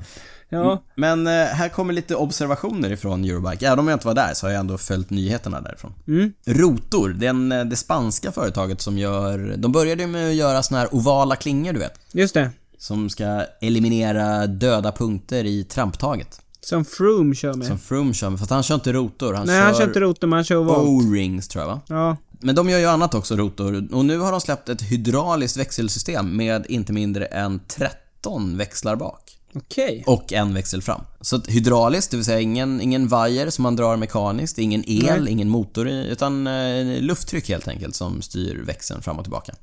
Ja. 0.48 0.82
Men 0.94 1.26
eh, 1.26 1.32
här 1.32 1.68
kommer 1.68 1.92
lite 1.92 2.14
observationer 2.14 2.92
ifrån 2.92 3.24
Eurobike. 3.24 3.66
Även 3.66 3.78
om 3.78 3.88
jag 3.88 3.96
inte 3.96 4.06
var 4.06 4.14
där 4.14 4.34
så 4.34 4.46
har 4.46 4.52
jag 4.52 4.60
ändå 4.60 4.78
följt 4.78 5.10
nyheterna 5.10 5.60
därifrån. 5.60 5.94
Mm. 6.06 6.32
Rotor, 6.46 7.08
den, 7.08 7.52
eh, 7.52 7.64
det 7.64 7.76
spanska 7.76 8.32
företaget 8.32 8.80
som 8.80 8.98
gör... 8.98 9.54
De 9.56 9.72
började 9.72 10.06
med 10.06 10.28
att 10.28 10.34
göra 10.34 10.62
såna 10.62 10.80
här 10.80 10.94
ovala 10.94 11.36
klingor, 11.36 11.72
du 11.72 11.78
vet. 11.78 12.00
Just 12.12 12.34
det. 12.34 12.50
Som 12.78 13.10
ska 13.10 13.44
eliminera 13.60 14.46
döda 14.46 14.92
punkter 14.92 15.44
i 15.44 15.64
tramptaget. 15.64 16.40
Som 16.64 16.84
Froome 16.84 17.34
kör 17.34 17.54
med. 17.54 17.66
Som 17.66 17.78
Froome 17.78 18.14
kör 18.14 18.30
med, 18.30 18.38
fast 18.38 18.50
han 18.50 18.62
kör 18.62 18.74
inte 18.74 18.92
rotor. 18.92 19.34
Han 19.34 19.46
Nej, 19.46 19.56
kör 19.56 19.64
han 19.64 19.74
kör 19.74 19.86
inte 19.86 20.00
rotor, 20.00 20.26
men 20.26 20.36
han 20.36 20.44
kör 20.44 20.56
volt. 20.56 20.88
O-rings 20.88 21.48
tror 21.48 21.64
jag 21.64 21.68
va? 21.68 21.80
Ja. 21.86 22.16
Men 22.40 22.54
de 22.54 22.70
gör 22.70 22.78
ju 22.78 22.86
annat 22.86 23.14
också, 23.14 23.36
rotor. 23.36 23.88
Och 23.92 24.04
nu 24.04 24.18
har 24.18 24.30
de 24.30 24.40
släppt 24.40 24.68
ett 24.68 24.82
hydrauliskt 24.82 25.56
växelsystem 25.56 26.36
med 26.36 26.66
inte 26.68 26.92
mindre 26.92 27.26
än 27.26 27.60
13 27.68 28.56
växlar 28.56 28.96
bak. 28.96 29.38
Okej. 29.54 30.04
Och 30.06 30.32
en 30.32 30.54
växel 30.54 30.82
fram. 30.82 31.00
Så 31.20 31.36
att 31.36 31.46
hydrauliskt, 31.46 32.10
det 32.10 32.16
vill 32.16 32.26
säga 32.26 32.40
ingen, 32.40 32.80
ingen 32.80 33.08
vajer 33.08 33.50
som 33.50 33.62
man 33.62 33.76
drar 33.76 33.96
mekaniskt, 33.96 34.58
ingen 34.58 34.84
el, 34.86 35.22
Nej. 35.22 35.32
ingen 35.32 35.48
motor 35.48 35.88
i, 35.88 36.06
utan 36.08 36.46
eh, 36.46 37.00
lufttryck 37.00 37.48
helt 37.48 37.68
enkelt 37.68 37.94
som 37.94 38.22
styr 38.22 38.62
växeln 38.66 39.02
fram 39.02 39.18
och 39.18 39.24
tillbaka. 39.24 39.54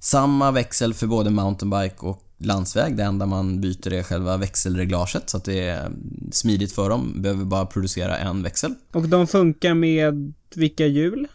Samma 0.00 0.50
växel 0.50 0.94
för 0.94 1.06
både 1.06 1.30
mountainbike 1.30 1.96
och 1.98 2.22
landsväg. 2.46 2.96
Det 2.96 3.02
enda 3.02 3.26
man 3.26 3.60
byter 3.60 3.92
är 3.92 4.02
själva 4.02 4.36
växelreglaget 4.36 5.30
så 5.30 5.36
att 5.36 5.44
det 5.44 5.60
är 5.68 5.90
smidigt 6.32 6.72
för 6.72 6.90
dem. 6.90 7.22
Behöver 7.22 7.44
bara 7.44 7.66
producera 7.66 8.18
en 8.18 8.42
växel. 8.42 8.74
Och 8.92 9.08
de 9.08 9.26
funkar 9.26 9.74
med 9.74 10.32
vilka 10.54 10.86
hjul? 10.86 11.26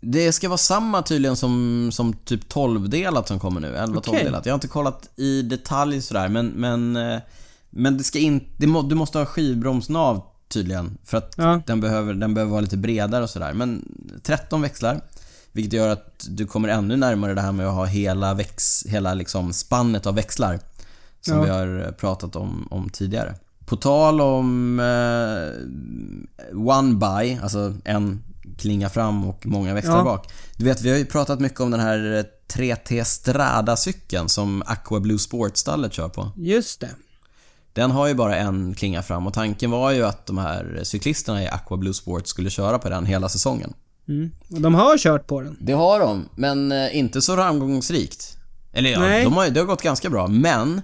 Det 0.00 0.32
ska 0.32 0.48
vara 0.48 0.58
samma 0.58 1.02
tydligen 1.02 1.36
som, 1.36 1.90
som 1.92 2.12
typ 2.12 2.52
12-delat 2.52 3.28
som 3.28 3.40
kommer 3.40 3.60
nu. 3.60 3.74
11-12-delat. 3.76 4.08
Okej. 4.08 4.40
Jag 4.44 4.52
har 4.52 4.54
inte 4.54 4.68
kollat 4.68 5.08
i 5.16 5.42
detalj 5.42 6.02
sådär 6.02 6.28
men, 6.28 6.46
men, 6.46 6.96
eh, 6.96 7.18
men 7.70 7.98
det 7.98 8.04
ska 8.04 8.18
inte, 8.18 8.66
må, 8.66 8.82
du 8.82 8.94
måste 8.94 9.18
ha 9.18 9.26
skivbromsnav 9.26 10.22
tydligen. 10.48 10.98
För 11.04 11.16
att 11.18 11.34
Ja. 11.36 11.62
den, 11.66 11.80
behöver, 11.80 12.14
den 12.14 12.34
behöver 12.34 12.50
vara 12.50 12.60
lite 12.60 12.76
bredare 12.76 13.22
och 13.24 13.30
sådär. 13.30 13.52
Men 13.52 13.88
13 14.22 14.62
växlar. 14.62 15.00
Vilket 15.54 15.72
gör 15.72 15.88
att 15.88 16.26
du 16.28 16.46
kommer 16.46 16.68
ännu 16.68 16.96
närmare 16.96 17.34
det 17.34 17.40
här 17.40 17.52
med 17.52 17.66
att 17.68 17.74
ha 17.74 17.84
hela, 17.84 18.34
väx, 18.34 18.86
hela 18.86 19.14
liksom 19.14 19.52
spannet 19.52 20.06
av 20.06 20.14
växlar. 20.14 20.58
Som 21.20 21.36
Ja. 21.36 21.42
vi 21.42 21.50
har 21.50 21.92
pratat 21.92 22.36
om, 22.36 22.68
om 22.70 22.90
tidigare. 22.90 23.34
På 23.66 23.76
tal 23.76 24.20
om 24.20 24.80
eh, 24.80 26.56
One 26.68 26.94
By, 26.94 27.38
alltså 27.42 27.74
en 27.84 28.22
klinga 28.58 28.88
fram 28.88 29.24
och 29.24 29.46
många 29.46 29.74
växlar 29.74 29.96
Ja. 29.98 30.04
bak. 30.04 30.32
Du 30.56 30.64
vet, 30.64 30.80
vi 30.82 30.90
har 30.90 30.96
ju 30.98 31.04
pratat 31.06 31.40
mycket 31.40 31.60
om 31.60 31.70
den 31.70 31.80
här 31.80 32.16
eh, 32.18 32.24
3T 32.54 33.04
Strada-cykeln 33.04 34.28
som 34.28 34.62
Aqua 34.66 35.00
Blue 35.00 35.18
Sport-stallet 35.18 35.92
kör 35.92 36.08
på. 36.08 36.30
Just 36.36 36.80
det. 36.80 36.90
Den 37.72 37.90
har 37.90 38.06
ju 38.06 38.14
bara 38.14 38.36
en 38.36 38.74
klinga 38.74 39.02
fram 39.02 39.26
och 39.26 39.34
tanken 39.34 39.70
var 39.70 39.90
ju 39.90 40.04
att 40.06 40.26
de 40.26 40.38
här 40.38 40.80
cyklisterna 40.82 41.42
i 41.42 41.48
Aqua 41.48 41.76
Blue 41.76 41.94
Sport 41.94 42.26
skulle 42.26 42.50
köra 42.50 42.78
på 42.78 42.88
den 42.88 43.06
hela 43.06 43.28
säsongen. 43.28 43.72
Mm. 44.08 44.30
De 44.48 44.74
har 44.74 44.98
kört 44.98 45.26
på 45.26 45.40
den. 45.40 45.56
Det 45.60 45.72
har 45.72 46.00
de, 46.00 46.28
men 46.34 46.72
eh, 46.72 46.96
inte 46.96 47.22
så 47.22 47.34
framgångsrikt. 47.34 48.38
Eller 48.72 48.90
ja, 48.90 49.00
Nej. 49.00 49.24
de 49.24 49.32
har, 49.32 49.48
det 49.48 49.60
har 49.60 49.66
gått 49.66 49.82
ganska 49.82 50.10
bra, 50.10 50.26
men 50.26 50.82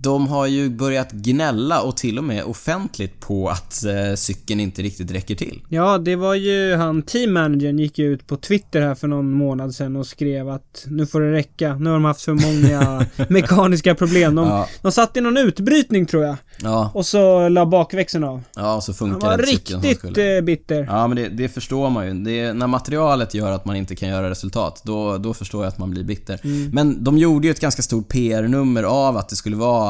de 0.00 0.26
har 0.26 0.46
ju 0.46 0.68
börjat 0.70 1.12
gnälla 1.12 1.80
och 1.82 1.96
till 1.96 2.18
och 2.18 2.24
med 2.24 2.44
offentligt 2.44 3.20
på 3.20 3.48
att 3.48 3.84
eh, 3.84 4.14
cykeln 4.16 4.60
inte 4.60 4.82
riktigt 4.82 5.10
räcker 5.10 5.34
till. 5.34 5.62
Ja, 5.68 5.98
det 5.98 6.16
var 6.16 6.34
ju 6.34 6.74
han, 6.76 7.02
teammanagern 7.02 7.78
gick 7.78 7.98
ju 7.98 8.12
ut 8.12 8.26
på 8.26 8.36
Twitter 8.36 8.80
här 8.80 8.94
för 8.94 9.08
någon 9.08 9.32
månad 9.32 9.74
sedan 9.74 9.96
och 9.96 10.06
skrev 10.06 10.48
att 10.48 10.84
nu 10.86 11.06
får 11.06 11.20
det 11.20 11.32
räcka. 11.32 11.74
Nu 11.74 11.90
har 11.90 11.94
de 11.94 12.04
haft 12.04 12.22
för 12.22 12.32
många 12.34 13.06
mekaniska 13.28 13.94
problem. 13.94 14.34
De, 14.34 14.46
Ja, 14.48 14.68
de 14.82 14.92
satt 14.92 15.16
i 15.16 15.20
någon 15.20 15.36
utbrytning 15.36 16.06
tror 16.06 16.24
jag. 16.24 16.36
ja, 16.62 16.90
Och 16.94 17.06
så 17.06 17.48
la 17.48 17.66
bakväxeln 17.66 18.24
av. 18.24 18.42
ja 18.56 18.80
så 18.80 18.92
Han 18.92 18.96
funkar 18.96 19.28
var 19.28 19.38
cykeln 19.46 19.66
som 19.80 19.82
riktigt 19.82 19.98
skulle. 19.98 20.36
eh, 20.36 20.42
bitter. 20.42 20.84
Ja, 20.90 21.06
men 21.08 21.16
det, 21.16 21.28
det 21.28 21.48
förstår 21.48 21.90
man 21.90 22.06
ju. 22.06 22.14
Det 22.24 22.40
är, 22.40 22.54
när 22.54 22.66
materialet 22.66 23.34
gör 23.34 23.52
att 23.52 23.64
man 23.64 23.76
inte 23.76 23.96
kan 23.96 24.08
göra 24.08 24.30
resultat, 24.30 24.82
då, 24.84 25.18
då 25.18 25.34
förstår 25.34 25.64
jag 25.64 25.68
att 25.68 25.78
man 25.78 25.90
blir 25.90 26.04
bitter. 26.04 26.40
Mm. 26.44 26.70
Men 26.72 27.04
de 27.04 27.18
gjorde 27.18 27.46
ju 27.46 27.50
ett 27.50 27.60
ganska 27.60 27.82
stort 27.82 28.08
PR-nummer 28.08 28.82
av 28.82 29.16
att 29.16 29.28
det 29.28 29.36
skulle 29.36 29.56
vara 29.56 29.87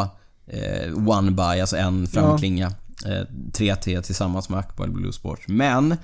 eh, 0.50 1.08
One 1.08 1.30
By, 1.30 1.60
alltså 1.60 1.76
en 1.76 2.06
framklinga. 2.06 2.66
Eh, 3.06 3.26
3T 3.52 4.02
tillsammans 4.02 4.48
med 4.48 4.58
Aqua 4.58 4.86
Blue 4.86 5.12
Sport. 5.12 5.40
Men 5.48 5.96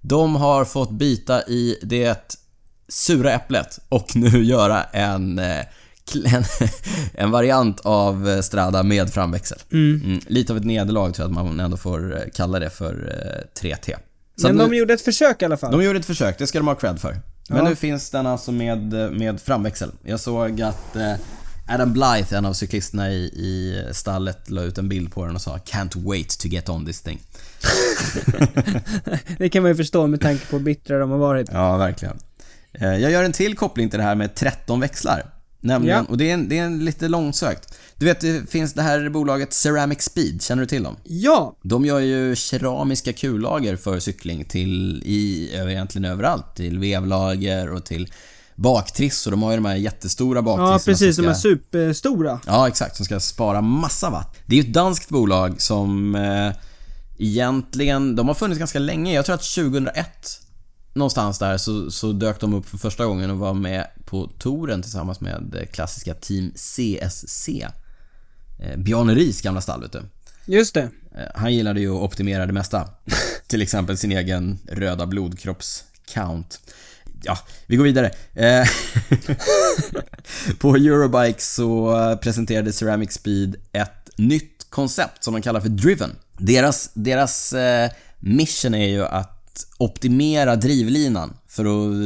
de 0.00 0.36
har 0.36 0.64
fått 0.64 0.90
bita 0.90 1.42
i 1.42 1.78
det 1.82 2.36
sura 2.88 3.32
äpplet 3.32 3.78
och 3.88 4.16
nu 4.16 4.28
göra 4.44 4.82
en, 4.84 5.38
eh, 5.38 5.60
en, 6.24 6.44
en 7.14 7.30
variant 7.30 7.80
av 7.80 8.28
eh, 8.28 8.40
Strada 8.40 8.82
med 8.82 9.10
framväxel. 9.12 9.58
Mm. 9.72 10.00
Mm, 10.04 10.20
lite 10.26 10.52
av 10.52 10.56
ett 10.56 10.64
nederlag 10.64 11.12
tror 11.14 11.28
jag 11.30 11.38
att 11.38 11.44
man 11.46 11.60
ändå 11.60 11.76
får 11.76 12.16
eh, 12.16 12.22
kalla 12.34 12.58
det 12.58 12.70
för 12.70 12.94
eh, 13.54 13.60
3T. 13.62 13.94
Så 14.36 14.46
Men 14.48 14.56
de 14.58 14.70
nu, 14.70 14.76
gjorde 14.76 14.94
ett 14.94 15.00
försök 15.02 15.42
i 15.42 15.44
alla 15.44 15.56
fall. 15.56 15.72
de 15.72 15.84
gjorde 15.84 15.98
ett 15.98 16.04
försök, 16.06 16.38
det 16.38 16.46
ska 16.46 16.58
de 16.58 16.68
ha 16.68 16.74
cred 16.74 17.00
för. 17.00 17.20
Men 17.48 17.58
Ja. 17.58 17.64
nu 17.68 17.76
finns 17.76 18.10
den 18.10 18.26
alltså 18.26 18.52
med, 18.52 18.92
med 19.12 19.40
framväxel. 19.40 19.90
Jag 20.04 20.20
såg 20.20 20.62
att 20.62 20.96
eh, 20.96 21.12
Adam 21.68 21.92
Blythe, 21.92 22.36
en 22.36 22.46
av 22.46 22.52
cyklisterna 22.52 23.10
i, 23.10 23.16
i 23.24 23.84
stallet, 23.92 24.50
la 24.50 24.62
ut 24.62 24.78
en 24.78 24.88
bild 24.88 25.12
på 25.12 25.26
den 25.26 25.34
och 25.34 25.40
sa 25.42 25.56
“Can't 25.56 26.02
wait 26.08 26.38
to 26.38 26.48
get 26.48 26.68
on 26.68 26.86
this 26.86 27.02
thing”. 27.02 27.20
Det 29.38 29.48
kan 29.48 29.62
man 29.62 29.70
ju 29.70 29.74
förstå 29.76 30.06
med 30.06 30.20
tanke 30.20 30.46
på 30.46 30.56
hur 30.56 30.64
bittra 30.64 30.98
de 30.98 31.10
har 31.10 31.18
varit. 31.18 31.48
Ja, 31.52 31.76
verkligen. 31.76 32.16
Eh, 32.72 32.88
Jag 32.96 33.10
gör 33.10 33.24
en 33.24 33.32
till 33.32 33.56
koppling 33.56 33.90
till 33.90 33.98
det 33.98 34.04
här 34.04 34.14
med 34.14 34.34
13 34.34 34.80
växlar. 34.80 35.26
Nämligen, 35.60 35.98
Ja. 35.98 36.04
och 36.10 36.18
det 36.18 36.30
är, 36.30 36.34
en, 36.34 36.48
det 36.48 36.58
är 36.58 36.62
en 36.64 36.84
lite 36.84 37.08
långsökt. 37.08 37.78
Du 37.96 38.06
vet, 38.06 38.20
det 38.20 38.50
finns 38.50 38.72
det 38.74 38.82
här 38.82 39.08
bolaget 39.08 39.52
Ceramic 39.52 40.02
Speed, 40.02 40.42
känner 40.42 40.62
du 40.62 40.66
till 40.66 40.82
dem? 40.82 40.96
Ja, 41.04 41.56
De 41.62 41.84
gör 41.84 42.00
ju 42.00 42.36
keramiska 42.36 43.12
kullager 43.12 43.76
för 43.76 43.98
cykling 44.00 44.44
till, 44.44 45.02
i, 45.06 45.50
egentligen 45.54 46.04
överallt. 46.04 46.54
Till 46.56 46.78
vevlager 46.78 47.70
och 47.72 47.84
till 47.84 48.12
baktriss 48.62 49.26
och 49.26 49.30
de 49.30 49.42
har 49.42 49.50
ju 49.50 49.56
de 49.56 49.64
här 49.64 49.74
jättestora 49.76 50.42
baktrissorna 50.42 50.72
Ja, 50.72 50.78
precis. 50.84 51.16
som 51.16 51.24
De 51.24 51.30
är 51.30 51.34
ska- 51.34 51.40
superstora. 51.42 52.40
Ja, 52.46 52.68
exakt. 52.68 52.96
Som 52.96 53.04
ska 53.04 53.20
spara 53.20 53.60
massa 53.60 54.10
watt. 54.10 54.36
Det 54.46 54.58
är 54.58 54.62
ju 54.62 54.68
ett 54.68 54.74
danskt 54.74 55.08
bolag 55.08 55.60
som 55.62 56.14
eh, 56.14 56.52
egentligen, 57.18 58.16
de 58.16 58.28
har 58.28 58.34
funnits 58.34 58.58
ganska 58.58 58.78
länge. 58.78 59.14
Jag 59.14 59.24
tror 59.24 59.34
att 59.34 59.42
2001 59.54 60.06
någonstans 60.94 61.38
där 61.38 61.58
så, 61.58 61.90
så 61.90 62.12
dök 62.12 62.40
de 62.40 62.54
upp 62.54 62.68
för 62.68 62.78
första 62.78 63.04
gången 63.06 63.30
och 63.30 63.38
var 63.38 63.54
med 63.54 63.86
på 64.04 64.30
touren 64.38 64.82
tillsammans 64.82 65.20
med 65.20 65.68
klassiska 65.72 66.14
Team 66.14 66.52
CSC. 66.54 67.48
Eh, 68.60 68.76
Bjarne 68.78 69.14
Ries 69.14 69.40
gamla 69.42 69.60
stall, 69.60 69.80
vet 69.80 69.92
du. 69.92 70.02
Just 70.46 70.74
det. 70.74 70.82
Eh, 71.14 71.24
Han 71.34 71.54
gillade 71.54 71.80
ju 71.80 71.94
att 71.96 72.02
optimera 72.02 72.46
det 72.46 72.52
mesta. 72.52 72.88
Till 73.46 73.62
exempel 73.62 73.98
sin 73.98 74.12
egen 74.12 74.58
röda 74.68 75.06
blodkropps-count. 75.06 76.60
Ja, 77.24 77.38
vi 77.66 77.76
går 77.76 77.84
vidare. 77.84 78.10
Eh, 78.34 78.68
På 80.58 80.76
Eurobike 80.76 81.40
så 81.40 81.92
presenterade 82.22 82.72
Ceramic 82.72 83.12
Speed 83.12 83.56
ett 83.72 84.10
nytt 84.16 84.66
koncept 84.70 85.24
som 85.24 85.34
de 85.34 85.42
kallar 85.42 85.60
för 85.60 85.68
Driven. 85.68 86.10
Deras, 86.38 86.90
deras 86.94 87.52
eh, 87.52 87.90
mission 88.18 88.74
är 88.74 88.88
ju 88.88 89.04
att 89.04 89.66
optimera 89.78 90.56
drivlinan 90.56 91.36
för 91.48 91.64
att 91.64 91.96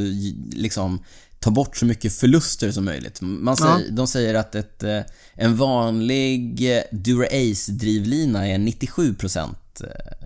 liksom 0.54 1.04
ta 1.38 1.50
bort 1.50 1.76
så 1.76 1.86
mycket 1.86 2.12
förluster 2.12 2.70
som 2.70 2.84
möjligt. 2.84 3.20
Man 3.20 3.56
säger, 3.56 3.78
Ja. 3.78 3.84
De 3.90 4.06
säger 4.06 4.34
att 4.34 4.54
ett, 4.54 4.82
eh, 4.82 5.00
en 5.34 5.56
vanlig 5.56 6.72
eh, 6.76 6.82
Dura-Ace-drivlina 6.92 8.48
är 8.48 8.58
97% 8.58 9.54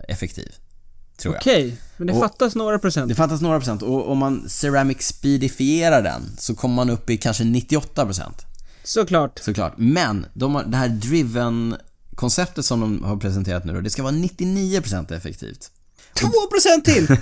effektiv. 0.07 0.51
Tror 1.21 1.33
jag. 1.33 1.41
Okej, 1.41 1.77
men 1.97 2.07
det 2.07 2.13
Och- 2.13 2.19
fattas 2.19 2.55
några 2.55 2.79
procent. 2.79 3.09
Det 3.09 3.15
fattas 3.15 3.41
några 3.41 3.57
procent 3.59 3.81
och 3.81 4.11
om 4.11 4.17
man 4.17 4.49
ceramic 4.49 5.01
speedifierar 5.01 6.01
den 6.01 6.21
så 6.37 6.55
kommer 6.55 6.75
man 6.75 6.89
upp 6.89 7.09
i 7.09 7.17
kanske 7.17 7.43
98% 7.43 8.21
Såklart. 8.83 9.39
såklart. 9.39 9.73
Men 9.77 10.25
de 10.33 10.55
har, 10.55 10.63
det 10.63 10.77
här 10.77 10.89
driven-konceptet 10.89 12.65
som 12.65 12.79
de 12.79 13.03
har 13.03 13.17
presenterat 13.17 13.65
nu 13.65 13.73
då, 13.73 13.81
det 13.81 13.89
ska 13.89 14.03
vara 14.03 14.13
99% 14.13 15.11
effektivt. 15.13 15.71
2% 16.15 16.81
till! 16.83 17.17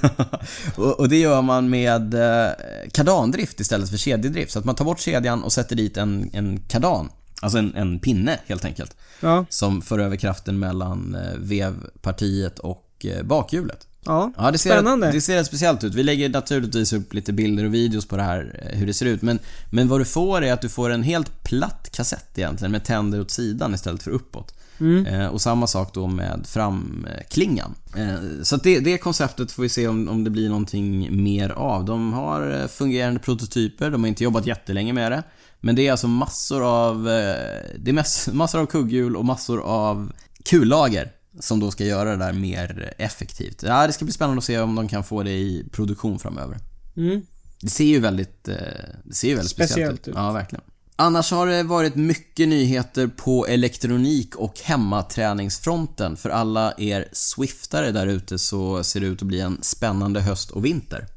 och, 0.75 0.99
och 0.99 1.09
det 1.09 1.17
gör 1.19 1.41
man 1.41 1.69
med 1.69 2.13
eh, 2.13 2.49
kardandrift 2.91 3.59
istället 3.59 3.89
för 3.89 3.97
kedjedrift. 3.97 4.51
Så 4.51 4.59
att 4.59 4.65
man 4.65 4.75
tar 4.75 4.85
bort 4.85 4.99
kedjan 4.99 5.43
och 5.43 5.53
sätter 5.53 5.75
dit 5.75 5.97
en, 5.97 6.29
en 6.33 6.59
kardan. 6.67 7.09
Alltså 7.41 7.57
en, 7.57 7.75
en 7.75 7.99
pinne 7.99 8.39
helt 8.47 8.65
enkelt. 8.65 8.95
Ja, 9.19 9.45
Som 9.49 9.81
för 9.81 9.99
över 9.99 10.15
kraften 10.17 10.59
mellan 10.59 11.15
eh, 11.15 11.37
vevpartiet 11.37 12.59
och 12.59 13.05
eh, 13.05 13.23
bakhjulet. 13.23 13.87
Ja. 14.05 14.31
Ja, 14.37 14.51
det 14.51 14.57
ser, 14.57 14.69
Spännande. 14.69 15.11
det 15.11 15.21
ser 15.21 15.35
rätt 15.35 15.47
speciellt 15.47 15.83
ut. 15.83 15.95
Vi 15.95 16.03
lägger 16.03 16.29
naturligtvis 16.29 16.93
upp 16.93 17.13
lite 17.13 17.33
bilder 17.33 17.65
och 17.65 17.73
videos 17.73 18.07
på 18.07 18.17
det 18.17 18.23
här, 18.23 18.69
eh, 18.71 18.77
hur 18.77 18.87
det 18.87 18.93
ser 18.93 19.05
ut. 19.05 19.21
Men, 19.21 19.39
men 19.69 19.87
vad 19.87 19.99
du 19.99 20.05
får 20.05 20.43
är 20.43 20.53
att 20.53 20.61
du 20.61 20.69
får 20.69 20.89
en 20.89 21.03
helt 21.03 21.43
platt 21.43 21.89
kassett 21.91 22.37
egentligen 22.37 22.71
med 22.71 22.83
tänder 22.83 23.21
åt 23.21 23.31
sidan 23.31 23.73
istället 23.73 24.03
för 24.03 24.11
uppåt. 24.11 24.53
Mm. 24.79 25.05
Eh, 25.05 25.27
och 25.27 25.41
samma 25.41 25.67
sak 25.67 25.93
då 25.93 26.07
med 26.07 26.45
framklingan. 26.47 27.75
Eh, 27.95 28.43
så 28.43 28.57
det, 28.57 28.79
det 28.79 28.97
konceptet 28.97 29.51
får 29.51 29.63
vi 29.63 29.69
se 29.69 29.87
om, 29.87 30.09
om 30.09 30.23
det 30.23 30.29
blir 30.29 30.49
någonting 30.49 31.23
mer 31.23 31.49
av. 31.49 31.85
De 31.85 32.13
har 32.13 32.61
eh, 32.61 32.67
fungerande 32.67 33.19
prototyper, 33.19 33.91
de 33.91 34.03
har 34.03 34.07
inte 34.07 34.23
jobbat 34.23 34.47
jättelänge 34.47 34.93
med 34.93 35.11
det. 35.11 35.23
Men 35.59 35.75
det 35.75 35.87
är 35.87 35.91
alltså 35.91 36.07
massor 36.07 36.63
av, 36.63 37.09
eh, 37.09 37.35
det 37.77 37.91
är 37.91 38.31
massor 38.33 38.59
av 38.59 38.65
kugghjul 38.65 39.15
och 39.15 39.25
massor 39.25 39.61
av 39.61 40.11
kullager 40.45 41.11
som 41.39 41.59
då 41.59 41.71
ska 41.71 41.85
göra 41.85 42.09
det 42.09 42.25
där 42.25 42.33
mer 42.33 42.93
effektivt. 42.97 43.63
Ja, 43.63 43.87
det 43.87 43.93
ska 43.93 44.05
bli 44.05 44.13
spännande 44.13 44.37
att 44.37 44.43
se 44.43 44.59
om 44.59 44.75
de 44.75 44.87
kan 44.87 45.03
få 45.03 45.23
det 45.23 45.31
i 45.31 45.65
produktion 45.71 46.19
framöver. 46.19 46.57
Mm. 46.97 47.21
Det 47.61 47.69
ser 47.69 47.85
ju 47.85 47.99
väldigt, 47.99 48.47
eh, 48.47 48.55
det 49.03 49.13
ser 49.15 49.27
ju 49.27 49.35
väldigt 49.35 49.51
speciellt, 49.51 49.71
Speciellt 49.71 49.99
ut. 50.01 50.07
ut. 50.07 50.15
Ja, 50.15 50.31
verkligen. 50.31 50.63
Annars 50.95 51.31
har 51.31 51.47
det 51.47 51.63
varit 51.63 51.95
mycket 51.95 52.47
nyheter 52.47 53.07
på 53.07 53.47
elektronik 53.47 54.35
och 54.35 54.59
hemmaträningsfronten. 54.63 56.17
För 56.17 56.29
alla 56.29 56.73
er 56.77 57.09
Swiftare 57.11 57.91
där 57.91 58.07
ute 58.07 58.39
så 58.39 58.83
ser 58.83 58.99
det 58.99 59.05
ut 59.07 59.21
att 59.21 59.27
bli 59.27 59.39
en 59.39 59.57
spännande 59.61 60.21
höst 60.21 60.51
och 60.51 60.65
vinter. 60.65 61.07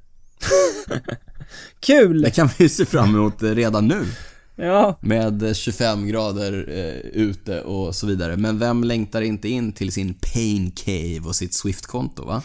Kul! 1.80 2.22
Det 2.22 2.30
kan 2.30 2.48
vi 2.58 2.68
se 2.68 2.84
fram 2.84 3.14
emot 3.14 3.42
redan 3.42 3.88
nu. 3.88 4.06
Ja, 4.62 4.98
Med 5.00 5.56
25 5.56 6.06
grader 6.06 6.68
eh, 6.68 7.10
ute 7.22 7.62
och 7.62 7.94
så 7.94 8.06
vidare. 8.06 8.36
Men 8.36 8.58
vem 8.58 8.84
längtar 8.84 9.22
inte 9.22 9.48
in 9.48 9.72
till 9.72 9.92
sin 9.92 10.14
pain 10.14 10.70
cave 10.70 11.20
och 11.24 11.36
sitt 11.36 11.54
Swift-konto 11.54 12.24
va? 12.24 12.42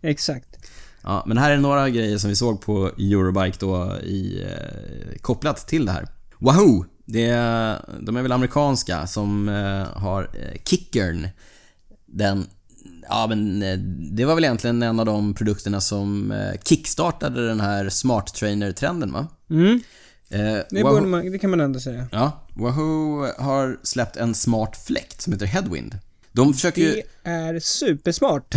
exakt. 0.00 0.70
Ja, 1.02 1.24
men 1.26 1.38
här 1.38 1.50
är 1.50 1.56
några 1.56 1.90
grejer 1.90 2.18
som 2.18 2.30
vi 2.30 2.36
såg 2.36 2.60
på 2.60 2.90
Eurobike 2.98 3.56
då 3.60 3.96
i, 4.02 4.42
eh, 4.42 5.18
kopplat 5.20 5.68
till 5.68 5.86
det 5.86 5.92
här. 5.92 6.08
Wahoo! 6.38 6.84
Det 7.04 7.26
är, 7.26 7.78
de 8.00 8.16
är 8.16 8.22
väl 8.22 8.32
amerikanska 8.32 9.06
som 9.06 9.48
eh, 9.48 10.00
har 10.00 10.22
eh, 10.22 10.62
Kickern. 10.64 11.28
Den, 12.06 12.46
ja 13.08 13.26
men 13.28 13.62
eh, 13.62 13.78
det 14.12 14.24
var 14.24 14.34
väl 14.34 14.44
egentligen 14.44 14.82
en 14.82 15.00
av 15.00 15.06
de 15.06 15.34
produkterna 15.34 15.80
som 15.80 16.30
eh, 16.30 16.60
kickstartade 16.64 17.46
den 17.46 17.60
här 17.60 17.88
smart 17.88 18.34
trainer-trenden 18.34 19.12
va? 19.12 19.26
Mm. 19.50 19.80
Eh, 20.30 20.38
Det, 20.40 20.66
Wahoo- 20.70 21.06
man, 21.06 21.32
det 21.32 21.38
kan 21.38 21.50
man 21.50 21.60
ändå 21.60 21.80
säga. 21.80 22.08
Ja, 22.12 22.40
Wahoo 22.54 23.26
har 23.38 23.78
släppt 23.82 24.16
en 24.16 24.34
smart 24.34 24.76
fläkt 24.86 25.20
som 25.20 25.32
heter 25.32 25.46
Headwind. 25.46 25.98
De 26.32 26.54
försöker 26.54 26.82
ju... 26.82 26.92
Det 26.92 27.02
är 27.30 27.60
supersmart. 27.60 28.54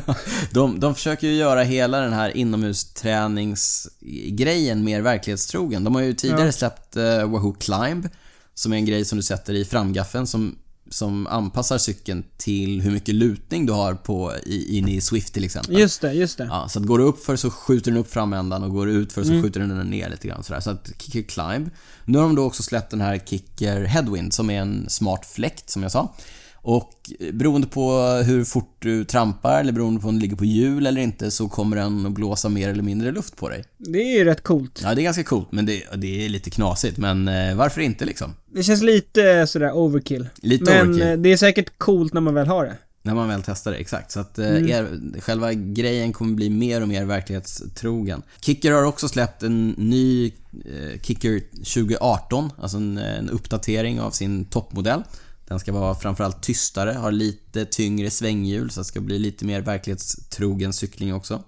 de, 0.52 0.80
de 0.80 0.94
försöker 0.94 1.26
ju 1.26 1.32
göra 1.34 1.62
hela 1.62 2.00
den 2.00 2.12
här 2.12 2.36
inomhusträningsgrejen 2.36 4.84
mer 4.84 5.00
verklighetstrogen. 5.00 5.84
De 5.84 5.94
har 5.94 6.02
ju 6.02 6.14
tidigare 6.14 6.44
Ja. 6.46 6.52
släppt 6.52 6.96
eh, 6.96 7.30
Wahoo 7.30 7.52
Climb, 7.52 8.08
som 8.54 8.72
är 8.72 8.76
en 8.76 8.84
grej 8.84 9.04
som 9.04 9.16
du 9.18 9.22
sätter 9.22 9.54
i 9.54 9.64
framgaffeln 9.64 10.26
som, 10.26 10.58
som 10.90 11.26
anpassar 11.26 11.78
cykeln 11.78 12.24
till 12.36 12.80
hur 12.80 12.90
mycket 12.90 13.14
lutning 13.14 13.66
du 13.66 13.72
har 13.72 13.94
på, 13.94 14.32
i, 14.46 14.78
in 14.78 14.88
i 14.88 15.00
Swift 15.00 15.34
till 15.34 15.44
exempel. 15.44 15.78
Just 15.78 16.00
det, 16.00 16.12
just 16.12 16.38
det. 16.38 16.44
Ja, 16.44 16.68
så 16.68 16.78
att 16.78 16.84
går 16.86 16.98
du 16.98 17.04
upp 17.04 17.24
för 17.24 17.36
så 17.36 17.50
skjuter 17.50 17.90
den 17.90 18.00
upp 18.00 18.10
framändan 18.12 18.62
och 18.62 18.70
går 18.70 18.86
du 18.86 18.92
ut 18.92 19.12
för 19.12 19.22
så 19.24 19.30
Mm. 19.30 19.42
skjuter 19.42 19.60
den 19.60 19.78
ner 19.90 20.10
lite 20.10 20.28
grann 20.28 20.42
sådär. 20.44 20.60
Så 20.60 20.70
att 20.70 20.90
Kicker 20.98 21.22
Climb. 21.22 21.70
Nu 22.04 22.18
har 22.18 22.24
de 22.24 22.34
då 22.34 22.44
också 22.44 22.62
släppt 22.62 22.90
den 22.90 23.00
här 23.00 23.18
Kicker 23.26 23.84
Headwind 23.84 24.34
som 24.34 24.50
är 24.50 24.60
en 24.60 24.86
smart 24.88 25.26
fläkt 25.26 25.70
som 25.70 25.82
jag 25.82 25.92
sa. 25.92 26.14
Och 26.68 27.10
eh, 27.20 27.32
beroende 27.34 27.66
på 27.66 27.92
hur 28.26 28.44
fort 28.44 28.76
du 28.78 29.04
trampar 29.04 29.60
eller 29.60 29.72
beroende 29.72 30.00
på 30.00 30.08
om 30.08 30.14
du 30.14 30.20
ligger 30.20 30.36
på 30.36 30.44
hjul 30.44 30.86
eller 30.86 31.00
inte 31.00 31.30
så 31.30 31.48
kommer 31.48 31.76
den 31.76 32.06
att 32.06 32.12
blåsa 32.12 32.48
mer 32.48 32.68
eller 32.68 32.82
mindre 32.82 33.12
luft 33.12 33.36
på 33.36 33.48
dig. 33.48 33.64
Det 33.78 33.98
är 33.98 34.18
ju 34.18 34.24
rätt 34.24 34.42
coolt. 34.42 34.80
Ja, 34.84 34.94
det 34.94 35.00
är 35.00 35.04
ganska 35.04 35.24
coolt 35.24 35.52
men 35.52 35.66
det, 35.66 35.82
det 35.96 36.24
är 36.24 36.28
lite 36.28 36.50
knasigt. 36.50 36.98
Men 36.98 37.28
eh, 37.28 37.56
varför 37.56 37.80
inte 37.80 38.04
liksom? 38.04 38.34
Det 38.52 38.62
känns 38.62 38.82
lite 38.82 39.46
sådär 39.46 39.72
overkill. 39.76 40.28
Lite 40.42 40.64
Men 40.64 40.88
overkill. 40.88 41.08
eh, 41.08 41.16
det 41.16 41.32
är 41.32 41.36
säkert 41.36 41.78
coolt 41.78 42.12
när 42.14 42.20
man 42.20 42.34
väl 42.34 42.46
har 42.46 42.64
det. 42.64 42.76
När 43.02 43.14
man 43.14 43.28
väl 43.28 43.42
testar 43.46 43.70
det, 43.70 43.76
exakt. 43.76 44.10
Så 44.12 44.20
att 44.20 44.38
eh, 44.38 44.46
Mm. 44.48 44.68
er, 44.68 45.20
själva 45.20 45.52
grejen 45.52 46.12
kommer 46.12 46.34
bli 46.34 46.50
mer 46.50 46.82
och 46.82 46.88
mer 46.88 47.04
verklighetstrogen. 47.04 48.22
Kicker 48.40 48.72
har 48.72 48.82
också 48.82 49.08
släppt 49.08 49.42
en 49.42 49.68
ny 49.70 50.26
eh, 50.64 51.00
Kicker 51.02 51.40
2018, 51.74 52.52
alltså 52.60 52.76
en, 52.76 52.98
en 52.98 53.30
uppdatering 53.30 54.00
av 54.00 54.10
sin 54.10 54.44
toppmodell. 54.44 55.02
Den 55.48 55.60
ska 55.60 55.72
vara 55.72 55.94
framförallt 55.94 56.42
tystare, 56.42 56.92
har 56.92 57.12
lite 57.12 57.64
tyngre 57.64 58.10
svänghjul 58.10 58.70
så 58.70 58.80
det 58.80 58.84
ska 58.84 59.00
bli 59.00 59.18
lite 59.18 59.44
mer 59.44 59.60
verklighetstrogen 59.60 60.72
cykling 60.72 61.14
också. 61.14 61.42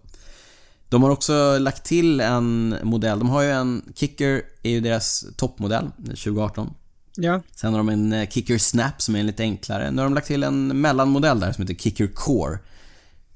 De 0.89 1.03
har 1.03 1.11
också 1.11 1.59
lagt 1.59 1.85
till 1.85 2.21
en 2.21 2.77
modell, 2.83 3.19
de 3.19 3.29
har 3.29 3.43
ju 3.43 3.51
en, 3.51 3.93
Kicker 3.95 4.43
är 4.63 4.71
ju 4.71 4.81
deras 4.81 5.25
toppmodell 5.37 5.91
2018. 5.97 6.75
Ja. 7.17 7.43
Sen 7.55 7.73
har 7.73 7.79
de 7.79 7.89
en 7.89 8.13
eh, 8.13 8.29
Kicker 8.29 8.59
Snap 8.59 9.03
som 9.03 9.17
är 9.17 9.23
lite 9.23 9.43
enklare. 9.43 9.91
Nu 9.91 9.97
har 9.97 10.05
de 10.05 10.15
lagt 10.15 10.27
till 10.27 10.43
en 10.43 10.81
mellanmodell 10.81 11.41
där 11.41 11.53
som 11.53 11.63
heter 11.63 11.75
Kicker 11.75 12.07
Core. 12.07 12.59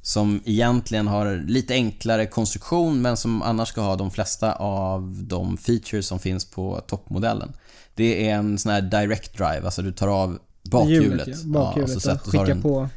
Som 0.03 0.41
egentligen 0.45 1.07
har 1.07 1.45
lite 1.47 1.75
enklare 1.75 2.27
konstruktion 2.27 3.03
men 3.03 3.17
som 3.17 3.43
annars 3.43 3.69
ska 3.69 3.81
ha 3.81 3.97
de 3.97 4.11
flesta 4.11 4.53
av 4.53 5.25
de 5.25 5.57
features 5.57 6.07
som 6.07 6.19
finns 6.19 6.51
på 6.51 6.81
toppmodellen. 6.87 7.53
Det 7.95 8.29
är 8.29 8.35
en 8.35 8.59
sån 8.59 8.73
här 8.73 8.83
direct 8.83 9.37
drive, 9.37 9.63
alltså 9.65 9.83
du 9.83 9.93
tar 9.93 10.09
av 10.09 10.39
bakhjulet. 10.73 11.29
ja. 11.29 11.35
Bakhjulet 11.45 11.91
och 11.91 11.97
och, 11.97 12.03
så 12.03 12.11
har 12.11 12.19
skicka 12.19 12.61
på 12.63 12.89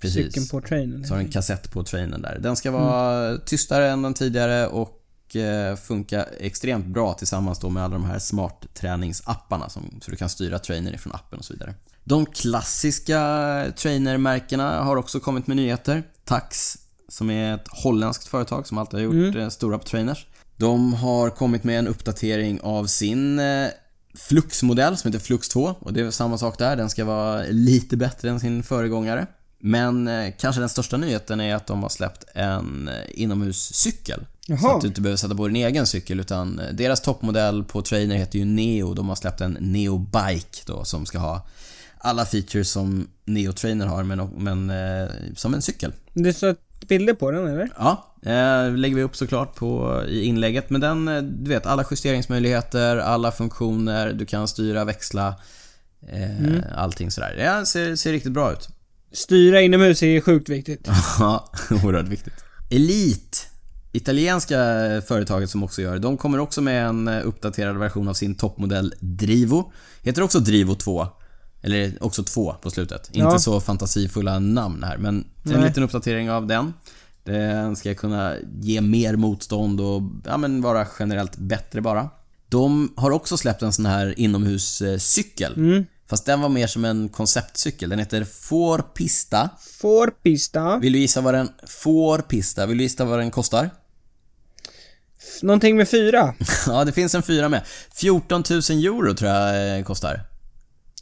precis, 0.00 0.26
cykeln 0.26 0.46
på 0.46 0.68
trainen. 0.68 1.04
så 1.04 1.14
har 1.14 1.18
du 1.18 1.24
en 1.24 1.30
kassett 1.30 1.70
på 1.70 1.84
trainen 1.84 2.22
där. 2.22 2.38
Den 2.38 2.56
ska 2.56 2.70
vara 2.70 3.38
tystare 3.38 3.90
än 3.90 4.02
den 4.02 4.14
tidigare 4.14 4.66
och 4.66 5.36
eh, 5.36 5.76
funka 5.76 6.26
extremt 6.40 6.86
bra 6.86 7.14
tillsammans 7.14 7.58
då 7.58 7.70
med 7.70 7.84
alla 7.84 7.94
de 7.94 8.04
här 8.04 8.18
smart 8.18 8.66
träningsapparna 8.74 9.68
som, 9.68 10.00
så 10.02 10.10
du 10.10 10.16
kan 10.16 10.28
styra 10.28 10.58
trainer 10.58 10.94
ifrån 10.94 11.12
appen 11.12 11.38
och 11.38 11.44
så 11.44 11.52
vidare. 11.52 11.74
De 12.04 12.26
klassiska 12.26 13.20
trainermärkena 13.76 14.82
har 14.82 14.96
också 14.96 15.20
kommit 15.20 15.46
med 15.46 15.56
nyheter. 15.56 16.02
Tax, 16.24 16.78
som 17.08 17.30
är 17.30 17.54
ett 17.54 17.68
holländskt 17.68 18.26
företag 18.26 18.66
som 18.66 18.78
alltid 18.78 19.00
har 19.00 19.04
gjort 19.04 19.36
eh, 19.36 19.48
stora 19.48 19.78
på 19.78 19.84
trainers. 19.84 20.26
De 20.56 20.94
har 20.94 21.30
kommit 21.30 21.64
med 21.64 21.78
en 21.78 21.88
uppdatering 21.88 22.60
av 22.62 22.86
sin 22.86 23.38
eh, 23.38 23.68
Flux-modell 24.18 24.96
som 24.96 25.12
heter 25.12 25.24
Flux 25.24 25.48
2 25.48 25.74
och 25.78 25.92
det 25.92 26.00
är 26.00 26.10
samma 26.10 26.38
sak 26.38 26.58
där. 26.58 26.76
Den 26.76 26.90
ska 26.90 27.04
vara 27.04 27.42
lite 27.50 27.96
bättre 27.96 28.30
än 28.30 28.40
sin 28.40 28.62
föregångare. 28.62 29.26
Men 29.58 30.08
eh, 30.08 30.32
kanske 30.38 30.60
den 30.60 30.68
största 30.68 30.96
nyheten 30.96 31.40
är 31.40 31.54
att 31.54 31.66
de 31.66 31.82
har 31.82 31.88
släppt 31.88 32.24
en 32.34 32.88
eh, 32.88 32.94
inomhuscykel. 33.14 34.26
Så 34.46 34.52
Jaha. 34.52 34.74
att 34.74 34.80
du 34.80 34.86
inte 34.86 35.00
behöver 35.00 35.16
sätta 35.16 35.34
på 35.34 35.46
din 35.46 35.56
egen 35.56 35.86
cykel 35.86 36.20
utan 36.20 36.58
eh, 36.58 36.68
deras 36.72 37.00
toppmodell 37.00 37.64
på 37.64 37.82
Trainer 37.82 38.16
heter 38.16 38.38
ju 38.38 38.44
Neo. 38.44 38.94
De 38.94 39.08
har 39.08 39.16
släppt 39.16 39.40
en 39.40 39.56
Neo 39.60 39.98
Bike 39.98 40.58
då 40.66 40.84
som 40.84 41.06
ska 41.06 41.18
ha 41.18 41.46
alla 41.98 42.24
features 42.24 42.70
som 42.70 43.08
Neo 43.24 43.52
Trainer 43.52 43.86
har 43.86 44.02
men, 44.02 44.28
men 44.36 44.70
eh, 44.70 45.10
som 45.36 45.54
en 45.54 45.62
cykel. 45.62 45.92
Det 46.12 46.32
står 46.32 46.56
bilder 46.88 47.14
på 47.14 47.30
den 47.30 47.46
eller? 47.46 47.68
Ja, 47.78 48.14
eh, 48.22 48.76
lägger 48.76 48.96
vi 48.96 49.02
upp 49.02 49.16
såklart 49.16 49.54
på, 49.54 50.02
i 50.08 50.24
inlägget. 50.24 50.70
Men 50.70 50.80
den, 50.80 51.08
eh, 51.08 51.22
du 51.22 51.50
vet, 51.50 51.66
alla 51.66 51.84
justeringsmöjligheter, 51.90 52.96
alla 52.96 53.32
funktioner, 53.32 54.12
du 54.12 54.26
kan 54.26 54.48
styra, 54.48 54.84
växla, 54.84 55.34
eh, 56.08 56.58
allting 56.76 57.10
sådär. 57.10 57.34
Det 57.36 57.66
ser, 57.66 57.96
ser 57.96 58.12
riktigt 58.12 58.32
bra 58.32 58.52
ut. 58.52 58.68
Styra 59.12 59.60
inomhus 59.60 60.02
är 60.02 60.20
sjukt 60.20 60.48
viktigt. 60.48 60.88
Ja, 61.18 61.52
oerhört 61.70 62.08
viktigt. 62.08 62.34
Elite, 62.70 63.38
italienska 63.92 64.56
företaget 65.06 65.50
som 65.50 65.62
också 65.62 65.82
gör 65.82 65.92
det, 65.92 65.98
de 65.98 66.16
kommer 66.16 66.38
också 66.38 66.62
med 66.62 66.86
en 66.86 67.08
eh, 67.08 67.26
uppdaterad 67.26 67.78
version 67.78 68.08
av 68.08 68.14
sin 68.14 68.34
toppmodell 68.34 68.94
Drivo. 69.00 69.72
Heter 70.02 70.22
också 70.22 70.38
Drivo 70.38 70.74
2. 70.74 71.06
Eller 71.64 72.04
också 72.04 72.24
2 72.24 72.54
på 72.62 72.70
slutet. 72.70 73.10
Ja. 73.12 73.24
Inte 73.24 73.42
så 73.42 73.60
fantasifulla 73.60 74.38
namn 74.38 74.82
här, 74.82 74.96
men 74.96 75.14
en 75.16 75.26
Nej. 75.42 75.68
liten 75.68 75.82
uppdatering 75.82 76.30
av 76.30 76.46
den. 76.46 76.74
Den 77.24 77.76
ska 77.76 77.94
kunna 77.94 78.34
ge 78.60 78.80
mer 78.80 79.16
motstånd 79.16 79.80
och 79.80 80.02
ja, 80.24 80.36
men 80.36 80.62
vara 80.62 80.86
generellt 80.98 81.36
bättre 81.36 81.80
bara. 81.80 82.10
De 82.48 82.92
har 82.96 83.10
också 83.10 83.36
släppt 83.36 83.62
en 83.62 83.72
sån 83.72 83.86
här 83.86 84.18
inomhuscykel. 84.18 85.54
Mm. 85.56 85.84
Fast 86.06 86.26
den 86.26 86.40
var 86.40 86.48
mer 86.48 86.66
som 86.66 86.84
en 86.84 87.08
konceptcykel. 87.08 87.90
Den 87.90 87.98
heter 87.98 88.24
Four 88.24 88.78
Pista. 88.78 89.50
Får 89.80 90.06
pista. 90.06 90.78
Vill 90.78 90.92
du 90.92 90.98
gissa 90.98 91.20
vad 91.20 91.34
den 91.34 91.48
får 91.66 92.18
pista? 92.18 92.66
Vill 92.66 92.78
du 92.78 92.84
gissa 92.84 93.04
vad 93.04 93.18
den 93.18 93.30
kostar? 93.30 93.70
Någonting 95.42 95.76
med 95.76 95.88
fyra. 95.88 96.34
Ja, 96.66 96.84
det 96.84 96.92
finns 96.92 97.14
en 97.14 97.22
fyra 97.22 97.48
med. 97.48 97.62
14 97.94 98.44
000 98.50 98.60
euro 98.60 99.14
tror 99.14 99.30
jag 99.30 99.78
eh, 99.78 99.84
kostar. 99.84 100.33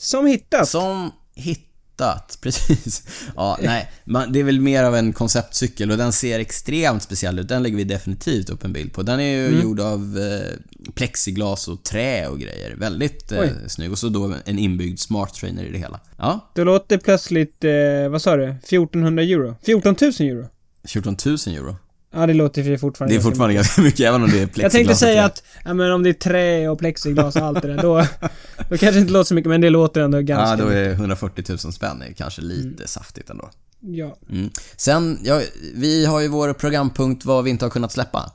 Som 0.02 0.26
hittat. 0.26 0.68
Som 0.68 1.10
hittat, 1.34 2.38
precis. 2.42 3.02
Ja, 3.36 3.58
nej. 3.62 3.90
Man, 4.04 4.32
det 4.32 4.40
är 4.40 4.44
väl 4.44 4.60
mer 4.60 4.84
av 4.84 4.96
en 4.96 5.12
konceptcykel 5.12 5.90
och 5.90 5.96
den 5.96 6.12
ser 6.12 6.38
extremt 6.40 7.02
speciell 7.02 7.38
ut. 7.38 7.48
Den 7.48 7.62
lägger 7.62 7.76
vi 7.76 7.84
definitivt 7.84 8.50
upp 8.50 8.64
en 8.64 8.72
bild 8.72 8.92
på. 8.92 9.02
Den 9.02 9.20
är 9.20 9.24
ju 9.36 9.46
Mm. 9.48 9.62
gjord 9.62 9.80
av 9.80 10.18
eh, 10.18 10.90
plexiglas 10.94 11.68
och 11.68 11.82
trä 11.84 12.28
och 12.28 12.38
grejer. 12.40 12.74
Väldigt 12.76 13.32
eh, 13.32 13.40
Oj. 13.40 13.52
snygg. 13.68 13.92
Och 13.92 13.98
så 13.98 14.08
då 14.08 14.34
en 14.44 14.58
inbyggd 14.58 14.98
smart 14.98 15.34
trainer 15.34 15.64
i 15.64 15.70
det 15.72 15.78
hela. 15.78 16.00
Ja, 16.16 16.50
Det 16.54 16.64
låter 16.64 16.98
plötsligt, 16.98 17.64
eh, 17.64 18.08
vad 18.10 18.22
sa 18.22 18.36
du? 18.36 18.44
1400 18.48 19.22
euro? 19.22 19.54
14 19.66 19.96
000 20.00 20.12
euro? 20.20 20.48
14 20.84 21.16
000 21.26 21.36
euro. 21.46 21.76
Ja, 22.14 22.26
det 22.26 22.34
låter 22.34 22.62
ju 22.62 22.78
fortfarande 22.78 23.14
Det 23.14 23.20
är 23.20 23.22
fortfarande 23.22 23.54
ganska 23.54 23.82
mycket 23.82 24.00
även 24.00 24.22
om 24.22 24.30
det 24.30 24.36
är 24.36 24.46
plexiglas 24.46 24.62
Jag 24.62 24.72
tänkte 24.72 24.94
säga 24.94 25.24
att, 25.24 25.42
ja 25.64 25.74
men 25.74 25.92
om 25.92 26.02
det 26.02 26.08
är 26.08 26.12
trä 26.12 26.68
och 26.68 26.78
plexiglas 26.78 27.36
och 27.36 27.42
allt 27.42 27.62
det 27.62 27.68
där, 27.68 27.82
då, 27.82 27.98
då 28.68 28.78
kanske 28.78 28.90
det 28.90 28.98
inte 28.98 29.12
låter 29.12 29.28
så 29.28 29.34
mycket, 29.34 29.48
men 29.48 29.60
det 29.60 29.70
låter 29.70 30.00
ändå 30.00 30.20
ganska 30.20 30.50
Ja, 30.50 30.56
då 30.56 30.64
mycket. 30.64 30.86
är 30.86 30.92
140 30.92 31.44
000 31.48 31.58
spänn 31.58 32.02
är 32.02 32.12
kanske 32.12 32.42
lite 32.42 32.88
saftigt 32.88 33.30
ändå. 33.30 33.50
Ja. 33.80 34.16
Mm. 34.30 34.50
Sen, 34.76 35.18
ja, 35.22 35.40
vi 35.74 36.06
har 36.06 36.20
ju 36.20 36.28
vår 36.28 36.52
programpunkt 36.52 37.24
vad 37.24 37.44
vi 37.44 37.50
inte 37.50 37.64
har 37.64 37.70
kunnat 37.70 37.92
släppa. 37.92 38.32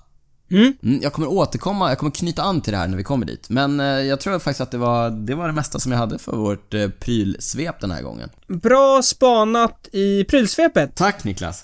Mm. 0.52 0.74
Mm, 0.84 1.00
jag 1.04 1.14
kommer 1.14 1.28
återkomma, 1.28 1.90
jag 1.90 1.98
kommer 1.98 2.12
knyta 2.12 2.42
an 2.42 2.62
till 2.62 2.74
det 2.74 2.78
här 2.80 2.88
när 2.88 2.98
vi 2.98 3.04
kommer 3.04 3.26
dit. 3.26 3.50
Men 3.50 3.80
eh, 3.80 3.86
jag 3.86 4.20
tror 4.20 4.40
faktiskt 4.40 4.62
att 4.62 4.72
det 4.72 4.78
var, 4.78 5.10
det 5.10 5.36
var 5.36 5.48
det 5.48 5.54
mesta 5.54 5.80
som 5.80 5.92
jag 5.92 6.00
hade 6.00 6.20
för 6.20 6.36
vårt 6.38 6.74
eh, 6.74 6.90
prylsvep 6.90 7.82
den 7.82 7.92
här 7.92 8.02
gången. 8.02 8.30
Bra 8.48 9.02
spanat 9.04 9.90
i 9.92 10.24
prylsvepet. 10.24 10.96
Tack 10.96 11.24
Niklas! 11.24 11.64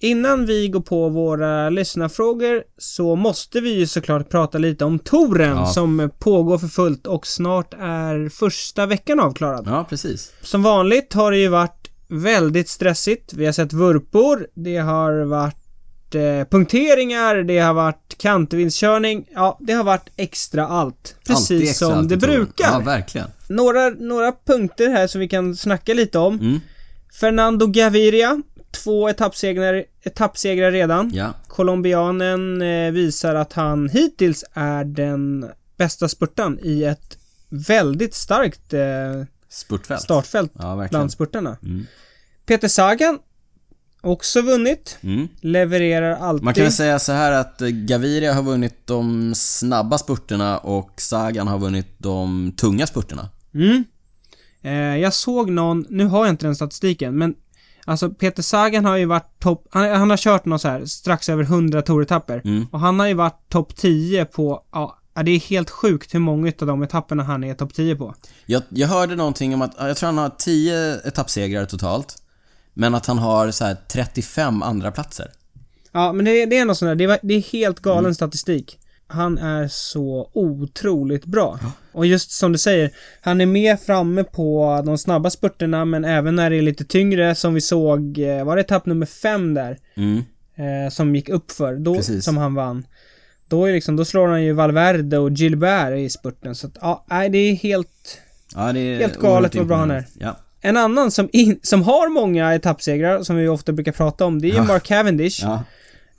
Innan 0.00 0.46
vi 0.46 0.68
går 0.68 0.80
på 0.80 1.08
våra 1.08 1.70
lyssnarfrågor 1.70 2.62
så 2.78 3.16
måste 3.16 3.60
vi 3.60 3.70
ju 3.78 3.86
såklart 3.86 4.28
prata 4.30 4.58
lite 4.58 4.84
om 4.84 4.98
touren 4.98 5.56
Ja. 5.56 5.66
som 5.66 6.10
pågår 6.18 6.58
för 6.58 6.68
fullt 6.68 7.06
och 7.06 7.26
snart 7.26 7.74
är 7.74 8.28
första 8.28 8.86
veckan 8.86 9.20
avklarad. 9.20 9.64
Ja, 9.66 9.86
precis. 9.88 10.32
Som 10.42 10.62
vanligt 10.62 11.12
har 11.12 11.30
det 11.30 11.38
ju 11.38 11.48
varit 11.48 11.90
väldigt 12.08 12.68
stressigt. 12.68 13.32
Vi 13.32 13.46
har 13.46 13.52
sett 13.52 13.72
vurpor, 13.72 14.46
det 14.54 14.76
har 14.76 15.12
varit 15.24 16.14
eh, 16.14 16.48
punkteringar, 16.50 17.34
det 17.36 17.58
har 17.58 17.74
varit 17.74 18.14
kantvinstkörning. 18.18 19.26
Ja, 19.34 19.58
det 19.60 19.72
har 19.72 19.84
varit 19.84 20.10
extra 20.16 20.68
allt. 20.68 21.16
Precis 21.26 21.70
extra 21.70 21.86
som 21.88 21.98
allt 21.98 22.08
det 22.08 22.16
brukar. 22.16 22.70
Ja, 22.72 22.78
verkligen. 22.78 23.26
Några, 23.48 23.88
några 23.90 24.32
punkter 24.46 24.88
här 24.88 25.06
som 25.06 25.20
vi 25.20 25.28
kan 25.28 25.56
snacka 25.56 25.94
lite 25.94 26.18
om. 26.18 26.34
Mm. 26.34 26.60
Fernando 27.20 27.66
Gaviria, 27.66 28.42
två 28.82 29.08
etappsegrar, 29.08 29.84
etappsegrar 30.02 30.72
redan. 30.72 31.10
Ja. 31.14 31.32
Colombianen 31.48 32.62
eh, 32.62 32.92
visar 32.92 33.34
att 33.34 33.52
han 33.52 33.88
hittills 33.88 34.44
är 34.52 34.84
den 34.84 35.50
bästa 35.76 36.08
spurtan 36.08 36.58
i 36.62 36.84
ett 36.84 37.18
väldigt 37.48 38.14
starkt 38.14 38.72
eh, 38.72 38.80
Spurtfält. 39.48 40.02
startfält 40.02 40.52
Ja, 40.58 40.86
bland 40.90 41.12
spurtarna. 41.12 41.56
Mm. 41.62 41.86
Peter 42.46 42.68
Sagan, 42.68 43.18
också 44.00 44.42
vunnit. 44.42 44.98
Mm. 45.00 45.28
Levererar 45.40 46.16
alltid. 46.16 46.44
Man 46.44 46.54
kan 46.54 46.62
väl 46.64 46.72
säga 46.72 46.98
så 46.98 47.12
här 47.12 47.32
att 47.32 47.60
eh, 47.62 47.68
Gaviria 47.68 48.32
har 48.32 48.42
vunnit 48.42 48.86
de 48.86 49.32
snabba 49.34 49.98
spurterna 49.98 50.58
och 50.58 51.00
Sagan 51.00 51.48
har 51.48 51.58
vunnit 51.58 51.94
de 51.98 52.52
tunga 52.56 52.86
spurterna. 52.86 53.28
Mm. 53.54 53.84
Eh, 54.62 54.72
jag 54.96 55.14
såg 55.14 55.50
någon, 55.50 55.86
nu 55.88 56.04
har 56.04 56.26
jag 56.26 56.32
inte 56.32 56.46
den 56.46 56.56
statistiken, 56.56 57.18
men 57.18 57.34
Alltså 57.88 58.10
Peter 58.10 58.42
Sagan 58.42 58.84
har 58.84 58.96
ju 58.96 59.04
varit 59.04 59.38
topp, 59.40 59.66
han, 59.70 59.90
han 59.90 60.10
har 60.10 60.16
kört 60.16 60.44
någon 60.44 60.58
så 60.58 60.68
här 60.68 60.84
strax 60.84 61.28
över 61.28 61.42
100 61.42 61.82
touretapper. 61.82 62.42
Mm. 62.44 62.66
Och 62.72 62.80
han 62.80 63.00
har 63.00 63.06
ju 63.06 63.14
varit 63.14 63.48
topp 63.48 63.76
10 63.76 64.24
på, 64.24 64.62
ja, 64.72 64.98
det 65.24 65.30
är 65.30 65.38
helt 65.40 65.70
sjukt 65.70 66.14
hur 66.14 66.18
många 66.18 66.52
av 66.60 66.66
de 66.66 66.82
etapperna 66.82 67.22
han 67.22 67.44
är 67.44 67.54
topp 67.54 67.74
10 67.74 67.96
på. 67.96 68.14
Jag, 68.46 68.62
jag 68.68 68.88
hörde 68.88 69.16
någonting 69.16 69.54
om 69.54 69.62
att, 69.62 69.74
jag 69.78 69.96
tror 69.96 70.06
han 70.06 70.18
har 70.18 70.30
10 70.38 71.00
etappsegrar 71.04 71.64
totalt. 71.64 72.22
Men 72.74 72.94
att 72.94 73.06
han 73.06 73.18
har 73.18 73.50
så 73.50 73.64
här 73.64 73.76
35 73.92 74.62
andra 74.62 74.90
platser. 74.92 75.30
Ja, 75.92 76.12
men 76.12 76.24
det, 76.24 76.46
det 76.46 76.58
är 76.58 76.64
något 76.64 76.78
sånt 76.78 76.88
där, 76.88 76.94
det, 76.94 77.04
är- 77.14 77.18
det 77.22 77.34
är 77.34 77.40
helt 77.42 77.80
galen 77.80 78.04
Mm. 78.04 78.14
statistik. 78.14 78.78
Han 79.10 79.38
är 79.38 79.68
så 79.68 80.30
otroligt 80.32 81.24
bra. 81.24 81.58
Och 81.92 82.06
just 82.06 82.30
som 82.30 82.52
du 82.52 82.58
säger, 82.58 82.90
han 83.20 83.40
är 83.40 83.46
med 83.46 83.80
framme 83.80 84.24
på 84.24 84.82
de 84.86 84.98
snabba 84.98 85.30
spurterna 85.30 85.84
men 85.84 86.04
även 86.04 86.36
när 86.36 86.50
det 86.50 86.56
är 86.56 86.62
lite 86.62 86.84
tyngre 86.84 87.34
som 87.34 87.54
vi 87.54 87.60
såg, 87.60 88.18
eh, 88.18 88.44
var 88.44 88.56
det 88.56 88.62
etapp 88.62 88.86
nummer 88.86 89.06
fem 89.06 89.54
där? 89.54 89.78
Mm. 89.96 90.16
Eh, 90.56 90.90
som 90.90 91.14
gick 91.16 91.28
upp 91.28 91.50
för 91.50 91.74
då, 91.74 91.94
Precis. 91.94 92.24
som 92.24 92.36
han 92.36 92.54
vann. 92.54 92.86
Då 93.48 93.66
är 93.66 93.72
liksom, 93.72 93.96
då 93.96 94.04
slår 94.04 94.28
han 94.28 94.44
ju 94.44 94.52
Valverde 94.52 95.18
och 95.18 95.30
Gilbert 95.30 95.98
i 95.98 96.10
spurten 96.10 96.54
så 96.54 96.66
att, 96.66 96.76
ja, 96.80 97.04
nej 97.10 97.28
det 97.28 97.38
är 97.38 97.54
helt... 97.54 98.20
Ja, 98.54 98.72
det 98.72 98.80
är 98.80 98.98
Helt 98.98 99.16
galet 99.16 99.54
vad 99.54 99.66
bra 99.66 99.76
han 99.76 99.90
imponerande. 99.90 100.08
Ja. 100.20 100.36
En 100.60 100.76
annan 100.76 101.10
som, 101.10 101.28
in, 101.32 101.60
som 101.62 101.82
har 101.82 102.08
många 102.08 102.54
etappsegrar, 102.54 103.22
som 103.22 103.36
vi 103.36 103.48
ofta 103.48 103.72
brukar 103.72 103.92
prata 103.92 104.24
om, 104.24 104.40
det 104.40 104.48
är 104.48 104.50
ju 104.50 104.56
Ja. 104.56 104.64
Mark 104.64 104.82
Cavendish. 104.82 105.42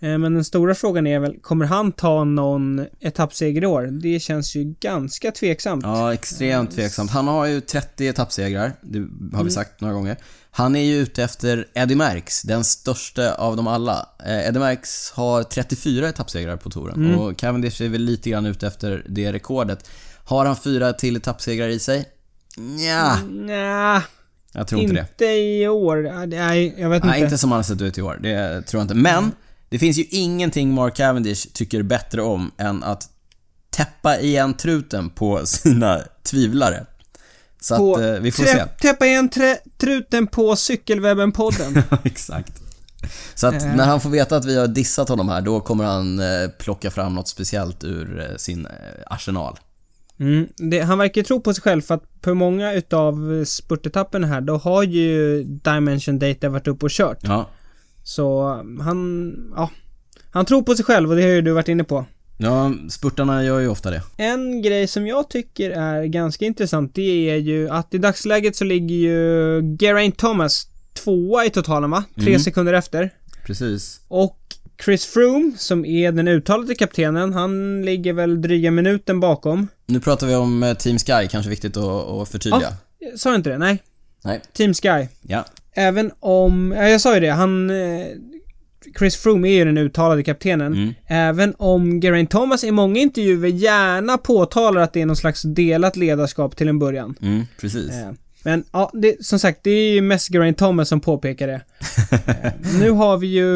Eh, 0.01 0.17
Men 0.17 0.33
den 0.33 0.43
stora 0.43 0.75
frågan 0.75 1.07
är 1.07 1.19
väl, 1.19 1.35
kommer 1.41 1.65
han 1.65 1.91
ta 1.91 2.23
någon 2.23 2.85
etappseger 2.99 3.63
i 3.63 3.65
år? 3.65 3.81
Det 4.01 4.19
känns 4.19 4.55
ju 4.55 4.63
ganska 4.79 5.31
tveksamt. 5.31 5.83
Ja, 5.85 6.13
extremt 6.13 6.71
tveksamt. 6.71 7.11
Han 7.11 7.27
har 7.27 7.45
ju 7.45 7.61
30 7.61 8.07
etappsegrar, 8.07 8.71
det 8.81 8.99
har 8.99 9.05
Mm. 9.33 9.45
vi 9.45 9.51
sagt 9.51 9.81
några 9.81 9.93
gånger. 9.93 10.17
Han 10.51 10.75
är 10.75 10.83
ju 10.83 10.95
ute 10.97 11.23
efter 11.23 11.67
Eddie 11.73 11.95
Merckx, 11.95 12.41
den 12.41 12.63
största 12.63 13.33
av 13.33 13.55
dem 13.57 13.67
alla. 13.67 14.09
Eh, 14.25 14.47
Eddie 14.47 14.59
Merckx 14.59 15.11
har 15.11 15.43
34 15.43 16.09
etappsegrar 16.09 16.57
på 16.57 16.69
touren 16.69 17.05
Mm. 17.05 17.19
och 17.19 17.37
Cavendish 17.37 17.81
är 17.81 17.89
väl 17.89 18.01
lite 18.01 18.29
grann 18.29 18.45
ute 18.45 18.67
efter 18.67 19.05
det 19.09 19.33
rekordet. 19.33 19.89
Har 20.23 20.45
han 20.45 20.55
fyra 20.55 20.93
till 20.93 21.15
etappsegrar 21.15 21.67
i 21.67 21.79
sig? 21.79 22.05
Ja, 22.87 23.17
Nja, 23.29 24.03
jag 24.53 24.67
tror 24.67 24.81
inte 24.81 24.93
det. 24.93 24.99
inte 24.99 25.25
i 25.25 25.67
år. 25.67 26.25
Nej, 26.27 26.75
jag 26.77 26.89
vet 26.89 27.03
Nej, 27.03 27.13
inte. 27.19 27.25
inte 27.25 27.37
som 27.37 27.51
han 27.51 27.57
har 27.57 27.63
sett 27.63 27.81
ut 27.81 27.97
i 27.97 28.01
år. 28.01 28.19
Det 28.23 28.61
tror 28.61 28.79
jag 28.79 28.83
inte. 28.83 28.95
Men, 28.95 29.31
det 29.69 29.79
finns 29.79 29.97
ju 29.97 30.05
ingenting 30.09 30.73
Mark 30.73 30.95
Cavendish 30.95 31.47
tycker 31.53 31.83
bättre 31.83 32.21
om 32.21 32.51
än 32.57 32.83
att 32.83 33.09
täppa 33.69 34.19
igen 34.19 34.53
truten 34.53 35.09
på 35.09 35.45
sina 35.45 36.01
tvivlare. 36.23 36.85
Så 37.61 37.77
På 37.77 37.95
att 37.95 38.01
eh, 38.01 38.11
vi 38.11 38.31
får 38.31 38.43
se. 38.43 38.65
Täppa 38.65 39.05
igen 39.05 39.29
truten 39.77 40.27
på 40.27 40.55
Cykelwebben-podden. 40.55 41.83
Exakt. 42.03 42.53
Så 43.35 43.47
att 43.47 43.63
Eh. 43.63 43.75
när 43.75 43.85
han 43.85 44.01
får 44.01 44.09
veta 44.09 44.35
att 44.35 44.45
vi 44.45 44.57
har 44.57 44.67
dissat 44.67 45.09
honom 45.09 45.29
här, 45.29 45.41
då 45.41 45.59
kommer 45.59 45.83
han 45.83 46.19
eh, 46.19 46.49
plocka 46.59 46.91
fram 46.91 47.15
något 47.15 47.27
speciellt 47.27 47.83
ur 47.83 48.19
eh, 48.19 48.35
sin 48.37 48.65
eh, 48.65 48.71
arsenal. 49.05 49.59
Mm, 50.19 50.47
det, 50.57 50.79
han 50.81 50.97
verkar 50.97 51.23
tro 51.23 51.41
på 51.41 51.53
sig 51.53 51.61
själv 51.61 51.81
för 51.81 51.95
att 51.95 52.21
på 52.21 52.33
många 52.33 52.73
utav 52.73 53.45
spurtetapperna 53.45 54.27
här, 54.27 54.41
då 54.41 54.57
har 54.57 54.83
ju 54.83 55.43
Dimension 55.43 56.19
Data 56.19 56.49
varit 56.49 56.67
uppe 56.67 56.85
och 56.85 56.91
kört. 56.91 57.19
Ja. 57.21 57.49
Så 58.09 58.43
han, 58.81 59.33
ja. 59.55 59.69
Han 60.31 60.45
tror 60.45 60.61
på 60.61 60.75
sig 60.75 60.85
själv 60.85 61.09
och 61.09 61.15
det 61.15 61.21
har 61.21 61.29
ju 61.29 61.41
du 61.41 61.51
varit 61.51 61.67
inne 61.67 61.83
på. 61.83 62.05
Ja, 62.37 62.73
spurtarna 62.89 63.43
gör 63.43 63.59
ju 63.59 63.67
ofta 63.67 63.91
det. 63.91 64.01
En 64.17 64.61
grej 64.61 64.87
som 64.87 65.07
jag 65.07 65.29
tycker 65.29 65.71
är 65.71 66.03
ganska 66.05 66.45
intressant, 66.45 66.95
det 66.95 67.29
är 67.29 67.35
ju 67.35 67.69
att 67.69 67.93
i 67.93 67.97
dagsläget 67.97 68.55
så 68.55 68.63
ligger 68.63 68.95
ju 68.95 69.61
Geraint 69.79 70.17
Thomas 70.17 70.67
tvåa 71.03 71.45
i 71.45 71.49
totalen 71.49 71.91
va? 71.91 72.03
Tre 72.15 72.27
Mm. 72.29 72.39
sekunder 72.39 72.73
efter. 72.73 73.13
Precis. 73.45 73.99
Och 74.07 74.39
Chris 74.85 75.05
Froome, 75.05 75.51
som 75.57 75.85
är 75.85 76.11
den 76.11 76.27
uttalade 76.27 76.75
kaptenen, 76.75 77.33
han 77.33 77.81
ligger 77.85 78.13
väl 78.13 78.41
dryga 78.41 78.71
minuten 78.71 79.19
bakom. 79.19 79.67
Nu 79.85 79.99
pratar 79.99 80.27
vi 80.27 80.35
om 80.35 80.63
eh, 80.63 80.73
Team 80.73 80.97
Sky, 80.97 81.27
kanske 81.31 81.49
viktigt 81.49 81.77
att, 81.77 82.07
att 82.09 82.29
förtydliga. 82.29 82.73
Sa 83.17 83.29
jag 83.29 83.39
inte 83.39 83.49
det? 83.49 83.57
Nej. 83.57 83.83
Nej. 84.23 84.41
Team 84.53 84.73
Sky. 84.73 85.07
Ja. 85.21 85.45
Även 85.79 86.11
om, 86.19 86.73
ja 86.77 86.89
jag 86.89 87.01
sa 87.01 87.13
ju 87.13 87.19
det, 87.19 87.29
han... 87.31 87.69
eh, 87.69 88.05
Chris 88.99 89.15
Froome 89.17 89.47
är 89.49 89.53
ju 89.53 89.65
den 89.65 89.77
uttalade 89.77 90.23
kaptenen. 90.23 90.73
Mm. 90.73 90.93
Även 91.07 91.53
om 91.57 92.01
Geraint 92.01 92.29
Thomas 92.31 92.63
i 92.63 92.71
många 92.71 92.99
intervjuer 92.99 93.47
gärna 93.47 94.17
påtalar 94.17 94.81
att 94.81 94.93
det 94.93 95.01
är 95.01 95.05
någon 95.05 95.15
slags 95.15 95.41
delat 95.41 95.95
ledarskap 95.95 96.55
till 96.55 96.67
en 96.67 96.79
början. 96.79 97.15
Mm, 97.21 97.45
precis. 97.61 97.89
Eh, 97.91 98.11
Men 98.43 98.63
ja, 98.71 98.91
det, 98.93 99.25
som 99.25 99.39
sagt, 99.39 99.59
det 99.63 99.71
är 99.71 99.93
ju 99.93 100.01
mest 100.01 100.27
Geraint 100.33 100.57
Thomas 100.57 100.89
som 100.89 100.99
påpekar 100.99 101.47
det. 101.47 101.61
Eh, 102.43 102.51
nu 102.79 102.89
har 102.91 103.17
vi 103.17 103.27
ju, 103.27 103.47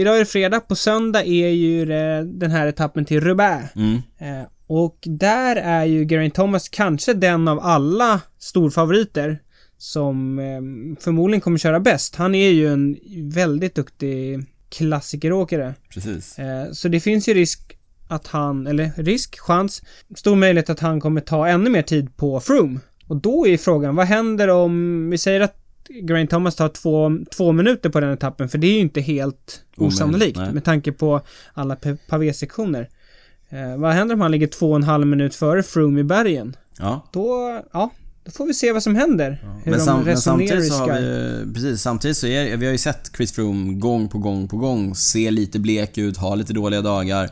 idag 0.00 0.14
är 0.14 0.18
det 0.18 0.24
fredag, 0.26 0.60
på 0.60 0.74
söndag 0.74 1.24
är 1.24 1.48
ju 1.48 1.84
det, 1.84 2.24
den 2.24 2.50
här 2.50 2.66
etappen 2.66 3.04
till 3.04 3.20
Roubaix. 3.20 3.76
Mm. 3.76 3.94
Eh, 4.18 4.46
Och 4.66 4.96
där 5.04 5.56
är 5.56 5.84
ju 5.84 6.04
Geraint 6.08 6.34
Thomas 6.34 6.68
kanske 6.68 7.14
den 7.14 7.48
av 7.48 7.60
alla 7.60 8.20
storfavoriter 8.38 9.38
som 9.82 10.38
eh, 10.38 11.02
förmodligen 11.02 11.40
kommer 11.40 11.58
köra 11.58 11.80
bäst. 11.80 12.16
Han 12.16 12.34
är 12.34 12.48
ju 12.50 12.72
en 12.72 12.96
väldigt 13.34 13.74
duktig 13.74 14.44
klassikeråkare. 14.68 15.74
Precis. 15.88 16.38
Eh, 16.38 16.70
Så 16.72 16.88
det 16.88 17.00
finns 17.00 17.28
ju 17.28 17.34
risk 17.34 17.78
att 18.08 18.26
han, 18.26 18.66
eller 18.66 18.90
risk, 18.96 19.38
chans, 19.38 19.82
stor 20.16 20.36
möjlighet 20.36 20.70
att 20.70 20.80
han 20.80 21.00
kommer 21.00 21.20
ta 21.20 21.48
ännu 21.48 21.70
mer 21.70 21.82
tid 21.82 22.16
på 22.16 22.40
Froome. 22.40 22.80
Och 23.06 23.16
då 23.16 23.46
är 23.46 23.56
frågan, 23.56 23.96
vad 23.96 24.06
händer 24.06 24.48
om, 24.48 25.10
vi 25.10 25.18
säger 25.18 25.40
att 25.40 25.56
Geraint 26.08 26.30
Thomas 26.30 26.56
tar 26.56 26.68
två, 26.68 27.10
två 27.36 27.52
minuter 27.52 27.90
på 27.90 28.00
den 28.00 28.12
etappen, 28.12 28.48
för 28.48 28.58
det 28.58 28.66
är 28.66 28.72
ju 28.74 28.78
inte 28.80 29.00
helt 29.00 29.64
osannolikt 29.76 30.38
nej. 30.38 30.52
med 30.52 30.64
tanke 30.64 30.92
på 30.92 31.20
alla 31.54 31.76
pa- 31.76 31.96
pavé-sektioner. 32.08 32.88
Eh, 33.48 33.76
vad 33.76 33.92
händer 33.92 34.14
om 34.14 34.20
han 34.20 34.30
ligger 34.30 34.46
två 34.46 34.70
och 34.70 34.76
en 34.76 34.82
halv 34.82 35.06
minut 35.06 35.34
före 35.34 35.62
Froome 35.62 36.00
i 36.00 36.04
bergen? 36.04 36.56
Ja. 36.78 37.08
Då, 37.12 37.60
ja, 37.72 37.90
då 38.24 38.30
får 38.30 38.46
vi 38.46 38.54
se 38.54 38.72
vad 38.72 38.82
som 38.82 38.96
händer. 38.96 39.38
Hur 39.64 39.70
Men, 39.70 39.78
de 39.78 39.84
sam, 39.84 40.04
men 40.04 40.16
samtidigt 40.16 40.72
så 40.72 40.78
har 40.78 41.00
vi 41.00 41.54
precis, 41.54 41.80
samtidigt 41.82 42.16
så 42.16 42.26
är 42.26 42.56
vi 42.56 42.66
har 42.66 42.72
ju 42.72 42.78
sett 42.78 43.10
Chris 43.16 43.32
Froome 43.32 43.72
gång 43.74 44.08
på 44.08 44.18
gång 44.18 44.48
på 44.48 44.56
gång 44.56 44.94
se 44.94 45.30
lite 45.30 45.58
blek 45.58 45.98
ut, 45.98 46.16
ha 46.16 46.34
lite 46.34 46.52
dåliga 46.52 46.80
dagar 46.80 47.30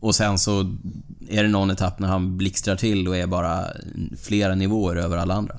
och 0.00 0.14
sen 0.14 0.38
så 0.38 0.60
är 1.28 1.42
det 1.42 1.48
någon 1.48 1.70
etapp 1.70 1.98
när 1.98 2.08
han 2.08 2.36
blixtrar 2.36 2.76
till 2.76 3.08
och 3.08 3.16
är 3.16 3.26
bara 3.26 3.66
flera 4.22 4.54
nivåer 4.54 4.96
över 4.96 5.16
alla 5.16 5.34
andra. 5.34 5.56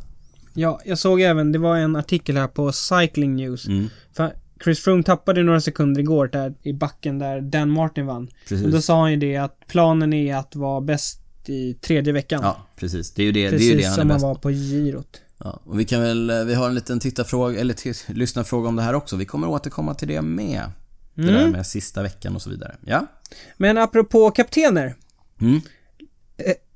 Ja, 0.54 0.80
jag 0.86 0.98
såg 0.98 1.22
även, 1.22 1.52
det 1.52 1.60
var 1.60 1.78
en 1.78 1.96
artikel 1.96 2.38
här 2.38 2.48
på 2.48 2.72
Cycling 2.72 3.36
News. 3.36 3.68
Mm, 3.68 3.90
För 4.14 4.34
Chris 4.64 4.80
Froome 4.80 5.04
tappade 5.04 5.44
några 5.44 5.62
sekunder 5.62 6.02
igår 6.02 6.28
där 6.28 6.54
i 6.62 6.74
backen 6.74 7.20
där 7.20 7.42
Dan 7.42 7.70
Martin 7.72 8.06
vann. 8.06 8.28
precis. 8.50 8.66
Och 8.66 8.72
då 8.72 8.82
sa 8.82 9.02
han 9.02 9.12
ju 9.12 9.18
det 9.18 9.38
att 9.38 9.60
planen 9.68 10.14
är 10.14 10.36
att 10.36 10.56
vara 10.56 10.82
bäst 10.82 11.23
i 11.50 11.74
tredje 11.74 12.14
veckan. 12.14 12.40
Ja, 12.44 12.68
precis. 12.76 13.12
Det 13.12 13.22
är 13.22 13.26
ju 13.26 13.32
det, 13.32 13.40
det, 13.40 13.48
är 13.48 13.52
Precis 13.52 13.78
det 13.78 13.84
han 13.84 13.94
är 13.94 13.96
som 14.02 14.10
han 14.10 14.20
var 14.22 14.36
på 14.36 14.50
girot. 14.50 15.22
Ja, 15.38 15.60
och 15.66 15.80
vi 15.80 15.86
kan 15.86 16.02
väl, 16.02 16.32
vi 16.46 16.54
har 16.54 16.68
en 16.68 16.76
liten 16.76 17.00
tittarfråga, 17.00 17.60
eller 17.60 18.14
lyssnarfråga 18.14 18.70
om 18.70 18.76
det 18.76 18.82
här 18.82 18.94
också. 18.94 19.16
Vi 19.16 19.26
kommer 19.26 19.48
återkomma 19.50 19.94
till 19.94 20.08
det 20.08 20.22
med. 20.22 20.62
Det 21.16 21.22
där 21.22 21.40
Mm. 21.40 21.52
med 21.52 21.68
sista 21.68 22.04
veckan 22.04 22.36
och 22.36 22.42
så 22.42 22.50
vidare. 22.50 22.76
Ja? 22.86 23.08
Men 23.58 23.78
apropå 23.78 24.32
kaptener. 24.32 24.96
Mm. 25.42 25.62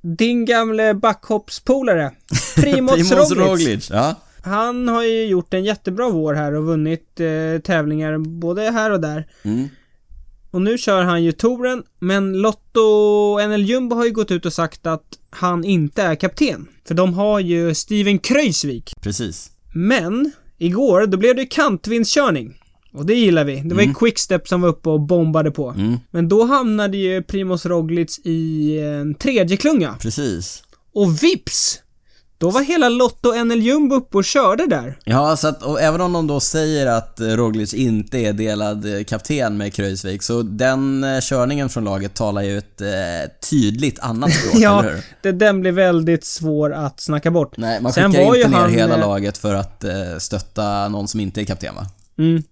Din 0.01 0.45
gamle 0.45 0.93
backhoppspolare. 0.93 2.11
Primoz 2.55 2.93
Primoz 3.09 3.31
Roglic. 3.31 3.67
Roglic. 3.67 3.89
Ja. 3.89 4.15
Han 4.41 4.87
har 4.87 5.03
ju 5.03 5.25
gjort 5.25 5.53
en 5.53 5.63
jättebra 5.63 6.09
vår 6.09 6.33
här 6.33 6.53
och 6.53 6.63
vunnit 6.63 7.19
eh, 7.19 7.61
tävlingar 7.63 8.17
både 8.17 8.61
här 8.61 8.91
och 8.91 9.01
där. 9.01 9.27
Mm. 9.43 9.69
Och 10.51 10.61
nu 10.61 10.77
kör 10.77 11.03
han 11.03 11.23
ju 11.23 11.31
touren, 11.31 11.83
men 11.99 12.33
Lotto 12.33 13.39
NL 13.47 13.65
Jumbo 13.65 13.95
har 13.95 14.05
ju 14.05 14.11
gått 14.11 14.31
ut 14.31 14.45
och 14.45 14.53
sagt 14.53 14.87
att 14.87 15.03
han 15.29 15.63
inte 15.63 16.01
är 16.03 16.15
kapten. 16.15 16.67
För 16.87 16.95
de 16.95 17.13
har 17.13 17.39
ju 17.39 17.73
Steven 17.73 18.19
Kreuzvik. 18.19 18.93
Precis. 19.01 19.51
Men, 19.73 20.31
igår, 20.57 21.05
då 21.05 21.17
blev 21.17 21.35
det 21.35 21.45
kantvindskörning. 21.45 22.53
Och 22.93 23.05
det 23.05 23.15
gillar 23.15 23.45
vi. 23.45 23.61
Det 23.65 23.75
var 23.75 23.81
ju 23.83 23.93
Quickstep 23.93 24.47
som 24.47 24.61
var 24.61 24.69
uppe 24.69 24.89
och 24.89 25.01
bombade 25.01 25.51
på. 25.51 25.69
Mm. 25.69 25.97
Men 26.11 26.29
då 26.29 26.43
hamnade 26.43 26.97
ju 26.97 27.23
Primoz 27.23 27.65
Roglic 27.65 28.19
i 28.23 28.79
en 28.79 29.15
tredje 29.15 29.57
klunga. 29.57 29.95
Precis. 30.01 30.63
Och 30.93 31.23
vips! 31.23 31.81
Då 32.39 32.49
var 32.49 32.61
hela 32.61 32.89
Lotto 32.89 33.43
NL 33.43 33.61
Jumbo 33.61 33.95
uppe 33.95 34.17
och 34.17 34.25
körde 34.25 34.65
där. 34.67 34.99
Ja, 35.03 35.37
så 35.37 35.47
att, 35.47 35.63
och 35.63 35.81
även 35.81 36.01
om 36.01 36.13
de 36.13 36.27
då 36.27 36.39
säger 36.39 36.87
att 36.87 37.19
eh, 37.19 37.27
Roglic 37.27 37.73
inte 37.73 38.17
är 38.17 38.33
delad 38.33 38.97
eh, 38.97 39.03
kapten 39.03 39.57
med 39.57 39.73
Kreuzvik, 39.73 40.23
så 40.23 40.41
den 40.41 41.03
eh, 41.03 41.19
körningen 41.21 41.69
från 41.69 41.83
laget 41.83 42.13
talar 42.13 42.41
ju 42.41 42.57
ett 42.57 42.81
eh, 42.81 42.87
tydligt 43.49 43.99
annat 43.99 44.33
språk, 44.33 44.55
Ja, 44.61 44.79
eller 44.79 44.93
hur? 44.93 45.03
det, 45.21 45.31
den 45.31 45.61
blev 45.61 45.73
väldigt 45.73 46.25
svår 46.25 46.73
att 46.73 46.99
snacka 46.99 47.31
bort. 47.31 47.57
Nej, 47.57 47.81
man 47.81 47.93
Sen 47.93 48.11
skickar 48.11 48.35
inte 48.35 48.47
ner 48.47 48.57
han, 48.57 48.69
hela 48.71 48.97
laget 48.97 49.37
för 49.37 49.55
att 49.55 49.83
eh, 49.83 50.17
stötta 50.17 50.89
någon 50.89 51.07
som 51.07 51.19
inte 51.19 51.41
är 51.41 51.45
kapten, 51.45 51.75
va? 51.75 51.85
Mm. 52.17 52.43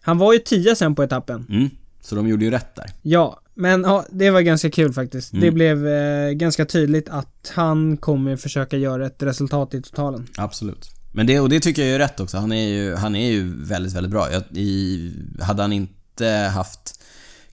Han 0.00 0.18
var 0.18 0.32
ju 0.32 0.38
tia 0.38 0.74
sen 0.74 0.94
på 0.94 1.02
etappen. 1.02 1.46
Mm. 1.50 1.70
Så 2.02 2.14
de 2.14 2.28
gjorde 2.28 2.44
ju 2.44 2.50
rätt 2.50 2.74
där. 2.74 2.90
Ja, 3.02 3.40
men 3.56 3.82
ja, 3.82 4.04
det 4.10 4.30
var 4.30 4.40
ganska 4.40 4.70
kul 4.70 4.92
faktiskt. 4.92 5.32
Mm. 5.32 5.44
Det 5.44 5.50
blev 5.50 5.88
eh, 5.88 6.30
ganska 6.30 6.64
tydligt 6.64 7.08
att 7.08 7.52
han 7.54 7.96
kommer 7.96 8.36
försöka 8.36 8.76
göra 8.76 9.06
ett 9.06 9.22
resultat 9.22 9.74
i 9.74 9.82
totalen. 9.82 10.26
Absolut. 10.36 10.90
Men 11.12 11.26
det, 11.26 11.40
och 11.40 11.48
det 11.48 11.60
tycker 11.60 11.82
jag 11.84 11.94
är 11.94 11.98
rätt 11.98 12.20
också. 12.20 12.38
Han 12.38 12.52
är 12.52 12.68
ju, 12.68 12.94
han 12.94 13.16
är 13.16 13.30
ju 13.30 13.54
väldigt, 13.64 13.92
väldigt 13.92 14.10
bra. 14.10 14.32
Jag, 14.32 14.42
i, 14.56 15.12
hade 15.40 15.62
han 15.62 15.72
inte 15.72 16.26
haft 16.54 17.00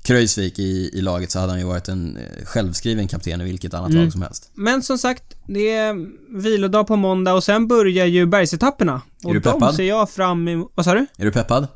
Kreuzvik 0.02 0.60
i, 0.60 0.90
i 0.94 1.02
laget 1.02 1.32
så 1.32 1.40
hade 1.40 1.52
han 1.52 1.60
ju 1.60 1.66
varit 1.66 1.88
en 1.88 2.18
eh, 2.18 2.46
självskriven 2.46 3.08
kapten 3.08 3.42
i 3.42 3.44
vilket 3.44 3.74
annat 3.74 3.90
Mm. 3.90 4.04
lag 4.04 4.12
som 4.12 4.22
helst. 4.22 4.52
Men 4.54 4.84
som 4.84 4.98
sagt, 4.98 5.24
det 5.48 5.72
är 5.72 5.96
vilodag 6.42 6.88
på 6.88 6.96
måndag 6.96 7.34
och 7.34 7.44
sen 7.44 7.68
börjar 7.68 8.06
ju 8.06 8.26
bergsetapperna. 8.26 9.02
Och 9.24 9.34
du 9.34 9.40
de 9.40 9.52
peppad? 9.54 9.76
ser 9.76 9.84
jag 9.84 10.10
fram 10.10 10.48
emot. 10.48 10.72
Vad 10.76 10.86
sa 10.86 10.94
du? 10.94 11.06
Är 11.18 11.26
du 11.26 11.32
peppad? 11.32 11.68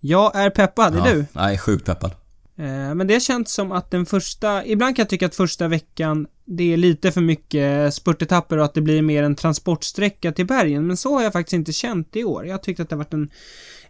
Jag 0.00 0.36
är 0.36 0.50
peppad, 0.50 0.96
är 0.96 1.14
du? 1.14 1.24
Nej, 1.32 1.58
sjukt 1.58 1.86
peppad. 1.86 2.10
Eh, 2.56 2.94
men 2.94 3.06
det 3.06 3.20
känns 3.20 3.52
som 3.52 3.72
att 3.72 3.90
den 3.90 4.06
första, 4.06 4.66
ibland 4.66 4.96
kan 4.96 5.02
jag 5.02 5.08
tycka 5.10 5.26
att 5.26 5.34
första 5.34 5.68
veckan 5.68 6.26
det 6.44 6.72
är 6.72 6.76
lite 6.76 7.12
för 7.12 7.20
mycket 7.20 7.94
spurtetapper 7.94 8.58
och 8.58 8.64
att 8.64 8.74
det 8.74 8.80
blir 8.80 9.02
mer 9.02 9.22
en 9.22 9.34
transportsträcka 9.34 10.32
till 10.32 10.46
bergen. 10.46 10.86
Men 10.86 10.96
så 10.96 11.14
har 11.14 11.22
jag 11.22 11.32
faktiskt 11.32 11.52
inte 11.52 11.72
känt 11.72 12.16
i 12.16 12.24
år. 12.24 12.46
Jag 12.46 12.54
har 12.54 12.58
tyckt 12.58 12.80
att 12.80 12.88
det 12.88 12.94
har 12.94 12.98
varit 12.98 13.14
en, 13.14 13.30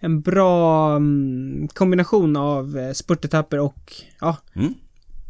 en 0.01 0.21
bra 0.21 0.97
mm, 0.97 1.69
kombination 1.69 2.37
av 2.37 2.79
eh, 2.79 2.93
spurtetapper 2.93 3.59
och, 3.59 3.93
ja, 4.21 4.37
Mm. 4.55 4.75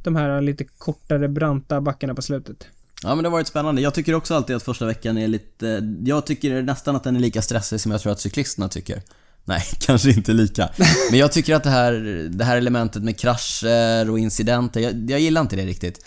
de 0.04 0.16
här 0.16 0.40
lite 0.40 0.64
kortare 0.64 1.28
branta 1.28 1.80
backarna 1.80 2.14
på 2.14 2.22
slutet. 2.22 2.66
Ja 3.02 3.14
men 3.14 3.22
det 3.22 3.28
har 3.28 3.32
varit 3.32 3.46
spännande. 3.46 3.82
Jag 3.82 3.94
tycker 3.94 4.14
också 4.14 4.34
alltid 4.34 4.56
att 4.56 4.62
första 4.62 4.86
veckan 4.86 5.18
är 5.18 5.28
lite... 5.28 5.96
Jag 6.04 6.26
tycker 6.26 6.62
nästan 6.62 6.96
att 6.96 7.04
den 7.04 7.16
är 7.16 7.20
lika 7.20 7.42
stressig 7.42 7.80
som 7.80 7.92
jag 7.92 8.00
tror 8.00 8.12
att 8.12 8.20
cyklisterna 8.20 8.68
tycker. 8.68 9.02
Nej, 9.44 9.62
kanske 9.78 10.10
inte 10.10 10.32
lika. 10.32 10.68
Men 11.10 11.18
jag 11.18 11.32
tycker 11.32 11.54
att 11.54 11.64
det 11.64 11.70
här, 11.70 11.92
det 12.30 12.44
här 12.44 12.56
elementet 12.56 13.02
med 13.02 13.18
krascher 13.18 14.10
och 14.10 14.18
incidenter, 14.18 14.80
jag, 14.80 15.10
jag 15.10 15.20
gillar 15.20 15.40
inte 15.40 15.56
det 15.56 15.66
riktigt. 15.66 16.04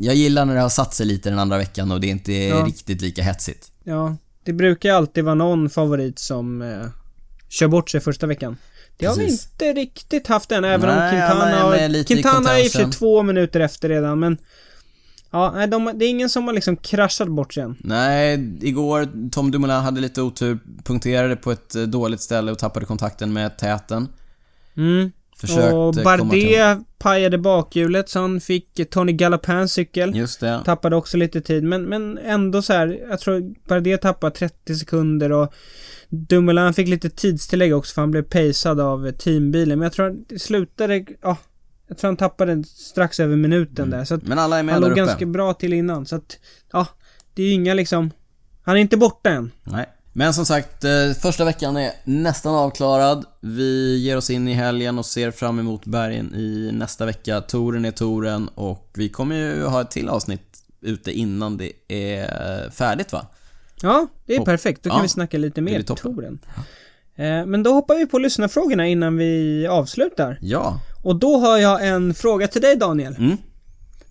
Jag 0.00 0.14
gillar 0.14 0.44
när 0.44 0.54
det 0.54 0.60
har 0.60 0.68
satt 0.68 0.94
sig 0.94 1.06
lite 1.06 1.30
den 1.30 1.38
andra 1.38 1.58
veckan 1.58 1.92
och 1.92 2.00
det 2.00 2.06
inte 2.06 2.32
är 2.32 2.48
Ja. 2.48 2.64
riktigt 2.66 3.00
lika 3.00 3.22
hetsigt. 3.22 3.72
Ja, 3.84 4.16
det 4.44 4.52
brukar 4.52 4.94
alltid 4.94 5.24
vara 5.24 5.34
någon 5.34 5.70
favorit 5.70 6.18
som 6.18 6.62
eh, 6.62 6.86
kör 7.48 7.68
bort 7.68 7.90
sig 7.90 8.00
första 8.00 8.26
veckan. 8.26 8.56
Det 8.96 9.06
har 9.06 9.16
vi 9.16 9.30
inte 9.30 9.72
riktigt 9.72 10.26
haft 10.26 10.52
än, 10.52 10.64
även 10.64 10.88
Nej, 10.96 11.06
om 11.06 11.10
Quintana, 11.10 11.98
i 11.98 12.04
Quintana 12.04 12.58
är 12.58 12.64
i 12.64 12.68
och 12.68 12.72
för 12.72 12.82
sig 12.82 12.92
två 12.92 13.22
minuter 13.22 13.60
efter 13.60 13.88
redan, 13.88 14.18
men 14.20 14.38
Ja, 15.30 15.52
nej, 15.54 15.68
de, 15.68 15.90
det 15.94 16.04
är 16.04 16.08
ingen 16.08 16.28
som 16.28 16.46
har 16.46 16.54
liksom 16.54 16.76
kraschat 16.76 17.28
bort 17.28 17.54
sig 17.54 17.62
än. 17.62 17.76
Nej, 17.80 18.56
igår 18.60 19.08
Tom 19.30 19.50
Dumoulin 19.50 19.76
hade 19.76 20.00
lite 20.00 20.22
otur, 20.22 20.58
punkterade 20.84 21.36
på 21.36 21.52
ett 21.52 21.74
eh, 21.74 21.82
dåligt 21.82 22.20
ställe 22.20 22.52
och 22.52 22.58
tappade 22.58 22.86
kontakten 22.86 23.32
med 23.32 23.58
täten. 23.58 24.08
Mm. 24.76 25.12
Försökte 25.40 25.74
och 25.74 25.94
till... 25.94 26.04
Bardet 26.04 26.86
pajade 26.98 27.38
bakhjulet 27.38 28.08
så 28.08 28.20
han 28.20 28.40
fick 28.40 28.90
Tony 28.90 29.12
Galopins 29.12 29.72
cykel. 29.72 30.16
Just 30.16 30.40
det. 30.40 30.62
Tappade 30.64 30.96
också 30.96 31.16
lite 31.16 31.40
tid, 31.40 31.64
men, 31.64 31.82
men 31.82 32.18
ändå 32.18 32.62
så 32.62 32.72
här. 32.72 32.98
Jag 33.08 33.20
tror 33.20 33.54
Bardet 33.68 34.02
tappade 34.02 34.36
30 34.36 34.74
sekunder 34.74 35.32
och 35.32 35.54
Dumoulin 36.08 36.74
fick 36.74 36.88
lite 36.88 37.10
tidstillägg 37.10 37.76
också 37.76 37.94
för 37.94 38.02
han 38.02 38.10
blev 38.10 38.22
pacead 38.22 38.80
av 38.80 39.12
teambilen. 39.12 39.78
Men 39.78 39.86
jag 39.86 39.92
tror 39.92 40.06
att 40.06 40.28
det 40.28 40.38
slutade, 40.38 41.04
ja. 41.22 41.36
Jag 41.90 41.98
tror 41.98 42.08
han 42.08 42.16
tappade 42.16 42.64
strax 42.64 43.20
över 43.20 43.36
minuten 43.36 43.90
där. 43.90 44.04
Så 44.04 44.14
att 44.14 44.22
Men 44.22 44.38
alla 44.38 44.58
är 44.58 44.62
med 44.62 44.74
han 44.74 44.82
där 44.82 44.88
låg 44.88 44.98
uppe. 44.98 45.06
ganska 45.06 45.26
bra 45.26 45.54
till 45.54 45.72
innan. 45.72 46.06
Så 46.06 46.16
att, 46.16 46.38
ja. 46.72 46.86
Det 47.34 47.42
är 47.42 47.46
ju 47.46 47.52
inga 47.52 47.74
liksom... 47.74 48.10
Han 48.62 48.76
är 48.76 48.80
inte 48.80 48.96
borta 48.96 49.30
än. 49.30 49.50
Nej. 49.64 49.86
Men 50.12 50.34
som 50.34 50.46
sagt, 50.46 50.84
eh, 50.84 51.12
första 51.22 51.44
veckan 51.44 51.76
är 51.76 51.92
nästan 52.04 52.54
avklarad. 52.54 53.24
Vi 53.40 53.98
ger 53.98 54.16
oss 54.16 54.30
in 54.30 54.48
i 54.48 54.52
helgen 54.54 54.98
och 54.98 55.06
ser 55.06 55.30
fram 55.30 55.58
emot 55.58 55.86
bergen 55.86 56.34
i 56.34 56.70
nästa 56.72 57.06
vecka. 57.06 57.40
Toren 57.40 57.84
är 57.84 57.90
toren 57.90 58.48
och 58.48 58.90
vi 58.94 59.08
kommer 59.08 59.36
ju 59.36 59.64
ha 59.64 59.80
ett 59.80 59.90
till 59.90 60.08
avsnitt 60.08 60.62
ute 60.80 61.12
innan 61.12 61.56
det 61.56 61.72
är 61.88 62.70
färdigt 62.70 63.12
va? 63.12 63.26
Ja, 63.82 64.06
det 64.26 64.34
är 64.34 64.40
Och- 64.40 64.46
perfekt. 64.46 64.82
Då 64.82 64.90
kan 64.90 64.96
ja, 64.98 65.02
vi 65.02 65.08
snacka 65.08 65.38
lite 65.38 65.60
mer 65.60 65.82
blir 65.82 66.28
Eh, 67.20 67.46
men 67.46 67.62
då 67.62 67.72
hoppar 67.72 67.94
vi 67.94 68.06
på 68.06 68.18
lyssnarfrågorna 68.18 68.86
innan 68.86 69.16
vi 69.16 69.66
avslutar. 69.66 70.38
Ja. 70.40 70.80
Och 71.02 71.16
då 71.16 71.38
har 71.38 71.58
jag 71.58 71.86
en 71.86 72.14
fråga 72.14 72.48
till 72.48 72.62
dig 72.62 72.76
Daniel. 72.76 73.16
Mm. 73.18 73.36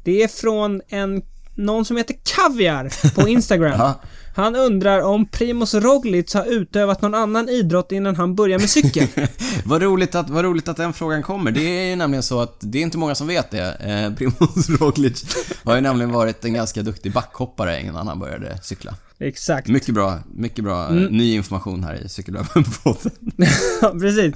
Det 0.04 0.24
är 0.24 0.28
från 0.28 0.82
en, 0.88 1.22
någon 1.56 1.86
som 1.86 1.98
heter 1.98 2.16
Kaviar 2.36 3.16
på 3.16 3.28
Instagram. 3.28 3.94
Han 4.40 4.56
undrar 4.56 5.02
om 5.02 5.26
Primoz 5.26 5.74
Roglic 5.74 6.34
har 6.34 6.46
utövat 6.46 7.02
någon 7.02 7.16
annan 7.16 7.50
idrott 7.50 7.92
innan 7.92 8.16
han 8.16 8.36
började 8.36 8.62
med 8.62 8.70
cykel. 8.70 9.08
Vad 9.66 9.82
roligt, 9.82 10.16
att, 10.16 10.30
vad 10.30 10.46
roligt 10.46 10.68
att 10.68 10.78
den 10.78 10.94
frågan 10.94 11.24
kommer. 11.24 11.52
Det 11.52 11.62
är 11.62 11.90
ju 11.90 11.96
nämligen 11.96 12.24
så 12.24 12.40
att 12.42 12.56
det 12.60 12.78
är 12.78 12.82
inte 12.82 12.98
många 12.98 13.16
som 13.16 13.28
vet 13.28 13.52
det. 13.52 13.74
Eh, 13.80 14.14
Primoz 14.16 14.70
Roglic 14.80 15.24
har 15.64 15.76
ju 15.76 15.82
nämligen 15.82 16.12
varit 16.12 16.46
en 16.46 16.54
ganska 16.54 16.82
duktig 16.82 17.12
backhoppare 17.14 17.82
innan 17.82 18.08
han 18.08 18.20
började 18.20 18.58
cykla. 18.64 18.96
Exakt. 19.20 19.68
Mycket 19.68 19.94
bra, 19.94 20.20
mycket 20.36 20.64
bra 20.64 20.84
eh, 20.86 20.92
Mm. 20.92 21.04
ny 21.18 21.34
information 21.36 21.84
här 21.84 21.96
i 21.96 22.08
Cykelwebben-podden. 22.08 23.12
Ja, 23.82 23.90
precis. 24.00 24.36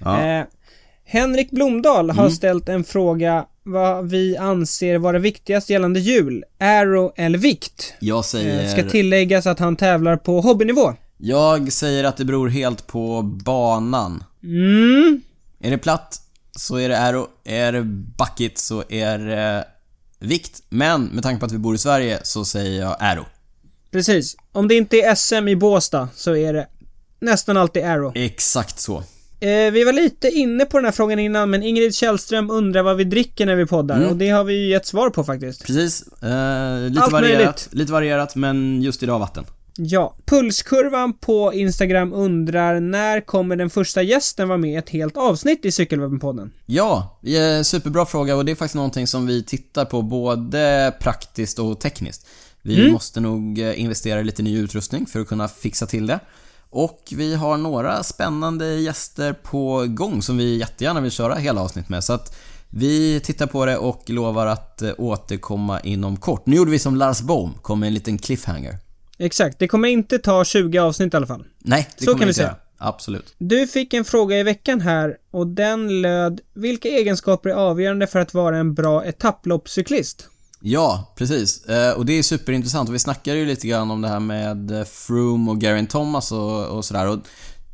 Ja. 0.00 0.20
Eh, 0.26 0.44
Henrik 1.04 1.50
Blomdahl 1.50 2.10
har 2.10 2.22
Mm. 2.24 2.34
ställt 2.36 2.68
en 2.68 2.84
fråga 2.84 3.46
vad 3.62 4.10
vi 4.10 4.36
anser 4.36 4.98
vara 4.98 5.18
viktigast 5.18 5.70
gällande 5.70 6.00
hjul. 6.00 6.44
Aero 6.60 7.12
eller 7.16 7.38
vikt? 7.38 7.94
Jag 8.00 8.16
Eh, 8.18 8.22
säger... 8.22 8.68
ska 8.68 8.82
tilläggas 8.90 9.46
att 9.46 9.58
han 9.58 9.76
tävlar 9.76 10.16
på 10.16 10.40
hobbynivå. 10.40 10.94
Jag 11.16 11.72
säger 11.72 12.04
att 12.04 12.16
det 12.16 12.24
beror 12.24 12.48
helt 12.48 12.86
på 12.86 13.22
banan. 13.22 14.24
Mm, 14.42 15.20
Är 15.60 15.70
det 15.70 15.78
platt 15.78 16.20
så 16.56 16.76
är 16.76 16.88
det 16.88 16.98
aero, 16.98 17.26
är 17.44 17.72
det 17.72 17.82
backigt 18.18 18.58
så 18.58 18.84
är 18.88 19.18
det 19.18 19.64
vikt. 20.18 20.62
Men 20.68 21.04
med 21.04 21.22
tanke 21.22 21.40
på 21.40 21.46
att 21.46 21.52
vi 21.52 21.58
bor 21.58 21.74
i 21.74 21.78
Sverige 21.78 22.18
så 22.22 22.44
säger 22.44 22.80
jag 22.80 22.96
aero. 23.00 23.24
precis. 23.90 24.36
Om 24.52 24.68
det 24.68 24.74
inte 24.74 24.96
är 24.96 25.14
SM 25.14 25.48
i 25.48 25.56
Båstad 25.56 26.08
så 26.14 26.36
är 26.36 26.52
det 26.52 26.66
nästan 27.20 27.56
alltid 27.56 27.84
Aero. 27.84 28.12
Exakt 28.14 28.80
så. 28.80 29.02
Eh, 29.40 29.72
vi 29.72 29.84
var 29.84 29.92
lite 29.92 30.28
inne 30.30 30.64
på 30.64 30.78
den 30.78 30.84
här 30.84 30.92
frågan 30.92 31.18
innan, 31.18 31.50
men 31.50 31.62
Ingrid 31.62 31.94
Källström 31.94 32.50
undrar 32.50 32.82
vad 32.82 32.96
vi 32.96 33.04
dricker 33.04 33.46
när 33.46 33.56
vi 33.56 33.66
poddar. 33.66 33.96
Mm. 33.96 34.08
Och 34.08 34.16
det 34.16 34.28
har 34.28 34.44
vi 34.44 34.54
ju 34.54 34.68
gett 34.68 34.86
svar 34.86 35.10
på 35.10 35.24
faktiskt. 35.24 35.66
Precis. 35.66 36.02
Eh, 36.22 36.80
lite 36.88 37.00
Allt 37.02 37.12
varierat. 37.12 37.38
möjligt. 37.38 37.68
Lite 37.70 37.92
varierat, 37.92 38.36
men 38.36 38.82
just 38.82 39.02
idag 39.02 39.18
vatten. 39.18 39.44
Ja. 39.76 40.16
Pulskurvan 40.26 41.12
på 41.12 41.54
Instagram 41.54 42.12
undrar 42.12 42.80
när 42.80 43.20
kommer 43.20 43.56
den 43.56 43.70
första 43.70 44.02
gästen 44.02 44.48
vara 44.48 44.58
med 44.58 44.70
i 44.72 44.76
ett 44.76 44.90
helt 44.90 45.16
avsnitt 45.16 45.64
i 45.64 45.70
Cykelwebben-podden? 45.70 46.50
Ja, 46.66 47.18
eh, 47.22 47.62
superbra 47.62 48.06
fråga 48.06 48.36
och 48.36 48.44
det 48.44 48.52
är 48.52 48.56
faktiskt 48.56 48.74
någonting 48.74 49.06
som 49.06 49.26
vi 49.26 49.42
tittar 49.42 49.84
på 49.84 50.02
både 50.02 50.94
praktiskt 51.00 51.58
och 51.58 51.80
tekniskt. 51.80 52.26
Vi 52.62 52.80
Mm. 52.80 52.92
måste 52.92 53.20
nog 53.20 53.58
eh, 53.58 53.80
investera 53.80 54.20
i 54.20 54.24
lite 54.24 54.42
ny 54.42 54.58
utrustning 54.58 55.06
för 55.06 55.20
att 55.20 55.28
kunna 55.28 55.48
fixa 55.48 55.86
till 55.86 56.06
det. 56.06 56.20
Och 56.76 57.00
vi 57.16 57.34
har 57.34 57.56
några 57.56 58.02
spännande 58.02 58.74
gäster 58.74 59.32
på 59.32 59.84
gång 59.88 60.22
som 60.22 60.36
vi 60.36 60.58
jättegärna 60.58 61.00
vill 61.00 61.10
köra 61.10 61.34
hela 61.34 61.60
avsnitt 61.60 61.88
med. 61.88 62.04
Så 62.04 62.12
att 62.12 62.36
vi 62.70 63.20
tittar 63.20 63.46
på 63.46 63.66
det 63.66 63.76
och 63.76 64.10
lovar 64.10 64.46
att 64.46 64.82
eh, 64.82 64.90
återkomma 64.98 65.80
inom 65.80 66.16
kort. 66.16 66.46
Nu 66.46 66.56
gjorde 66.56 66.70
vi 66.70 66.78
som 66.78 66.96
Lars 66.96 67.20
Bohm, 67.20 67.54
kom 67.62 67.80
med 67.80 67.86
en 67.86 67.94
liten 67.94 68.18
cliffhanger. 68.18 68.78
Exakt, 69.18 69.58
det 69.58 69.68
kommer 69.68 69.88
inte 69.88 70.18
ta 70.18 70.44
20 70.44 70.78
avsnitt 70.78 71.14
i 71.14 71.16
alla 71.16 71.26
fall. 71.26 71.44
Nej, 71.58 71.88
det 71.98 72.04
Så 72.04 72.10
kommer 72.10 72.18
kan 72.18 72.26
vi 72.26 72.30
inte 72.30 72.34
säga. 72.34 72.46
göra. 72.48 72.56
Absolut. 72.78 73.34
Du 73.38 73.66
fick 73.66 73.94
en 73.94 74.04
fråga 74.04 74.38
i 74.38 74.42
veckan 74.42 74.80
här 74.80 75.16
och 75.30 75.46
den 75.46 76.02
löd 76.02 76.40
Vilka 76.54 76.88
egenskaper 76.88 77.50
är 77.50 77.54
avgörande 77.54 78.06
för 78.06 78.18
att 78.18 78.34
vara 78.34 78.58
en 78.58 78.74
bra 78.74 79.04
etapploppscyklist? 79.04 80.28
Ja, 80.66 81.12
precis. 81.16 81.64
Eh, 81.64 81.92
och 81.92 82.06
det 82.06 82.12
är 82.12 82.22
superintressant 82.22 82.88
och 82.88 82.94
vi 82.94 82.98
snackade 82.98 83.38
ju 83.38 83.46
lite 83.46 83.68
grann 83.68 83.90
om 83.90 84.00
det 84.00 84.08
här 84.08 84.20
med 84.20 84.70
eh, 84.70 84.84
Froome 84.84 85.50
och 85.50 85.60
Geraint 85.60 85.90
Thomas 85.90 86.32
och, 86.32 86.66
och 86.66 86.84
sådär. 86.84 87.06
Och 87.06 87.18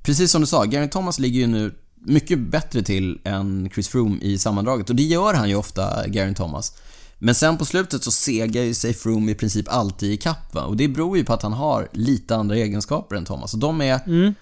precis 0.03 0.31
som 0.31 0.41
du 0.41 0.47
sa, 0.47 0.65
Geraint 0.65 0.93
Thomas 0.93 1.19
ligger 1.19 1.41
ju 1.41 1.47
nu 1.47 1.75
mycket 2.07 2.39
bättre 2.39 2.83
till 2.83 3.21
än 3.25 3.71
Chris 3.75 3.89
Froome 3.89 4.19
i 4.21 4.39
sammandraget 4.39 4.91
och 4.91 4.97
det 4.97 5.03
gör 5.03 5.35
han 5.35 5.49
ju 5.49 5.55
ofta, 5.55 6.11
Geraint 6.13 6.37
Thomas. 6.37 6.73
Men 7.19 7.35
sen 7.35 7.57
på 7.57 7.65
slutet 7.65 8.05
så 8.05 8.11
segar 8.11 8.63
ju 8.63 8.75
sig 8.75 8.95
Froome 8.95 9.33
i 9.33 9.35
princip 9.35 9.67
alltid 9.69 10.13
i 10.13 10.17
kapp 10.17 10.55
va? 10.55 10.63
och 10.63 10.77
det 10.77 10.89
beror 10.89 11.19
ju 11.19 11.25
på 11.25 11.33
att 11.33 11.43
han 11.43 11.53
har 11.53 11.89
lite 11.93 12.37
andra 12.37 12.57
egenskaper 12.57 13.17
än 13.17 13.25
Thomas. 13.25 13.55
Och 13.55 13.61
de 13.61 13.81
är... 13.81 14.01
Mm. 14.07 14.35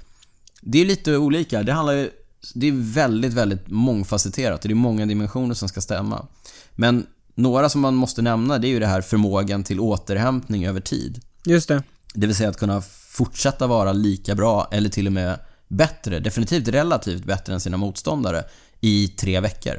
Det 0.60 0.80
är 0.80 0.84
lite 0.84 1.16
olika. 1.16 1.62
Det 1.62 1.72
handlar 1.72 1.94
ju... 1.94 2.10
Det 2.54 2.68
är 2.68 2.92
väldigt, 2.92 3.32
väldigt 3.32 3.68
mångfacetterat 3.68 4.64
och 4.64 4.68
det 4.68 4.72
är 4.72 4.76
många 4.76 5.06
dimensioner 5.06 5.54
som 5.54 5.68
ska 5.68 5.80
stämma. 5.80 6.26
Men 6.74 7.06
några 7.38 7.68
som 7.68 7.80
man 7.80 7.94
måste 7.94 8.22
nämna 8.22 8.58
det 8.58 8.66
är 8.66 8.70
ju 8.70 8.78
det 8.80 8.86
här 8.86 9.00
förmågan 9.00 9.64
till 9.64 9.80
återhämtning 9.80 10.66
över 10.66 10.80
tid. 10.80 11.20
Just 11.44 11.68
det. 11.68 11.82
Det 12.14 12.26
vill 12.26 12.36
säga 12.36 12.48
att 12.48 12.56
kunna 12.58 12.80
fortsätta 13.10 13.66
vara 13.66 13.92
lika 13.92 14.34
bra 14.34 14.68
eller 14.72 14.88
till 14.90 15.06
och 15.06 15.12
med 15.12 15.38
bättre, 15.68 16.20
definitivt 16.20 16.68
relativt 16.68 17.24
bättre 17.24 17.54
än 17.54 17.60
sina 17.60 17.76
motståndare 17.76 18.44
i 18.80 19.08
tre 19.08 19.40
veckor. 19.40 19.74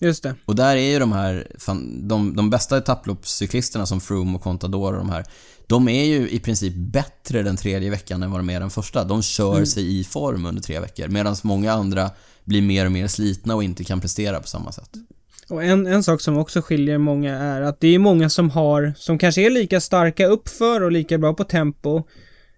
Just 0.00 0.22
det. 0.22 0.34
Och 0.44 0.56
där 0.56 0.76
är 0.76 0.90
ju 0.92 0.98
de 0.98 1.12
här, 1.12 1.48
de, 2.02 2.36
de 2.36 2.50
bästa 2.50 2.78
etapploppscyklisterna 2.78 3.86
som 3.86 4.00
Froome 4.00 4.36
och 4.36 4.42
Contador 4.42 4.92
och 4.92 4.98
de 4.98 5.10
här, 5.10 5.24
de 5.66 5.88
är 5.88 6.04
ju 6.04 6.28
i 6.30 6.38
princip 6.38 6.74
bättre 6.76 7.42
den 7.42 7.56
tredje 7.56 7.90
veckan 7.90 8.22
än 8.22 8.30
vad 8.30 8.40
de 8.40 8.50
är 8.50 8.60
den 8.60 8.70
första. 8.70 9.04
De 9.04 9.22
kör 9.22 9.54
Mm. 9.54 9.66
sig 9.66 9.98
i 10.00 10.04
form 10.04 10.46
under 10.46 10.62
tre 10.62 10.80
veckor, 10.80 11.08
medan 11.08 11.36
många 11.42 11.72
andra 11.72 12.10
blir 12.44 12.62
mer 12.62 12.86
och 12.86 12.92
mer 12.92 13.06
slitna 13.08 13.54
och 13.54 13.64
inte 13.64 13.84
kan 13.84 14.00
prestera 14.00 14.40
på 14.40 14.48
samma 14.48 14.72
sätt. 14.72 14.90
Och 15.50 15.64
en, 15.64 15.86
en 15.86 16.02
sak 16.02 16.20
som 16.20 16.36
också 16.38 16.62
skiljer 16.62 16.98
många 16.98 17.38
är 17.38 17.60
att 17.60 17.80
det 17.80 17.94
är 17.94 17.98
många 17.98 18.28
som 18.28 18.50
har, 18.50 18.92
som 18.96 19.18
kanske 19.18 19.46
är 19.46 19.50
lika 19.50 19.80
starka 19.80 20.26
uppför 20.26 20.82
och 20.82 20.92
lika 20.92 21.18
bra 21.18 21.34
på 21.34 21.44
tempo 21.44 21.96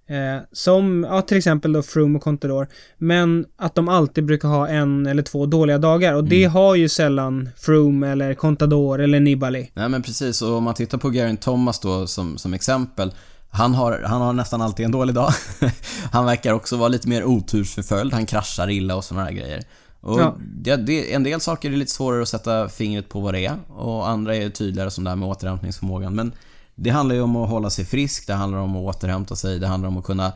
eh, 0.09 0.43
som, 0.53 1.07
ja 1.11 1.23
till 1.23 1.37
exempel 1.37 1.73
då 1.73 1.83
Froome 1.83 2.17
och 2.17 2.23
Contador. 2.23 2.69
Men 2.99 3.47
att 3.57 3.75
de 3.75 3.89
alltid 3.89 4.25
brukar 4.25 4.49
ha 4.49 4.69
en 4.69 5.07
eller 5.07 5.23
två 5.23 5.47
dåliga 5.47 5.79
dagar 5.79 6.15
och 6.15 6.25
det 6.25 6.45
har 6.45 6.75
ju 6.75 6.89
sällan 6.89 7.49
Froome 7.57 8.09
eller 8.09 8.35
Contador 8.35 9.01
eller 9.01 9.21
Nibali. 9.21 9.71
Nej 9.75 9.89
men 9.89 10.03
precis, 10.03 10.43
och 10.43 10.57
om 10.57 10.65
man 10.65 10.75
tittar 10.75 10.99
på 10.99 11.11
Geraint 11.11 11.43
Thomas 11.43 11.81
då 11.81 12.07
som, 12.07 12.39
som 12.39 12.55
exempel. 12.55 13.13
Han 13.51 13.75
har, 13.75 14.03
han 14.07 14.21
har 14.21 14.33
nästan 14.33 14.63
alltid 14.63 14.85
en 14.85 14.93
dålig 14.93 15.15
dag. 15.15 15.33
han 16.13 16.27
verkar 16.27 16.53
också 16.53 16.77
vara 16.77 16.89
lite 16.89 17.09
mer 17.09 17.25
otursförföljd, 17.25 18.13
han 18.13 18.27
kraschar 18.27 18.71
illa 18.71 18.97
och 18.97 19.05
sådana 19.05 19.25
här 19.25 19.33
grejer. 19.33 19.63
Och 20.01 20.21
Ja. 20.21 20.37
det, 20.41 20.77
det, 20.77 21.15
en 21.15 21.23
del 21.23 21.41
saker 21.41 21.73
är 21.73 21.77
lite 21.77 21.91
svårare 21.91 22.23
att 22.23 22.29
sätta 22.29 22.69
fingret 22.69 23.09
på 23.09 23.21
vad 23.21 23.35
det 23.35 23.47
är 23.47 23.57
och 23.69 24.09
andra 24.09 24.37
är 24.37 24.51
tydligare 24.51 24.91
som 24.91 25.05
det 25.05 25.11
här 25.11 25.17
med 25.17 25.29
återhämtningsförmågan. 25.29 26.15
Men 26.15 26.33
det 26.75 26.91
handlar 26.91 27.15
ju 27.15 27.23
om 27.23 27.37
att 27.37 27.51
hålla 27.51 27.71
sig 27.71 27.85
frisk, 27.85 28.27
det 28.27 28.35
handlar 28.35 28.59
om 28.59 28.77
att 28.77 28.97
återhämta 28.97 29.37
sig, 29.37 29.59
det 29.59 29.67
handlar 29.67 29.89
om 29.89 29.97
att 29.97 30.05
kunna 30.05 30.33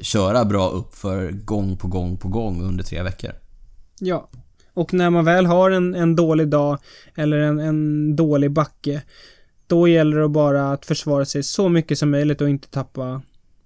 köra 0.00 0.44
bra 0.44 0.68
upp 0.68 0.94
för 0.94 1.30
gång 1.30 1.76
på 1.76 1.88
gång 1.88 2.16
på 2.16 2.28
gång 2.28 2.62
under 2.62 2.84
tre 2.84 3.02
veckor. 3.02 3.30
Ja. 4.00 4.28
Och 4.74 4.94
när 4.94 5.10
man 5.10 5.24
väl 5.24 5.46
har 5.46 5.70
en, 5.70 5.94
en 5.94 6.16
dålig 6.16 6.48
dag 6.48 6.78
eller 7.14 7.38
en, 7.38 7.58
en 7.58 8.16
dålig 8.16 8.50
backe 8.50 9.02
då 9.66 9.88
gäller 9.88 10.16
det 10.16 10.28
bara 10.28 10.72
att 10.72 10.86
försvara 10.86 11.24
sig 11.24 11.42
så 11.42 11.68
mycket 11.68 11.98
som 11.98 12.10
möjligt 12.10 12.40
och 12.40 12.48
inte 12.48 12.68
tappa 12.68 13.22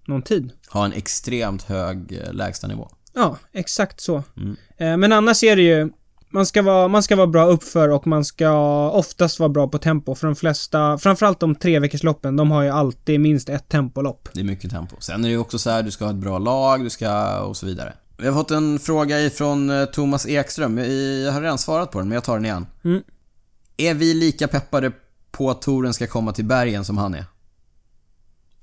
någon 0.07 0.23
tid. 0.23 0.51
Ha 0.71 0.85
en 0.85 0.93
extremt 0.93 1.63
hög 1.63 2.13
eh, 2.13 2.33
lägstanivå. 2.33 2.89
Ja, 3.19 3.39
exakt 3.53 4.01
så. 4.01 4.23
Mm. 4.37 4.57
Eh, 4.77 4.97
Men 4.97 5.13
annars 5.13 5.43
är 5.43 5.57
det 5.57 5.63
ju 5.63 5.91
man 6.31 6.47
ska, 6.47 6.63
vara, 6.63 6.89
man 6.89 7.03
ska 7.03 7.17
vara 7.17 7.27
bra 7.27 7.47
uppför 7.47 7.89
och 7.89 8.07
man 8.07 8.25
ska 8.25 8.51
oftast 8.91 9.39
vara 9.39 9.49
bra 9.49 9.69
på 9.69 9.79
tempo. 9.79 10.15
För 10.15 10.27
de 10.27 10.37
flesta, 10.37 10.99
framförallt 10.99 11.41
de 11.41 11.55
tre 11.55 11.79
veckors 11.79 12.03
loppen, 12.03 12.37
de 12.37 12.51
har 12.51 12.63
ju 12.63 12.69
alltid 12.69 13.21
minst 13.21 13.49
ett 13.49 13.69
tempolopp. 13.69 14.29
Det 14.33 14.41
är 14.41 14.45
mycket 14.45 14.71
tempo. 14.71 14.97
Sen 14.99 15.21
är 15.21 15.29
det 15.29 15.33
ju 15.33 15.39
också 15.39 15.59
så 15.59 15.71
här, 15.71 15.83
du 15.83 15.91
ska 15.91 16.05
ha 16.05 16.13
ett 16.13 16.19
bra 16.19 16.39
lag, 16.39 16.85
du 16.85 16.91
ska 16.91 17.41
och 17.41 17.57
så 17.57 17.67
vidare. 17.67 17.93
Vi 18.17 18.27
har 18.27 18.35
fått 18.35 18.51
en 18.51 18.79
fråga 18.79 19.21
ifrån 19.21 19.71
eh, 19.71 19.85
Thomas 19.85 20.27
Ekström. 20.27 20.79
Jag 21.25 21.33
har 21.33 21.43
redan 21.43 21.59
svarat 21.59 21.91
på 21.91 21.99
den, 21.99 22.09
men 22.09 22.15
jag 22.15 22.25
tar 22.25 22.35
den 22.35 22.45
igen. 22.45 22.67
Mm. 22.85 23.03
Är 23.77 23.95
vi 23.95 24.15
lika 24.15 24.49
peppade 24.49 24.93
på 25.31 25.51
att 25.51 25.63
touren 25.63 25.95
ska 25.95 26.07
komma 26.07 26.33
till 26.33 26.45
bergen 26.45 26.85
som 26.85 26.99
han 26.99 27.15
är? 27.15 27.25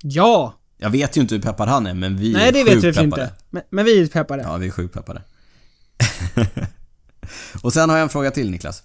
Ja! 0.02 0.54
Jag 0.78 0.90
vet 0.90 1.16
ju 1.16 1.20
inte 1.20 1.34
hur 1.34 1.42
peppad 1.42 1.68
han 1.68 1.86
är, 1.86 1.94
men 1.94 2.16
vi 2.16 2.32
Nej, 2.32 2.48
är 2.48 2.52
det 2.52 2.64
vet 2.64 2.84
vi 2.84 3.02
inte. 3.02 3.30
Men, 3.50 3.62
men 3.70 3.84
vi 3.84 4.02
är 4.02 4.06
peppade. 4.06 4.42
Ja, 4.42 4.56
vi 4.56 4.66
är 4.66 4.70
sjukt 4.70 4.94
peppade. 4.94 5.22
och 7.62 7.72
sen 7.72 7.90
har 7.90 7.96
jag 7.96 8.02
en 8.02 8.08
fråga 8.08 8.30
till 8.30 8.50
Niklas. 8.50 8.82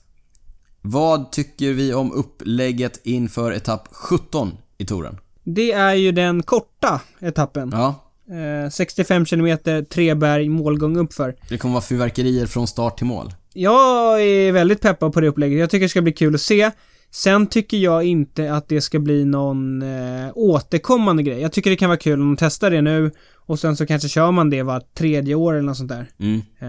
Vad 0.82 1.32
tycker 1.32 1.74
vi 1.74 1.94
om 1.94 2.12
upplägget 2.12 3.02
inför 3.04 3.52
etapp 3.52 3.88
17 3.92 4.58
i 4.78 4.86
touren? 4.86 5.18
Det 5.44 5.72
är 5.72 5.94
ju 5.94 6.12
den 6.12 6.44
korta 6.44 7.02
etappen. 7.20 7.70
Ja, 7.74 8.12
Eh, 8.32 8.70
65 8.70 9.26
km, 9.26 9.58
tre 9.90 10.16
berg, 10.16 10.50
målgång 10.50 10.98
uppför. 10.98 11.36
det 11.50 11.58
kommer 11.58 11.74
vara 11.74 11.82
fyrverkerier 11.82 12.46
från 12.46 12.68
start 12.68 12.98
till 12.98 13.06
mål. 13.08 13.34
Jag 13.54 14.22
är 14.22 14.52
väldigt 14.52 14.82
peppad 14.82 15.14
på 15.14 15.22
det 15.22 15.28
upplägget. 15.28 15.60
Jag 15.60 15.70
tycker 15.70 15.86
det 15.86 15.90
ska 15.90 16.02
bli 16.02 16.14
kul 16.14 16.36
att 16.36 16.42
se. 16.42 16.72
Sen 17.12 17.48
tycker 17.48 17.78
jag 17.78 18.04
inte 18.04 18.54
att 18.54 18.68
det 18.68 18.82
ska 18.82 19.00
bli 19.00 19.26
någon 19.26 19.82
eh, 19.82 20.32
återkommande 20.36 21.24
grej. 21.24 21.40
Jag 21.42 21.52
tycker 21.52 21.70
det 21.70 21.76
kan 21.76 21.90
vara 21.90 22.00
kul 22.00 22.22
om 22.22 22.28
de 22.28 22.38
testar 22.38 22.72
det 22.72 22.82
nu 22.82 23.12
och 23.36 23.60
sen 23.60 23.78
så 23.78 23.86
kanske 23.86 24.10
kör 24.10 24.32
man 24.32 24.50
det 24.50 24.64
var 24.64 24.82
tredje 24.98 25.36
år 25.36 25.54
eller 25.54 25.64
något 25.64 25.78
sånt 25.78 25.90
där. 25.90 26.10
Mm. 26.20 26.42
Eh, 26.60 26.68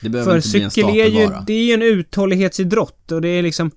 Det 0.00 0.08
behöver 0.08 0.30
för 0.30 0.36
inte 0.36 0.50
bli 0.50 0.62
en 0.62 0.70
cykel 0.70 0.90
är 0.90 1.06
ju, 1.06 1.28
det 1.46 1.52
är 1.52 1.64
ju 1.64 1.72
en 1.72 1.82
uthållighetsidrott 1.82 3.12
och 3.12 3.20
det 3.20 3.28
är 3.28 3.42
liksom 3.42 3.70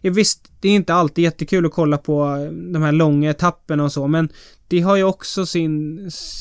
ja, 0.00 0.10
visst, 0.12 0.52
det 0.60 0.68
är 0.68 0.72
inte 0.72 0.94
alltid 0.94 1.24
jättekul 1.24 1.66
att 1.66 1.72
kolla 1.72 1.98
på 1.98 2.48
de 2.72 2.82
här 2.82 2.92
långa 2.92 3.30
etapperna 3.30 3.84
och 3.84 3.92
så, 3.92 4.06
men 4.06 4.28
det 4.68 4.80
har 4.80 4.96
ju 4.96 5.04
också 5.04 5.46
sin, 5.46 5.96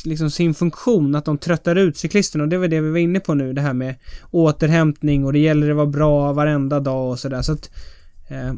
liksom 0.05 0.31
sin 0.31 0.53
funktion 0.53 1.15
att 1.15 1.25
de 1.25 1.37
tröttar 1.37 1.75
ut 1.75 1.97
cyklisterna 1.97 2.43
och 2.43 2.49
det 2.49 2.57
var 2.57 2.67
det 2.67 2.81
vi 2.81 2.89
var 2.89 2.97
inne 2.97 3.19
på 3.19 3.33
nu, 3.33 3.53
det 3.53 3.61
här 3.61 3.73
med 3.73 3.95
återhämtning 4.31 5.25
och 5.25 5.33
det 5.33 5.39
gäller 5.39 5.69
att 5.69 5.75
vara 5.75 5.85
bra 5.85 6.33
varenda 6.33 6.79
dag 6.79 7.09
och 7.09 7.19
sådär, 7.19 7.41
så 7.41 7.51
att 7.53 7.71
eh, 8.29 8.53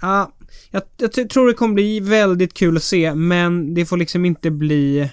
Ja, 0.00 0.32
jag, 0.70 0.82
jag 0.96 1.30
tror 1.30 1.46
det 1.46 1.54
kommer 1.54 1.74
bli 1.74 2.00
väldigt 2.00 2.54
kul 2.54 2.76
att 2.76 2.82
se, 2.82 3.14
men 3.14 3.74
det 3.74 3.86
får 3.86 3.96
liksom 3.96 4.24
inte 4.24 4.50
bli 4.50 5.10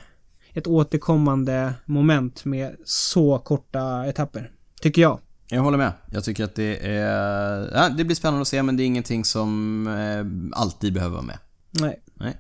ett 0.54 0.68
återkommande 0.68 1.74
moment 1.86 2.46
med 2.46 2.76
så 2.86 3.40
korta 3.40 4.06
etapper. 4.06 4.52
Tycker 4.82 5.02
jag. 5.02 5.20
Jag 5.48 5.62
håller 5.62 5.78
med. 5.78 5.92
Jag 6.12 6.24
tycker 6.24 6.44
att 6.44 6.56
det 6.56 6.78
är... 6.88 7.70
Ja, 7.74 7.90
det 7.90 8.04
blir 8.04 8.16
spännande 8.16 8.42
att 8.42 8.48
se 8.48 8.64
men 8.64 8.78
det 8.78 8.84
är 8.84 8.86
ingenting 8.86 9.26
som 9.26 9.88
eh, 9.88 10.60
alltid 10.60 10.94
behöver 10.94 11.14
vara 11.14 11.26
med. 11.26 11.38
Nej. 11.72 12.02
Nej. 12.14 12.38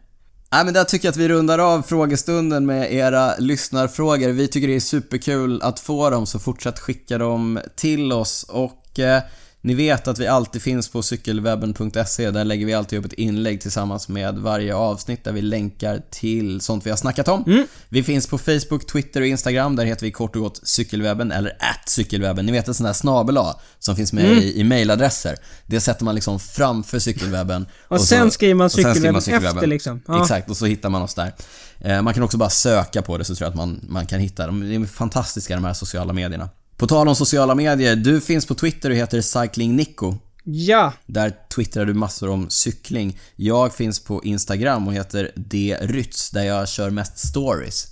Nej 0.52 0.66
men 0.66 0.74
där 0.74 0.84
tycker 0.84 1.08
jag 1.08 1.12
att 1.12 1.18
vi 1.18 1.30
rundar 1.30 1.60
av 1.60 1.82
frågestunden 1.82 2.66
med 2.66 2.94
era 2.94 3.38
lyssnarfrågor. 3.38 4.30
Vi 4.30 4.48
tycker 4.48 4.68
det 4.68 4.76
är 4.76 4.80
superkul 4.80 5.62
att 5.62 5.80
få 5.80 6.10
dem 6.10 6.26
så 6.26 6.39
fortsätt 6.39 6.80
skicka 6.80 7.18
dem 7.18 7.60
till 7.76 8.12
oss 8.12 8.46
och 8.50 9.00
eh, 9.00 9.24
ni 9.66 9.74
vet 9.74 10.07
att 10.07 10.20
vi 10.20 10.28
alltid 10.28 10.61
finns 10.61 10.89
på 10.89 11.01
cykelwebben.se. 11.03 12.32
Där 12.32 12.43
lägger 12.45 12.66
vi 12.66 12.74
alltid 12.74 12.99
upp 12.99 13.05
ett 13.05 13.14
inlägg 13.14 13.61
tillsammans 13.61 14.07
med 14.09 14.38
varje 14.38 14.76
avsnitt 14.76 15.24
där 15.24 15.32
vi 15.32 15.41
länkar 15.41 16.01
till 16.11 16.61
sånt 16.61 16.86
vi 16.86 16.89
har 16.89 16.97
snackat 16.97 17.28
om. 17.28 17.43
Mm. 17.47 17.68
Vi 17.89 18.03
finns 18.03 18.28
på 18.28 18.38
Facebook, 18.38 18.88
Twitter 18.91 19.22
och 19.22 19.28
Instagram. 19.28 19.76
Där 19.76 19.86
heter 19.86 20.05
vi 20.05 20.11
kort 20.11 20.36
och 20.36 20.41
gott 20.41 20.59
cykelwebben 20.64 21.32
eller 21.32 21.49
at 21.59 21.89
cykelwebben. 21.89 22.45
Ni 22.45 22.51
vet 22.51 22.68
en 22.68 22.74
sån 22.74 22.86
där 22.86 22.93
snabel 22.93 23.38
som 23.80 23.95
finns 23.95 24.14
med 24.14 24.26
Mm. 24.26 24.38
i, 24.39 24.59
i 24.59 24.64
mailadresser. 24.64 25.36
Det 25.66 25.80
sätter 25.82 26.05
man 26.05 26.16
liksom 26.16 26.39
framför 26.39 26.99
cykelwebben. 26.99 27.66
Och, 27.88 27.99
så- 27.99 28.05
sen 28.05 28.32
skriver 28.32 28.55
man 28.55 28.66
och 28.66 28.72
sen 28.72 28.82
skriver 28.82 28.93
cykelwebben 28.93 29.14
man 29.14 29.22
cykelwebben. 29.22 29.57
efter 29.57 29.68
liksom. 29.68 30.01
Ja. 30.07 30.22
Exakt, 30.22 30.49
och 30.49 30.57
så 30.57 30.66
hittar 30.66 30.89
man 30.89 31.01
oss 31.01 31.14
där. 31.14 31.34
Eh, 31.80 32.01
Man 32.01 32.14
kan 32.14 32.24
också 32.24 32.38
bara 32.38 32.49
söka 32.49 33.01
på 33.01 33.18
det 33.18 33.26
så 33.26 33.36
tror 33.36 33.45
jag 33.45 33.49
att 33.49 33.55
man, 33.57 33.80
man 33.89 34.05
kan 34.05 34.20
hitta 34.20 34.45
dem. 34.47 34.70
De 34.70 34.76
är 34.84 34.86
fantastiska 34.88 35.55
de 35.55 35.64
här 35.64 35.74
sociala 35.74 36.14
medierna. 36.14 36.49
På 36.78 36.88
tal 36.88 37.08
om 37.08 37.16
sociala 37.16 37.56
medier, 37.56 37.96
du 37.96 38.22
finns 38.22 38.46
på 38.46 38.56
Twitter 38.56 38.90
och 38.90 38.96
heter 38.96 39.22
Cycling 39.22 39.76
Nico. 39.76 40.16
Ja, 40.46 40.94
Där 41.06 41.34
twittrar 41.56 41.86
du 41.86 41.94
massor 41.94 42.30
om 42.30 42.50
cykling. 42.50 43.20
Jag 43.36 43.74
finns 43.76 44.00
på 44.00 44.24
Instagram 44.24 44.88
och 44.88 44.94
heter 44.94 45.32
drytz 45.36 46.30
där 46.30 46.44
jag 46.44 46.70
kör 46.70 46.90
mest 46.90 47.18
stories. 47.28 47.88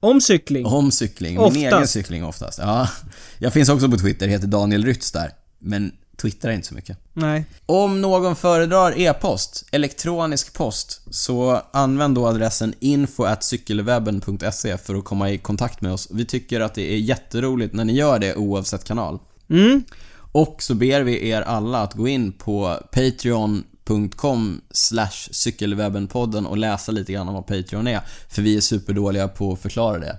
om 0.00 0.20
cykling. 0.20 0.66
Om 0.66 0.90
cykling, 0.90 1.32
min 1.34 1.40
Oftast. 1.44 1.56
egen 1.74 1.88
cykling 1.88 2.24
oftast. 2.24 2.58
Ja. 2.58 2.88
Jag 3.38 3.52
finns 3.52 3.68
också 3.68 3.90
på 3.90 3.96
Twitter, 3.98 4.28
heter 4.28 4.46
Daniel 4.46 4.84
Rytz 4.84 5.12
där. 5.12 5.30
Men 5.58 5.92
twittrar 6.20 6.52
inte 6.52 6.66
så 6.66 6.74
mycket. 6.74 6.98
Nej. 7.12 7.44
Om 7.66 8.00
någon 8.00 8.36
föredrar 8.36 8.94
e-post, 8.96 9.68
elektronisk 9.72 10.52
post, 10.52 11.00
så 11.10 11.62
använd 11.72 12.14
då 12.14 12.26
adressen 12.26 12.74
info.cykelwebben.se 12.80 14.78
för 14.78 14.94
att 14.94 15.04
komma 15.04 15.30
i 15.30 15.38
kontakt 15.38 15.80
med 15.80 15.92
oss. 15.92 16.08
Vi 16.10 16.24
tycker 16.24 16.60
att 16.60 16.74
det 16.74 16.92
är 16.92 16.98
jätteroligt 16.98 17.74
när 17.74 17.84
ni 17.84 17.92
gör 17.92 18.18
det 18.18 18.36
oavsett 18.36 18.84
kanal. 18.84 19.18
Mm. 19.50 19.84
Och 20.32 20.62
så 20.62 20.74
ber 20.74 21.00
vi 21.00 21.28
er 21.28 21.42
alla 21.42 21.82
att 21.82 21.94
gå 21.94 22.08
in 22.08 22.32
på 22.32 22.78
patreon.com 22.92 24.60
cykelwebbenpodden 25.30 26.46
och 26.46 26.56
läsa 26.56 26.92
lite 26.92 27.12
grann 27.12 27.28
om 27.28 27.34
vad 27.34 27.46
Patreon 27.46 27.86
är. 27.86 28.00
För 28.28 28.42
vi 28.42 28.56
är 28.56 28.60
superdåliga 28.60 29.28
på 29.28 29.52
att 29.52 29.60
förklara 29.60 29.98
det. 29.98 30.18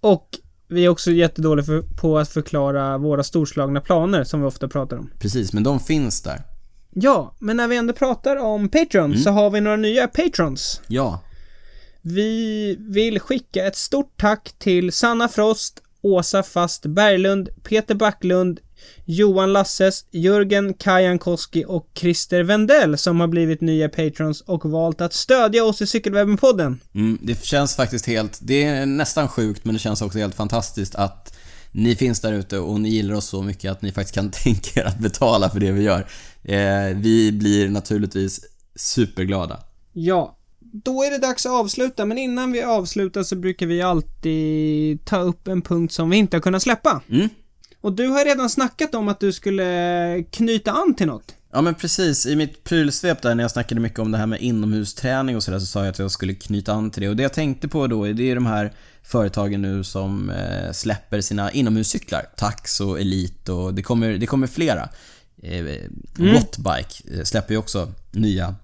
Och 0.00 0.38
vi 0.68 0.84
är 0.84 0.88
också 0.88 1.10
jättedåliga 1.10 1.64
för, 1.64 1.82
på 1.82 2.18
att 2.18 2.28
förklara 2.28 2.98
våra 2.98 3.22
storslagna 3.22 3.80
planer 3.80 4.24
som 4.24 4.40
vi 4.40 4.46
ofta 4.46 4.68
pratar 4.68 4.96
om. 4.96 5.10
Precis, 5.18 5.52
men 5.52 5.62
de 5.62 5.80
finns 5.80 6.22
där. 6.22 6.42
Ja, 6.94 7.34
men 7.38 7.56
när 7.56 7.68
vi 7.68 7.76
ändå 7.76 7.92
pratar 7.92 8.36
om 8.36 8.68
Patreon 8.68 9.04
Mm. 9.10 9.18
så 9.22 9.30
har 9.30 9.50
vi 9.50 9.60
några 9.60 9.76
nya 9.76 10.08
Patrons. 10.08 10.80
Ja, 10.88 11.20
Vi 12.02 12.76
vill 12.80 13.20
skicka 13.20 13.66
ett 13.66 13.76
stort 13.76 14.12
tack 14.20 14.52
till 14.58 14.92
Sanna 14.92 15.28
Frost, 15.28 15.82
Åsa 16.02 16.42
Fast 16.42 16.86
Berglund, 16.86 17.48
Peter 17.62 17.94
Backlund, 17.94 18.60
Johan 19.04 19.52
Lasses, 19.52 20.04
Jörgen 20.10 20.74
Kajankoski 20.74 21.64
och 21.68 21.90
Christer 21.94 22.42
Wendell 22.42 22.98
som 22.98 23.20
har 23.20 23.28
blivit 23.28 23.60
nya 23.60 23.88
patrons 23.88 24.40
och 24.40 24.64
valt 24.64 25.00
att 25.00 25.12
stödja 25.12 25.64
oss 25.64 25.82
i 25.82 25.84
Cykelwebben-podden. 25.84 26.78
Mm, 26.94 27.18
det 27.22 27.44
känns 27.44 27.76
faktiskt 27.76 28.06
helt, 28.06 28.38
det 28.42 28.64
är 28.64 28.86
nästan 28.86 29.28
sjukt 29.28 29.64
men 29.64 29.74
det 29.74 29.78
känns 29.78 30.02
också 30.02 30.18
helt 30.18 30.34
fantastiskt 30.34 30.94
att 30.94 31.38
ni 31.72 31.96
finns 31.96 32.20
där 32.20 32.32
ute 32.32 32.58
och 32.58 32.80
ni 32.80 32.88
gillar 32.88 33.14
oss 33.14 33.26
så 33.26 33.42
mycket 33.42 33.72
att 33.72 33.82
ni 33.82 33.92
faktiskt 33.92 34.14
kan 34.14 34.30
tänka 34.44 34.80
er 34.80 34.84
att 34.84 34.98
betala 34.98 35.50
för 35.50 35.60
det 35.60 35.72
vi 35.72 35.82
gör. 35.82 36.06
Eh, 36.44 36.96
vi 36.96 37.32
blir 37.32 37.68
naturligtvis 37.68 38.40
superglada. 38.76 39.60
Ja, 39.92 40.38
då 40.72 41.02
är 41.02 41.10
det 41.10 41.18
dags 41.18 41.46
att 41.46 41.52
avsluta, 41.52 42.04
men 42.04 42.18
innan 42.18 42.52
vi 42.52 42.62
avslutar 42.62 43.22
så 43.22 43.36
brukar 43.36 43.66
vi 43.66 43.82
alltid 43.82 45.04
ta 45.04 45.18
upp 45.18 45.48
en 45.48 45.62
punkt 45.62 45.92
som 45.92 46.10
vi 46.10 46.16
inte 46.16 46.36
har 46.36 46.42
kunnat 46.42 46.62
släppa. 46.62 47.00
Mm. 47.10 47.28
Och 47.80 47.92
du 47.92 48.06
har 48.06 48.24
redan 48.24 48.50
snackat 48.50 48.94
om 48.94 49.08
att 49.08 49.20
du 49.20 49.32
skulle 49.32 50.24
knyta 50.30 50.72
an 50.72 50.94
till 50.94 51.06
något. 51.06 51.34
Ja 51.52 51.60
men 51.60 51.74
precis, 51.74 52.26
i 52.26 52.36
mitt 52.36 52.64
prylsvep 52.64 53.22
där 53.22 53.34
när 53.34 53.44
jag 53.44 53.50
snackade 53.50 53.80
mycket 53.80 53.98
om 53.98 54.12
det 54.12 54.18
här 54.18 54.26
med 54.26 54.40
inomhusträning 54.40 55.36
och 55.36 55.42
sådär 55.42 55.58
så 55.58 55.66
sa 55.66 55.80
jag 55.80 55.88
att 55.88 55.98
jag 55.98 56.10
skulle 56.10 56.34
knyta 56.34 56.72
an 56.72 56.90
till 56.90 57.02
det 57.02 57.08
och 57.08 57.16
det 57.16 57.22
jag 57.22 57.32
tänkte 57.32 57.68
på 57.68 57.86
då 57.86 58.04
det 58.04 58.30
är 58.30 58.34
de 58.34 58.46
här 58.46 58.72
företagen 59.02 59.62
nu 59.62 59.84
som 59.84 60.30
eh, 60.30 60.72
släpper 60.72 61.20
sina 61.20 61.52
inomhuscyklar. 61.52 62.26
Tax 62.36 62.80
och 62.80 63.00
Elite 63.00 63.52
och 63.52 63.74
det 63.74 63.82
kommer, 63.82 64.18
det 64.18 64.26
kommer 64.26 64.46
flera. 64.46 64.88
Eh, 65.42 65.64
Wattbike 66.18 67.18
eh, 67.18 67.24
släpper 67.24 67.54
ju 67.54 67.58
också 67.58 67.92
nya 68.10 68.54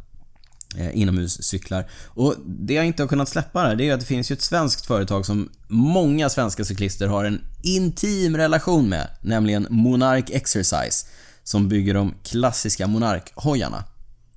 inomhuscyklar. 0.93 1.91
Och 2.07 2.35
det 2.47 2.75
jag 2.75 2.87
inte 2.87 3.03
har 3.03 3.09
kunnat 3.09 3.29
släppa 3.29 3.61
här, 3.61 3.77
det 3.77 3.89
är 3.89 3.95
att 3.95 4.01
det 4.01 4.07
finns 4.07 4.31
ju 4.31 4.33
ett 4.33 4.43
svenskt 4.43 4.87
företag 4.87 5.27
som 5.27 5.49
många 5.69 6.29
svenska 6.29 6.65
cyklister 6.65 7.07
har 7.07 7.25
en 7.25 7.41
intim 7.63 8.37
relation 8.37 8.89
med, 8.89 9.09
nämligen 9.21 9.67
Monarch 9.71 10.31
Exercise, 10.31 11.07
som 11.43 11.69
bygger 11.69 11.95
de 11.95 12.15
klassiska 12.23 12.87
Monarch-hojarna. 12.87 13.85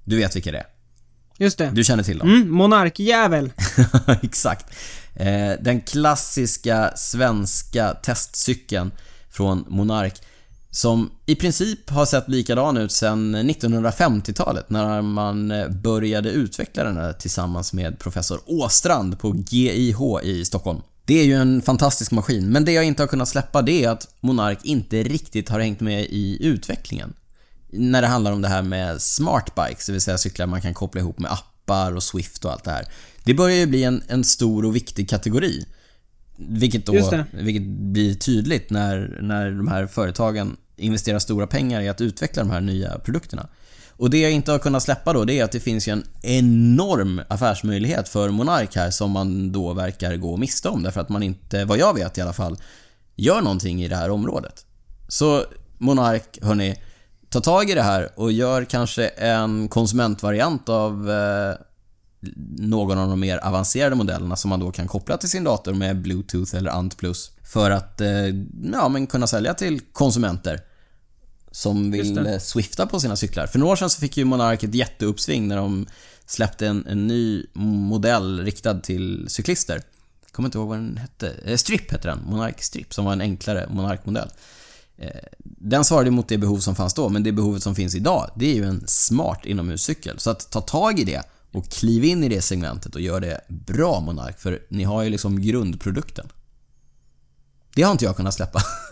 Du 0.03 0.17
vet 0.17 0.35
vilka 0.35 0.51
det 0.51 0.57
är? 0.57 0.67
Just 1.37 1.57
det. 1.57 1.71
Du 1.73 1.83
känner 1.83 2.03
till 2.03 2.17
dem? 2.17 2.29
Mm, 2.29 2.51
monarkjävel. 2.51 3.51
Exakt. 4.21 4.65
Eh, 5.15 5.51
den 5.61 5.81
klassiska 5.81 6.91
svenska 6.95 7.93
testcykeln 7.93 8.91
från 9.29 9.65
Monarch 9.67 10.13
som 10.71 11.09
i 11.25 11.35
princip 11.35 11.89
har 11.89 12.05
sett 12.05 12.29
likadan 12.29 12.77
ut 12.77 12.91
sedan 12.91 13.35
1950-talet 13.35 14.69
när 14.69 15.01
man 15.01 15.51
eh, 15.51 15.69
började 15.69 16.31
utveckla 16.31 16.83
den 16.83 16.97
här 16.97 17.13
tillsammans 17.13 17.73
med 17.73 17.99
professor 17.99 18.39
Åstrand 18.45 19.19
på 19.19 19.35
GIH 19.49 19.99
i 20.23 20.45
Stockholm. 20.45 20.81
Det 21.05 21.19
är 21.19 21.23
ju 21.23 21.33
en 21.33 21.61
fantastisk 21.61 22.11
maskin, 22.11 22.49
men 22.49 22.65
det 22.65 22.71
jag 22.71 22.85
inte 22.85 23.03
har 23.03 23.07
kunnat 23.07 23.29
släppa 23.29 23.61
det 23.61 23.83
är 23.83 23.89
att 23.89 24.07
Monark 24.19 24.59
inte 24.63 25.03
riktigt 25.03 25.49
har 25.49 25.59
hängt 25.59 25.79
med 25.79 26.01
i 26.01 26.37
utvecklingen. 26.41 27.13
När 27.69 28.01
det 28.01 28.07
handlar 28.07 28.31
om 28.31 28.41
det 28.41 28.47
här 28.47 28.61
med 28.61 29.01
SmartBikes, 29.01 29.85
det 29.85 29.91
vill 29.91 30.01
säga 30.01 30.17
cyklar 30.17 30.47
man 30.47 30.61
kan 30.61 30.73
koppla 30.73 31.01
ihop 31.01 31.19
med 31.19 31.31
appar 31.31 31.95
och 31.95 32.03
Swift 32.03 32.45
och 32.45 32.51
allt 32.51 32.63
det 32.63 32.71
här. 32.71 32.85
Det 33.23 33.33
börjar 33.33 33.57
ju 33.57 33.65
bli 33.65 33.83
en, 33.83 34.03
en 34.07 34.23
stor 34.23 34.65
och 34.65 34.75
viktig 34.75 35.09
kategori. 35.09 35.65
Vilket 36.37 36.85
då, 36.85 37.23
vilket 37.31 37.67
blir 37.67 38.13
tydligt 38.13 38.69
när, 38.69 39.19
när 39.21 39.51
de 39.51 39.67
här 39.67 39.87
företagen 39.87 40.57
investerar 40.75 41.19
stora 41.19 41.47
pengar 41.47 41.81
i 41.81 41.89
att 41.89 42.01
utveckla 42.01 42.43
de 42.43 42.51
här 42.51 42.61
nya 42.61 42.99
produkterna. 42.99 43.47
Och 43.97 44.09
det 44.09 44.17
jag 44.17 44.31
inte 44.31 44.51
har 44.51 44.59
kunnat 44.59 44.83
släppa 44.83 45.13
då, 45.13 45.23
det 45.23 45.39
är 45.39 45.43
att 45.43 45.51
det 45.51 45.59
finns 45.59 45.87
ju 45.87 45.91
en 45.91 46.03
enorm 46.21 47.21
affärsmöjlighet 47.27 48.09
för 48.09 48.29
Monark 48.29 48.75
här 48.75 48.91
som 48.91 49.11
man 49.11 49.51
då 49.51 49.73
verkar 49.73 50.15
gå 50.15 50.37
miste 50.37 50.69
om 50.69 50.83
därför 50.83 51.01
att 51.01 51.09
man 51.09 51.23
inte, 51.23 51.65
vad 51.65 51.77
jag 51.77 51.93
vet 51.93 52.17
i 52.17 52.21
alla 52.21 52.33
fall, 52.33 52.57
gör 53.15 53.41
någonting 53.41 53.83
i 53.83 53.87
det 53.87 53.95
här 53.95 54.09
området. 54.09 54.65
Så 55.07 55.43
Monark, 55.77 56.39
hörni, 56.41 56.75
ta 57.29 57.39
tag 57.39 57.69
i 57.69 57.73
det 57.73 57.81
här 57.81 58.09
och 58.15 58.31
gör 58.31 58.65
kanske 58.65 59.07
en 59.07 59.67
konsumentvariant 59.67 60.69
av 60.69 61.11
eh, 61.11 61.55
någon 62.57 62.97
av 62.97 63.09
de 63.09 63.19
mer 63.19 63.37
avancerade 63.37 63.95
modellerna 63.95 64.35
som 64.35 64.49
man 64.49 64.59
då 64.59 64.71
kan 64.71 64.87
koppla 64.87 65.17
till 65.17 65.29
sin 65.29 65.43
dator 65.43 65.73
med 65.73 66.01
Bluetooth 66.01 66.55
eller 66.55 66.71
Ant 66.71 66.97
för 67.43 67.71
att 67.71 68.01
eh, 68.01 68.27
ja, 68.73 68.89
men 68.89 69.07
kunna 69.07 69.27
sälja 69.27 69.53
till 69.53 69.79
konsumenter 69.79 70.61
som 71.51 71.91
vill 71.91 72.17
eh, 72.17 72.37
swifta 72.39 72.85
på 72.85 72.99
sina 72.99 73.15
cyklar. 73.15 73.47
För 73.47 73.59
några 73.59 73.71
år 73.71 73.75
sedan 73.75 73.89
så 73.89 73.99
fick 73.99 74.17
ju 74.17 74.25
Monark 74.25 74.63
ett 74.63 74.75
jätteuppsving 74.75 75.47
när 75.47 75.57
de 75.57 75.87
släppte 76.25 76.67
en, 76.67 76.85
en 76.87 77.07
ny 77.07 77.45
modell 77.53 78.43
riktad 78.43 78.79
till 78.79 79.25
cyklister. 79.27 79.81
Jag 80.25 80.31
kommer 80.31 80.47
inte 80.47 80.57
ihåg 80.57 80.67
vad 80.67 80.77
den 80.77 80.97
hette. 80.97 81.35
Eh, 81.45 81.57
Strip 81.57 81.91
hette 81.91 82.07
den. 82.07 82.19
Monark 82.25 82.63
Strip, 82.63 82.93
som 82.93 83.05
var 83.05 83.13
en 83.13 83.21
enklare 83.21 83.67
Monark-modell. 83.69 84.29
Eh, 84.97 85.09
Den 85.43 85.85
svarade 85.85 86.11
mot 86.11 86.27
det 86.27 86.37
behov 86.37 86.59
som 86.59 86.75
fanns 86.75 86.93
då, 86.93 87.09
men 87.09 87.23
det 87.23 87.31
behovet 87.31 87.63
som 87.63 87.75
finns 87.75 87.95
idag, 87.95 88.31
det 88.35 88.51
är 88.51 88.55
ju 88.55 88.65
en 88.65 88.83
smart 88.87 89.45
inomhuscykel. 89.45 90.19
Så 90.19 90.29
att 90.29 90.51
ta 90.51 90.61
tag 90.61 90.99
i 90.99 91.03
det 91.03 91.23
och 91.51 91.69
kliv 91.69 92.03
in 92.03 92.23
i 92.23 92.29
det 92.29 92.41
segmentet 92.41 92.95
och 92.95 93.01
gör 93.01 93.19
det 93.19 93.41
bra 93.47 93.99
Monark, 93.99 94.39
för 94.39 94.59
ni 94.69 94.83
har 94.83 95.03
ju 95.03 95.09
liksom 95.09 95.41
grundprodukten. 95.41 96.27
Det 97.75 97.83
har 97.83 97.91
inte 97.91 98.05
jag 98.05 98.15
kunnat 98.15 98.33
släppa. 98.33 98.59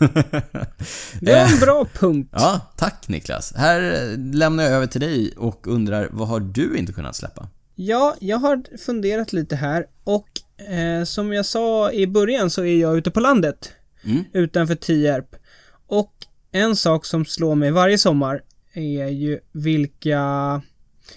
Det 1.20 1.32
var 1.32 1.52
en 1.52 1.60
bra 1.60 1.86
punkt. 1.94 2.30
Ja, 2.32 2.60
tack 2.76 3.08
Niklas. 3.08 3.52
Här 3.56 3.80
eh, 3.80 4.18
lämnar 4.34 4.64
jag 4.64 4.72
över 4.72 4.86
till 4.86 5.00
dig 5.00 5.32
och 5.36 5.66
undrar, 5.66 6.08
vad 6.12 6.28
har 6.28 6.40
du 6.40 6.76
inte 6.76 6.92
kunnat 6.92 7.16
släppa? 7.16 7.48
Ja, 7.74 8.16
jag 8.20 8.36
har 8.36 8.78
funderat 8.78 9.32
lite 9.32 9.56
här 9.56 9.86
och 10.04 10.28
eh, 10.70 11.04
som 11.04 11.32
jag 11.32 11.46
sa 11.46 11.92
i 11.92 12.06
början 12.06 12.50
så 12.50 12.64
är 12.64 12.76
jag 12.80 12.98
ute 12.98 13.10
på 13.10 13.20
landet. 13.20 13.72
Mm. 14.04 14.24
Utanför 14.32 14.74
Tierp. 14.74 15.36
Och 15.86 16.12
en 16.52 16.76
sak 16.76 17.04
som 17.04 17.24
slår 17.24 17.54
mig 17.54 17.70
varje 17.70 17.98
sommar 17.98 18.42
är 18.72 19.08
ju 19.08 19.40
vilka... 19.52 20.62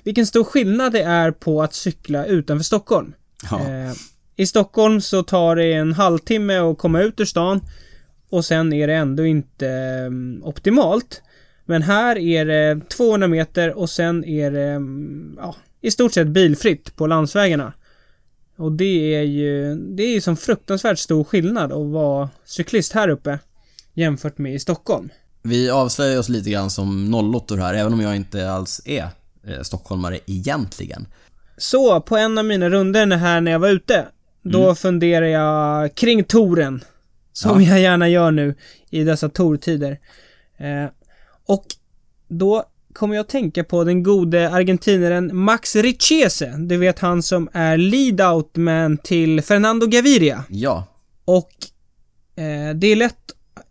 Vilken 0.04 0.28
stor 0.28 0.44
skillnad 0.44 0.92
det 0.92 1.02
är 1.02 1.32
på 1.32 1.62
att 1.62 1.74
cykla 1.74 2.26
utanför 2.26 2.64
Stockholm. 2.64 3.14
Ja. 3.52 3.70
Eh, 3.70 3.94
I 4.36 4.46
Stockholm 4.46 5.02
så 5.02 5.24
tar 5.24 5.56
det 5.56 5.74
en 5.74 5.94
halvtimme 5.94 6.58
att 6.58 6.78
komma 6.78 7.02
ut 7.02 7.20
ur 7.20 7.26
stan 7.26 7.62
och 8.30 8.46
sen 8.46 8.74
är 8.74 8.88
det 8.88 8.94
ändå 8.94 9.26
inte 9.26 9.68
mm, 9.68 10.42
optimalt. 10.44 11.22
Men 11.66 11.82
här 11.82 12.18
är 12.18 12.46
det 12.46 12.90
200 12.90 13.28
meter 13.28 13.78
och 13.78 13.90
sen 13.90 14.26
är 14.26 14.52
det 14.52 14.70
mm, 14.70 15.38
ja, 15.42 15.56
i 15.82 15.92
stort 15.92 16.14
sett 16.14 16.28
bilfritt 16.28 16.96
på 16.96 17.08
landsvägarna. 17.08 17.74
Och 18.58 18.72
det 18.72 19.16
är 19.16 19.22
ju, 19.22 19.76
det 19.76 20.04
är 20.04 20.14
ju 20.14 20.22
som 20.22 20.38
fruktansvärt 20.38 21.00
stor 21.00 21.24
skillnad 21.24 21.72
att 21.72 21.88
vara 21.88 22.30
cyklist 22.46 22.92
här 22.92 23.10
uppe 23.10 23.40
jämfört 23.94 24.38
med 24.38 24.54
i 24.54 24.60
Stockholm. 24.60 25.10
Vi 25.42 25.70
avslöjar 25.70 26.20
oss 26.20 26.30
lite 26.30 26.50
grann 26.50 26.70
som 26.70 27.12
nollottor 27.12 27.58
här, 27.58 27.74
även 27.74 27.94
om 27.94 28.00
jag 28.00 28.16
inte 28.16 28.52
alls 28.52 28.82
är 28.86 29.10
eh, 29.50 29.62
stockholmare 29.62 30.20
egentligen. 30.26 31.08
Så, 31.58 32.02
på 32.02 32.18
en 32.18 32.38
av 32.38 32.46
mina 32.46 32.70
runder 32.70 33.18
här 33.18 33.42
när 33.42 33.52
jag 33.52 33.60
var 33.60 33.70
ute, 33.70 34.06
då 34.44 34.76
funderar 34.76 35.26
jag 35.26 35.96
kring 35.96 36.24
touren. 36.24 36.84
Som 37.34 37.62
Ja. 37.64 37.70
jag 37.70 37.80
gärna 37.82 38.10
gör 38.10 38.32
nu 38.32 38.56
i 38.90 39.04
dessa 39.04 39.30
tourtider. 39.30 40.00
Eh, 40.58 40.90
och 41.46 41.66
då 42.28 42.64
kommer 42.94 43.16
jag 43.16 43.22
att 43.24 43.30
tänka 43.30 43.64
på 43.64 43.84
den 43.84 44.04
gode 44.04 44.50
argentinaren 44.50 45.30
Max 45.38 45.76
Richese. 45.76 46.54
Du 46.58 46.78
vet 46.78 47.00
han 47.00 47.24
som 47.24 47.50
är 47.54 47.78
lead-out 47.78 48.56
man 48.58 48.98
till 48.98 49.42
Fernando 49.42 49.88
Gaviria. 49.88 50.44
Ja. 50.50 50.86
Och 51.26 51.52
eh, 52.36 52.76
det 52.76 52.88
är 52.88 52.96
lätt 52.96 53.16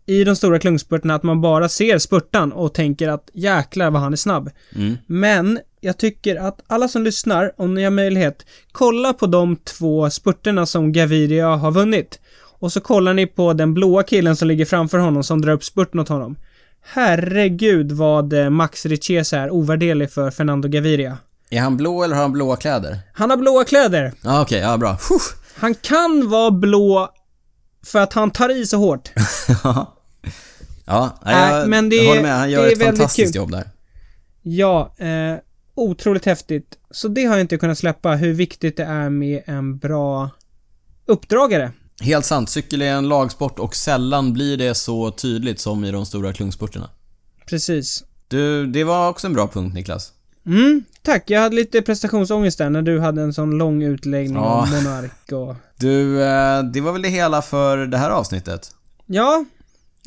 i 0.05 0.23
de 0.23 0.35
stora 0.35 0.59
klungspurterna 0.59 1.15
att 1.15 1.23
man 1.23 1.41
bara 1.41 1.69
ser 1.69 1.97
spurtan 1.97 2.51
och 2.51 2.73
tänker 2.73 3.07
att 3.09 3.29
jäklar 3.33 3.91
vad 3.91 4.01
han 4.01 4.13
är 4.13 4.17
snabb. 4.17 4.49
Mm. 4.75 4.97
Men 5.07 5.59
jag 5.81 5.97
tycker 5.97 6.35
att 6.35 6.59
alla 6.67 6.87
som 6.87 7.03
lyssnar, 7.03 7.51
om 7.57 7.73
ni 7.73 7.83
har 7.83 7.91
möjlighet, 7.91 8.45
kolla 8.71 9.13
på 9.13 9.27
de 9.27 9.55
två 9.55 10.09
spurterna 10.09 10.65
som 10.65 10.91
Gaviria 10.91 11.47
har 11.47 11.71
vunnit. 11.71 12.19
Och 12.59 12.73
så 12.73 12.81
kollar 12.81 13.13
ni 13.13 13.27
på 13.27 13.53
den 13.53 13.73
blåa 13.73 14.03
killen 14.03 14.35
som 14.35 14.47
ligger 14.47 14.65
framför 14.65 14.97
honom 14.97 15.23
som 15.23 15.41
drar 15.41 15.53
upp 15.53 15.63
spurten 15.63 15.99
åt 15.99 16.09
honom. 16.09 16.35
Herregud 16.81 17.91
vad 17.91 18.33
eh, 18.33 18.49
Max 18.49 18.85
Richese 18.85 19.37
är 19.37 19.51
ovärderlig 19.51 20.11
för 20.11 20.31
Fernando 20.31 20.67
Gaviria. 20.67 21.17
Är 21.49 21.59
han 21.59 21.77
blå 21.77 22.03
eller 22.03 22.15
har 22.15 22.21
han 22.21 22.31
blåa 22.31 22.55
kläder? 22.55 22.99
Han 23.13 23.29
har 23.29 23.37
blåa 23.37 23.63
kläder. 23.63 24.13
Ja, 24.21 24.41
okej, 24.41 24.59
ja 24.59 24.77
bra. 24.77 24.97
Puh. 25.09 25.21
Han 25.55 25.75
kan 25.75 26.29
vara 26.29 26.51
blå 26.51 27.09
för 27.85 27.99
att 27.99 28.13
han 28.13 28.31
tar 28.31 28.61
i 28.61 28.65
så 28.65 28.77
hårt. 28.77 29.09
ja, 30.85 31.19
Nej, 31.25 31.53
jag, 31.53 31.69
men 31.69 31.89
det 31.89 31.95
jag 31.95 32.07
håller 32.07 32.21
med. 32.21 32.37
Han 32.37 32.51
gör 32.51 32.67
ett 32.67 32.83
fantastiskt 32.83 33.33
kul. 33.33 33.41
jobb 33.41 33.51
där. 33.51 33.63
Ja, 34.41 34.95
eh, 34.97 35.35
otroligt 35.81 36.25
häftigt. 36.25 36.77
Så 36.91 37.07
det 37.07 37.25
har 37.25 37.33
jag 37.35 37.41
inte 37.41 37.57
kunnat 37.57 37.77
släppa, 37.77 38.11
hur 38.15 38.33
viktigt 38.33 38.77
det 38.77 38.83
är 38.83 39.09
med 39.09 39.41
en 39.45 39.77
bra 39.77 40.29
uppdragare. 41.05 41.71
Helt 42.01 42.25
sant, 42.25 42.49
cykel 42.49 42.81
är 42.81 42.91
en 42.91 43.07
lagsport 43.09 43.59
och 43.59 43.75
sällan 43.75 44.33
blir 44.33 44.57
det 44.57 44.75
så 44.75 45.11
tydligt 45.11 45.59
som 45.59 45.85
i 45.85 45.91
de 45.91 46.05
stora 46.05 46.33
klungspurterna. 46.33 46.89
Precis. 47.45 48.03
Du, 48.27 48.67
det 48.67 48.83
var 48.83 49.09
också 49.09 49.27
en 49.27 49.33
bra 49.33 49.47
punkt 49.47 49.73
Niklas. 49.73 50.11
Mm, 50.45 50.83
tack. 51.01 51.23
Jag 51.29 51.41
hade 51.41 51.55
lite 51.55 51.81
prestationsångest 51.81 52.57
där 52.57 52.69
när 52.69 52.81
du 52.81 52.99
hade 52.99 53.21
en 53.21 53.33
sån 53.33 53.57
lång 53.57 53.83
utläggning 53.83 54.35
Ja. 54.37 54.61
om 54.63 54.69
Monark 54.69 55.31
och... 55.31 55.55
Du, 55.77 56.23
eh, 56.23 56.63
det 56.63 56.81
var 56.81 56.91
väl 56.93 57.01
det 57.01 57.09
hela 57.09 57.41
för 57.41 57.77
det 57.77 57.97
här 57.97 58.09
avsnittet. 58.09 58.71
Ja, 59.05 59.45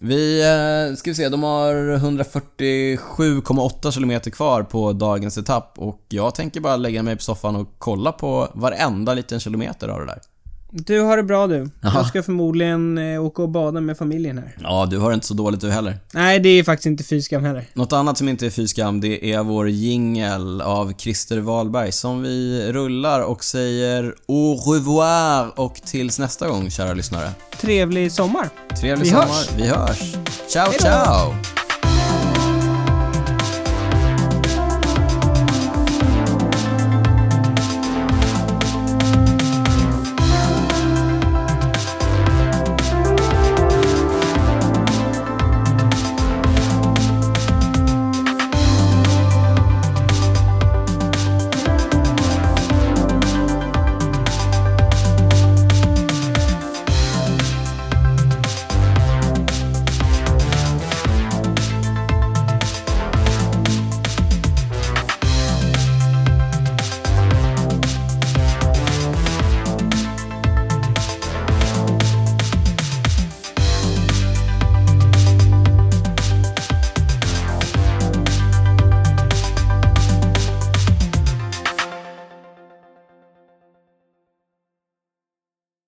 vi, 0.05 0.43
eh, 0.43 0.95
ska 0.97 1.11
vi 1.11 1.15
se, 1.15 1.29
de 1.29 1.43
har 1.43 1.75
147,8 1.75 3.93
km 3.93 4.21
kvar 4.21 4.63
på 4.63 4.93
dagens 4.93 5.39
etapp 5.39 5.79
och 5.79 6.07
jag 6.09 6.35
tänker 6.35 6.61
bara 6.61 6.77
lägga 6.77 7.03
mig 7.03 7.17
på 7.17 7.23
soffan 7.23 7.57
och 7.57 7.69
kolla 7.79 8.13
på 8.13 8.49
varenda 8.55 9.15
liten 9.15 9.41
kilometer 9.41 9.89
av 9.89 10.01
det 10.01 10.07
där 10.07 10.21
du 10.75 11.01
har 11.01 11.17
det 11.17 11.23
bra 11.23 11.47
du. 11.47 11.71
Jaha. 11.81 11.93
Jag 11.95 12.07
ska 12.07 12.23
förmodligen 12.23 12.99
eh, 12.99 13.25
åka 13.25 13.43
och 13.43 13.49
bada 13.49 13.81
med 13.81 13.99
familjen 13.99 14.39
här. 14.39 14.57
Ja, 14.61 14.87
du 14.91 14.99
har 14.99 15.11
det 15.11 15.15
inte 15.15 15.27
så 15.27 15.35
dåligt 15.35 15.61
du 15.61 15.71
heller. 15.71 15.97
Nej, 16.13 16.41
det 16.41 16.49
är 16.49 16.65
faktiskt 16.65 16.87
inte 16.87 17.05
fy 17.05 17.23
skam 17.23 17.45
heller. 17.45 17.65
Något 17.75 17.93
annat 17.93 18.19
som 18.19 18.29
inte 18.29 18.47
är 18.47 18.51
fy 18.51 18.69
skam, 18.69 19.01
det 19.01 19.33
är 19.33 19.43
vår 19.43 19.69
jingel 19.69 20.61
av 20.61 20.93
Christer 20.99 21.41
Wahlberg 21.41 21.93
som 21.93 22.23
vi 22.23 22.67
rullar 22.73 23.21
och 23.21 23.45
säger 23.45 24.15
au 24.29 24.55
revoir 24.75 25.61
och 25.61 25.75
tills 25.75 26.19
nästa 26.19 26.49
gång 26.49 26.71
kära 26.71 26.95
lyssnare. 26.95 27.31
Trevlig 27.61 28.13
sommar. 28.13 28.49
Trevlig 28.81 29.05
Vi 29.05 29.11
sommar. 29.11 29.25
hörs. 29.27 29.51
Vi 29.57 29.67
hörs. 29.67 30.15
Ciao, 30.49 30.67
Hej 30.67 30.77
då. 30.79 30.85
ciao! 30.85 31.62